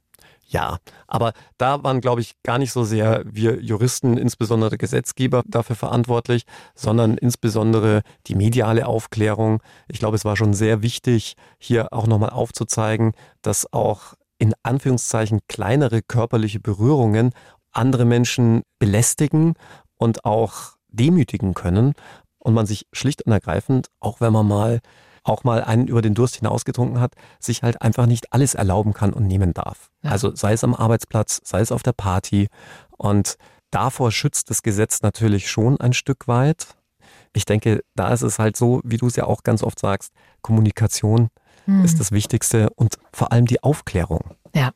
Ja, 0.51 0.78
aber 1.07 1.32
da 1.59 1.84
waren, 1.84 2.01
glaube 2.01 2.20
ich, 2.20 2.34
gar 2.42 2.59
nicht 2.59 2.72
so 2.72 2.82
sehr 2.82 3.22
wir 3.24 3.62
Juristen, 3.62 4.16
insbesondere 4.16 4.78
Gesetzgeber, 4.78 5.44
dafür 5.46 5.76
verantwortlich, 5.76 6.42
sondern 6.74 7.16
insbesondere 7.16 8.03
die 8.26 8.34
mediale 8.34 8.86
Aufklärung. 8.86 9.62
Ich 9.86 10.01
glaube, 10.01 10.16
es 10.16 10.24
war 10.24 10.36
schon 10.36 10.53
sehr 10.53 10.82
wichtig, 10.82 11.36
hier 11.61 11.92
auch 11.92 12.09
nochmal 12.09 12.30
aufzuzeigen, 12.30 13.12
dass 13.42 13.72
auch 13.72 14.14
in 14.38 14.53
Anführungszeichen 14.64 15.38
kleinere 15.46 16.03
körperliche 16.03 16.59
Berührungen 16.59 17.30
andere 17.70 18.05
Menschen 18.05 18.62
belästigen 18.80 19.55
und 19.98 20.24
auch 20.24 20.72
demütigen 20.88 21.55
können 21.55 21.92
und 22.40 22.55
man 22.55 22.66
sich 22.66 22.86
schlicht 22.92 23.22
und 23.22 23.30
ergreifend, 23.30 23.86
auch 24.01 24.20
wenn 24.20 24.32
man 24.32 24.48
mal 24.48 24.80
auch 25.22 25.44
mal 25.44 25.62
einen 25.62 25.86
über 25.86 26.02
den 26.02 26.14
Durst 26.14 26.36
hinausgetrunken 26.36 27.00
hat, 27.00 27.14
sich 27.38 27.62
halt 27.62 27.82
einfach 27.82 28.06
nicht 28.06 28.32
alles 28.32 28.54
erlauben 28.54 28.92
kann 28.94 29.12
und 29.12 29.26
nehmen 29.26 29.52
darf. 29.52 29.90
Ja. 30.02 30.10
Also 30.10 30.34
sei 30.34 30.52
es 30.52 30.64
am 30.64 30.74
Arbeitsplatz, 30.74 31.40
sei 31.44 31.60
es 31.60 31.72
auf 31.72 31.82
der 31.82 31.92
Party. 31.92 32.48
Und 32.96 33.36
davor 33.70 34.12
schützt 34.12 34.50
das 34.50 34.62
Gesetz 34.62 35.02
natürlich 35.02 35.50
schon 35.50 35.80
ein 35.80 35.92
Stück 35.92 36.28
weit. 36.28 36.76
Ich 37.32 37.44
denke, 37.44 37.82
da 37.94 38.12
ist 38.12 38.22
es 38.22 38.38
halt 38.38 38.56
so, 38.56 38.80
wie 38.84 38.96
du 38.96 39.06
es 39.06 39.16
ja 39.16 39.24
auch 39.24 39.42
ganz 39.42 39.62
oft 39.62 39.78
sagst, 39.78 40.12
Kommunikation 40.42 41.28
hm. 41.66 41.84
ist 41.84 42.00
das 42.00 42.12
Wichtigste 42.12 42.70
und 42.70 42.96
vor 43.12 43.32
allem 43.32 43.46
die 43.46 43.62
Aufklärung. 43.62 44.34
Ja, 44.55 44.70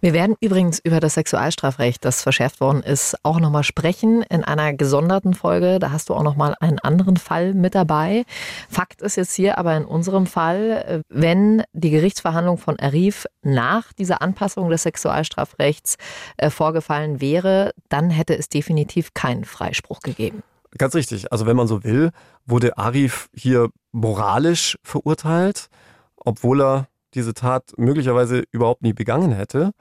wir 0.00 0.12
werden 0.12 0.34
übrigens 0.40 0.80
über 0.80 0.98
das 0.98 1.14
Sexualstrafrecht, 1.14 2.04
das 2.04 2.22
verschärft 2.22 2.60
worden 2.60 2.82
ist, 2.82 3.16
auch 3.22 3.38
nochmal 3.38 3.62
sprechen 3.62 4.22
in 4.22 4.42
einer 4.42 4.72
gesonderten 4.72 5.34
Folge. 5.34 5.78
Da 5.78 5.92
hast 5.92 6.08
du 6.08 6.14
auch 6.14 6.24
nochmal 6.24 6.56
einen 6.60 6.80
anderen 6.80 7.16
Fall 7.16 7.54
mit 7.54 7.74
dabei. 7.74 8.24
Fakt 8.68 9.00
ist 9.00 9.16
jetzt 9.16 9.34
hier 9.34 9.58
aber 9.58 9.76
in 9.76 9.84
unserem 9.84 10.26
Fall, 10.26 11.04
wenn 11.08 11.62
die 11.72 11.90
Gerichtsverhandlung 11.90 12.58
von 12.58 12.78
Arif 12.80 13.26
nach 13.42 13.92
dieser 13.92 14.22
Anpassung 14.22 14.70
des 14.70 14.82
Sexualstrafrechts 14.82 15.96
äh, 16.36 16.50
vorgefallen 16.50 17.20
wäre, 17.20 17.72
dann 17.88 18.10
hätte 18.10 18.36
es 18.36 18.48
definitiv 18.48 19.14
keinen 19.14 19.44
Freispruch 19.44 20.00
gegeben. 20.00 20.42
Ganz 20.78 20.94
richtig. 20.94 21.30
Also 21.30 21.46
wenn 21.46 21.56
man 21.56 21.68
so 21.68 21.84
will, 21.84 22.10
wurde 22.46 22.78
Arif 22.78 23.28
hier 23.34 23.68
moralisch 23.92 24.78
verurteilt, 24.82 25.68
obwohl 26.16 26.62
er 26.62 26.88
diese 27.14 27.34
Tat 27.34 27.72
möglicherweise 27.76 28.44
überhaupt 28.50 28.82
nie 28.82 28.92
begangen 28.92 29.32
hätte. 29.32 29.72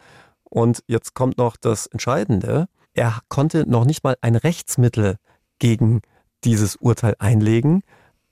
Und 0.43 0.83
jetzt 0.87 1.13
kommt 1.13 1.37
noch 1.37 1.57
das 1.57 1.87
Entscheidende. 1.87 2.67
Er 2.93 3.21
konnte 3.29 3.69
noch 3.69 3.85
nicht 3.85 4.03
mal 4.03 4.17
ein 4.21 4.35
Rechtsmittel 4.35 5.15
gegen 5.59 6.01
dieses 6.43 6.75
Urteil 6.75 7.15
einlegen, 7.19 7.83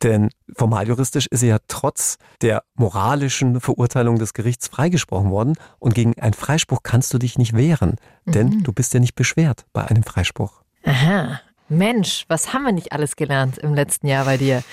denn 0.01 0.29
formaljuristisch 0.55 1.27
ist 1.27 1.43
er 1.43 1.49
ja 1.49 1.57
trotz 1.67 2.17
der 2.41 2.63
moralischen 2.75 3.59
Verurteilung 3.59 4.17
des 4.17 4.33
Gerichts 4.33 4.67
freigesprochen 4.67 5.29
worden 5.29 5.55
und 5.77 5.93
gegen 5.93 6.17
einen 6.19 6.33
Freispruch 6.33 6.83
kannst 6.83 7.13
du 7.13 7.17
dich 7.17 7.37
nicht 7.37 7.55
wehren, 7.55 7.95
denn 8.25 8.47
mhm. 8.47 8.63
du 8.63 8.71
bist 8.71 8.93
ja 8.93 8.99
nicht 8.99 9.15
beschwert 9.15 9.65
bei 9.73 9.85
einem 9.85 10.03
Freispruch. 10.03 10.61
Aha. 10.85 11.41
Mensch, 11.69 12.25
was 12.27 12.53
haben 12.53 12.63
wir 12.63 12.71
nicht 12.71 12.91
alles 12.91 13.15
gelernt 13.15 13.57
im 13.59 13.73
letzten 13.73 14.07
Jahr 14.07 14.25
bei 14.25 14.37
dir? 14.37 14.63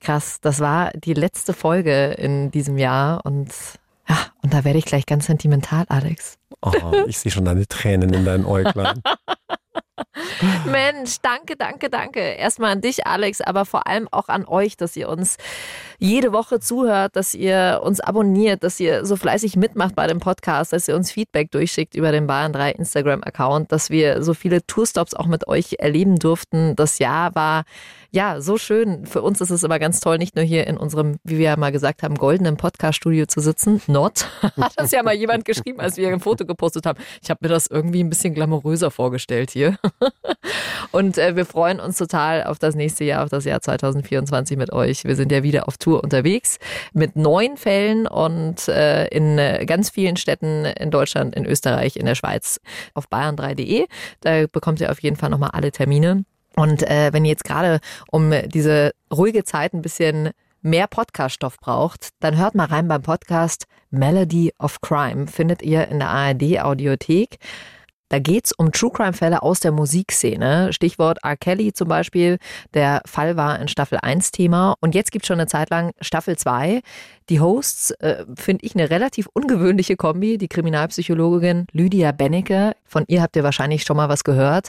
Krass, 0.00 0.40
das 0.40 0.60
war 0.60 0.90
die 0.94 1.14
letzte 1.14 1.52
Folge 1.52 2.12
in 2.12 2.50
diesem 2.50 2.78
Jahr 2.78 3.24
und 3.26 3.52
ja, 4.08 4.16
und 4.42 4.52
da 4.52 4.64
werde 4.64 4.78
ich 4.78 4.84
gleich 4.84 5.06
ganz 5.06 5.26
sentimental, 5.26 5.84
Alex. 5.88 6.38
Oh, 6.62 6.72
ich 7.06 7.18
sehe 7.18 7.32
schon 7.32 7.44
deine 7.44 7.66
Tränen 7.66 8.12
in 8.12 8.24
deinen 8.24 8.44
Äuglein. 8.44 9.02
Mensch, 10.66 11.16
danke, 11.22 11.56
danke, 11.56 11.90
danke. 11.90 12.20
Erstmal 12.20 12.72
an 12.72 12.80
dich, 12.80 13.06
Alex, 13.06 13.40
aber 13.40 13.64
vor 13.64 13.86
allem 13.86 14.08
auch 14.10 14.28
an 14.28 14.46
euch, 14.46 14.76
dass 14.76 14.96
ihr 14.96 15.08
uns 15.08 15.36
jede 15.98 16.32
Woche 16.32 16.60
zuhört, 16.60 17.16
dass 17.16 17.34
ihr 17.34 17.80
uns 17.82 18.00
abonniert, 18.00 18.62
dass 18.62 18.78
ihr 18.80 19.04
so 19.04 19.16
fleißig 19.16 19.56
mitmacht 19.56 19.94
bei 19.94 20.06
dem 20.06 20.20
Podcast, 20.20 20.72
dass 20.72 20.88
ihr 20.88 20.96
uns 20.96 21.10
Feedback 21.10 21.50
durchschickt 21.50 21.94
über 21.94 22.12
den 22.12 22.26
Bayern 22.26 22.52
3 22.52 22.72
Instagram-Account, 22.72 23.72
dass 23.72 23.90
wir 23.90 24.22
so 24.22 24.34
viele 24.34 24.66
Tourstops 24.66 25.14
auch 25.14 25.26
mit 25.26 25.48
euch 25.48 25.76
erleben 25.78 26.16
durften. 26.16 26.76
Das 26.76 26.98
Jahr 26.98 27.34
war 27.34 27.64
ja 28.14 28.40
so 28.40 28.58
schön. 28.58 29.06
Für 29.06 29.22
uns 29.22 29.40
ist 29.40 29.50
es 29.50 29.62
immer 29.62 29.78
ganz 29.78 30.00
toll, 30.00 30.18
nicht 30.18 30.36
nur 30.36 30.44
hier 30.44 30.66
in 30.66 30.76
unserem, 30.76 31.18
wie 31.24 31.38
wir 31.38 31.46
ja 31.46 31.56
mal 31.56 31.72
gesagt 31.72 32.02
haben, 32.02 32.14
goldenen 32.14 32.56
Podcast-Studio 32.56 33.26
zu 33.26 33.40
sitzen. 33.40 33.82
Not 33.86 34.26
hat 34.56 34.72
das 34.76 34.92
ja 34.92 35.02
mal 35.02 35.14
jemand 35.14 35.44
geschrieben, 35.44 35.80
als 35.80 35.96
wir 35.96 36.08
ein 36.08 36.20
Foto 36.20 36.46
gepostet 36.46 36.86
haben. 36.86 36.98
Ich 37.22 37.30
habe 37.30 37.40
mir 37.42 37.48
das 37.48 37.66
irgendwie 37.66 38.02
ein 38.02 38.08
bisschen 38.08 38.34
glamouröser 38.34 38.90
vorgestellt 38.90 39.50
hier. 39.50 39.78
Und 40.92 41.18
äh, 41.18 41.36
wir 41.36 41.46
freuen 41.46 41.80
uns 41.80 41.98
total 41.98 42.44
auf 42.44 42.58
das 42.58 42.74
nächste 42.74 43.04
Jahr, 43.04 43.24
auf 43.24 43.30
das 43.30 43.44
Jahr 43.44 43.60
2024 43.60 44.56
mit 44.56 44.72
euch. 44.72 45.04
Wir 45.04 45.16
sind 45.16 45.32
ja 45.32 45.42
wieder 45.42 45.68
auf 45.68 45.78
Tour 45.78 46.02
unterwegs 46.02 46.58
mit 46.92 47.16
neun 47.16 47.56
Fällen 47.56 48.06
und 48.06 48.68
äh, 48.68 49.06
in 49.08 49.38
äh, 49.38 49.64
ganz 49.66 49.90
vielen 49.90 50.16
Städten 50.16 50.64
in 50.64 50.90
Deutschland, 50.90 51.34
in 51.34 51.46
Österreich, 51.46 51.96
in 51.96 52.06
der 52.06 52.14
Schweiz 52.14 52.60
auf 52.94 53.08
bayern3.de. 53.08 53.86
Da 54.20 54.46
bekommt 54.46 54.80
ihr 54.80 54.90
auf 54.90 55.00
jeden 55.00 55.16
Fall 55.16 55.30
nochmal 55.30 55.50
alle 55.52 55.72
Termine. 55.72 56.24
Und 56.56 56.82
äh, 56.84 57.12
wenn 57.12 57.24
ihr 57.24 57.32
jetzt 57.32 57.44
gerade 57.44 57.80
um 58.10 58.32
diese 58.46 58.92
ruhige 59.12 59.44
Zeit 59.44 59.74
ein 59.74 59.82
bisschen 59.82 60.30
mehr 60.62 60.86
Podcast-Stoff 60.86 61.58
braucht, 61.58 62.10
dann 62.20 62.38
hört 62.38 62.54
mal 62.54 62.66
rein 62.66 62.88
beim 62.88 63.02
Podcast 63.02 63.66
Melody 63.90 64.52
of 64.58 64.80
Crime. 64.80 65.26
Findet 65.26 65.62
ihr 65.62 65.88
in 65.88 65.98
der 65.98 66.08
ARD-Audiothek. 66.08 67.38
Da 68.14 68.20
geht's 68.20 68.52
um 68.52 68.70
True 68.70 68.92
Crime-Fälle 68.92 69.42
aus 69.42 69.58
der 69.58 69.72
Musikszene. 69.72 70.72
Stichwort 70.72 71.18
R. 71.24 71.36
Kelly 71.36 71.72
zum 71.72 71.88
Beispiel. 71.88 72.38
Der 72.72 73.02
Fall 73.06 73.36
war 73.36 73.58
in 73.58 73.66
Staffel 73.66 73.98
1 74.00 74.30
Thema. 74.30 74.76
Und 74.78 74.94
jetzt 74.94 75.10
gibt's 75.10 75.26
schon 75.26 75.40
eine 75.40 75.48
Zeit 75.48 75.68
lang 75.70 75.90
Staffel 76.00 76.38
2. 76.38 76.80
Die 77.28 77.40
Hosts 77.40 77.90
äh, 77.90 78.24
finde 78.36 78.64
ich 78.66 78.76
eine 78.76 78.88
relativ 78.88 79.26
ungewöhnliche 79.32 79.96
Kombi. 79.96 80.38
Die 80.38 80.46
Kriminalpsychologin 80.46 81.66
Lydia 81.72 82.12
Bennecke. 82.12 82.76
Von 82.84 83.02
ihr 83.08 83.20
habt 83.20 83.34
ihr 83.34 83.42
wahrscheinlich 83.42 83.82
schon 83.82 83.96
mal 83.96 84.08
was 84.08 84.22
gehört. 84.22 84.68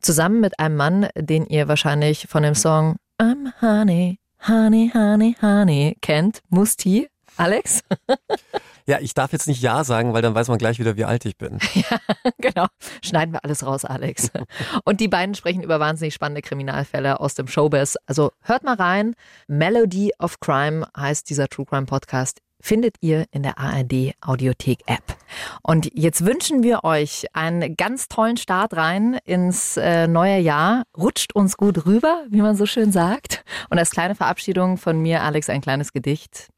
Zusammen 0.00 0.40
mit 0.40 0.60
einem 0.60 0.76
Mann, 0.76 1.08
den 1.16 1.46
ihr 1.46 1.66
wahrscheinlich 1.66 2.28
von 2.28 2.44
dem 2.44 2.54
Song 2.54 2.94
I'm 3.20 3.60
Honey, 3.60 4.20
Honey, 4.46 4.92
Honey, 4.94 5.34
Honey 5.42 5.96
kennt. 6.00 6.42
Musti. 6.48 7.08
Alex? 7.36 7.82
Ja, 8.86 8.98
ich 9.00 9.14
darf 9.14 9.32
jetzt 9.32 9.48
nicht 9.48 9.62
Ja 9.62 9.82
sagen, 9.82 10.12
weil 10.12 10.20
dann 10.20 10.34
weiß 10.34 10.48
man 10.48 10.58
gleich 10.58 10.78
wieder, 10.78 10.96
wie 10.96 11.04
alt 11.04 11.24
ich 11.24 11.36
bin. 11.38 11.58
Ja, 11.74 11.98
genau. 12.38 12.66
Schneiden 13.02 13.34
wir 13.34 13.44
alles 13.44 13.66
raus, 13.66 13.84
Alex. 13.84 14.30
Und 14.84 15.00
die 15.00 15.08
beiden 15.08 15.34
sprechen 15.34 15.62
über 15.62 15.80
wahnsinnig 15.80 16.14
spannende 16.14 16.40
Kriminalfälle 16.40 17.20
aus 17.20 17.34
dem 17.34 17.48
Showbiz. 17.48 17.96
Also 18.06 18.30
hört 18.42 18.62
mal 18.62 18.76
rein. 18.76 19.14
Melody 19.48 20.12
of 20.18 20.40
Crime 20.40 20.86
heißt 20.96 21.28
dieser 21.28 21.48
True 21.48 21.66
Crime 21.66 21.86
Podcast. 21.86 22.38
Findet 22.60 22.96
ihr 23.00 23.26
in 23.32 23.42
der 23.42 23.58
ARD 23.58 24.14
Audiothek 24.22 24.80
App. 24.86 25.16
Und 25.62 25.90
jetzt 25.92 26.24
wünschen 26.24 26.62
wir 26.62 26.84
euch 26.84 27.26
einen 27.34 27.76
ganz 27.76 28.08
tollen 28.08 28.38
Start 28.38 28.74
rein 28.74 29.18
ins 29.24 29.76
äh, 29.76 30.06
neue 30.06 30.38
Jahr. 30.38 30.84
Rutscht 30.96 31.34
uns 31.34 31.56
gut 31.58 31.84
rüber, 31.84 32.24
wie 32.30 32.40
man 32.40 32.56
so 32.56 32.64
schön 32.64 32.92
sagt. 32.92 33.44
Und 33.68 33.78
als 33.78 33.90
kleine 33.90 34.14
Verabschiedung 34.14 34.78
von 34.78 34.98
mir, 35.00 35.22
Alex, 35.22 35.50
ein 35.50 35.60
kleines 35.60 35.92
Gedicht. 35.92 36.48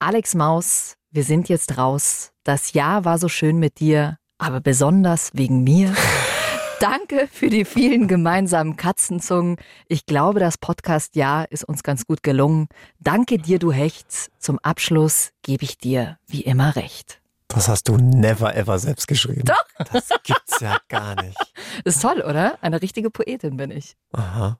Alex 0.00 0.34
Maus, 0.34 0.96
wir 1.14 1.22
sind 1.22 1.48
jetzt 1.48 1.78
raus. 1.78 2.32
Das 2.42 2.72
Jahr 2.72 3.04
war 3.04 3.18
so 3.18 3.28
schön 3.28 3.58
mit 3.58 3.78
dir, 3.78 4.18
aber 4.36 4.60
besonders 4.60 5.30
wegen 5.32 5.62
mir. 5.62 5.94
Danke 6.80 7.28
für 7.30 7.48
die 7.48 7.64
vielen 7.64 8.08
gemeinsamen 8.08 8.76
Katzenzungen. 8.76 9.56
Ich 9.86 10.06
glaube, 10.06 10.40
das 10.40 10.58
Podcast-Jahr 10.58 11.50
ist 11.52 11.62
uns 11.62 11.84
ganz 11.84 12.04
gut 12.04 12.24
gelungen. 12.24 12.66
Danke 12.98 13.38
dir, 13.38 13.60
du 13.60 13.70
Hechts. 13.70 14.28
Zum 14.40 14.58
Abschluss 14.58 15.30
gebe 15.42 15.62
ich 15.62 15.78
dir 15.78 16.18
wie 16.26 16.40
immer 16.40 16.74
recht. 16.74 17.20
Das 17.46 17.68
hast 17.68 17.86
du 17.88 17.96
never 17.96 18.56
ever 18.56 18.80
selbst 18.80 19.06
geschrieben. 19.06 19.44
Doch. 19.44 19.86
Das 19.92 20.08
gibt's 20.24 20.58
ja 20.60 20.78
gar 20.88 21.22
nicht. 21.22 21.38
Ist 21.84 22.02
toll, 22.02 22.22
oder? 22.22 22.58
Eine 22.60 22.82
richtige 22.82 23.10
Poetin 23.10 23.56
bin 23.56 23.70
ich. 23.70 23.96
Aha. 24.12 24.58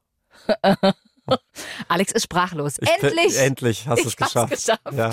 Alex 1.88 2.12
ist 2.12 2.24
sprachlos. 2.24 2.76
Ich- 2.80 2.88
Endlich! 3.02 3.38
Endlich 3.38 3.88
hast 3.88 4.04
du 4.04 4.08
es 4.08 4.16
geschafft. 4.16 4.50
geschafft. 4.52 4.80
Ja. 4.92 5.10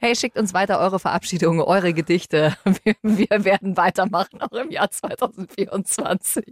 Hey, 0.00 0.14
schickt 0.16 0.36
uns 0.38 0.52
weiter 0.54 0.78
eure 0.80 0.98
Verabschiedungen, 0.98 1.60
eure 1.60 1.92
Gedichte. 1.94 2.56
Wir, 2.84 2.94
wir 3.02 3.44
werden 3.44 3.76
weitermachen, 3.76 4.40
auch 4.42 4.52
im 4.52 4.70
Jahr 4.70 4.90
2024. 4.90 6.44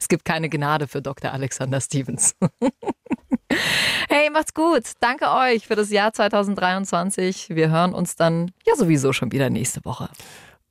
Es 0.00 0.08
gibt 0.08 0.24
keine 0.24 0.48
Gnade 0.48 0.88
für 0.88 1.02
Dr. 1.02 1.32
Alexander 1.32 1.80
Stevens. 1.80 2.34
Hey, 4.08 4.30
macht's 4.30 4.54
gut. 4.54 4.84
Danke 5.00 5.28
euch 5.30 5.66
für 5.66 5.74
das 5.76 5.90
Jahr 5.90 6.12
2023. 6.12 7.50
Wir 7.50 7.70
hören 7.70 7.94
uns 7.94 8.16
dann 8.16 8.52
ja 8.66 8.74
sowieso 8.76 9.12
schon 9.12 9.32
wieder 9.32 9.50
nächste 9.50 9.84
Woche. 9.84 10.08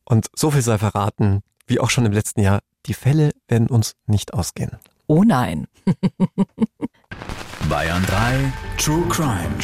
Und 0.05 0.27
so 0.35 0.51
viel 0.51 0.61
sei 0.61 0.77
verraten, 0.77 1.41
wie 1.67 1.79
auch 1.79 1.89
schon 1.89 2.05
im 2.05 2.11
letzten 2.11 2.41
Jahr, 2.41 2.59
die 2.85 2.93
Fälle 2.93 3.31
werden 3.47 3.67
uns 3.67 3.95
nicht 4.07 4.33
ausgehen. 4.33 4.77
Oh 5.11 5.23
nein. 5.23 5.65
Bayern 7.67 8.03
3 8.05 8.53
True 8.77 9.03
Crime. 9.09 9.55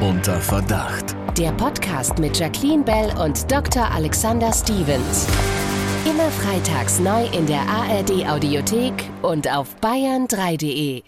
Unter 0.00 0.40
Verdacht. 0.40 1.16
Der 1.36 1.50
Podcast 1.50 2.20
mit 2.20 2.38
Jacqueline 2.38 2.84
Bell 2.84 3.12
und 3.18 3.50
Dr. 3.50 3.90
Alexander 3.90 4.52
Stevens. 4.52 5.26
Immer 6.08 6.30
freitags 6.30 7.00
neu 7.00 7.26
in 7.36 7.46
der 7.46 7.62
ARD 7.62 8.24
Audiothek 8.28 9.10
und 9.22 9.52
auf 9.52 9.74
bayern3.de. 9.82 11.02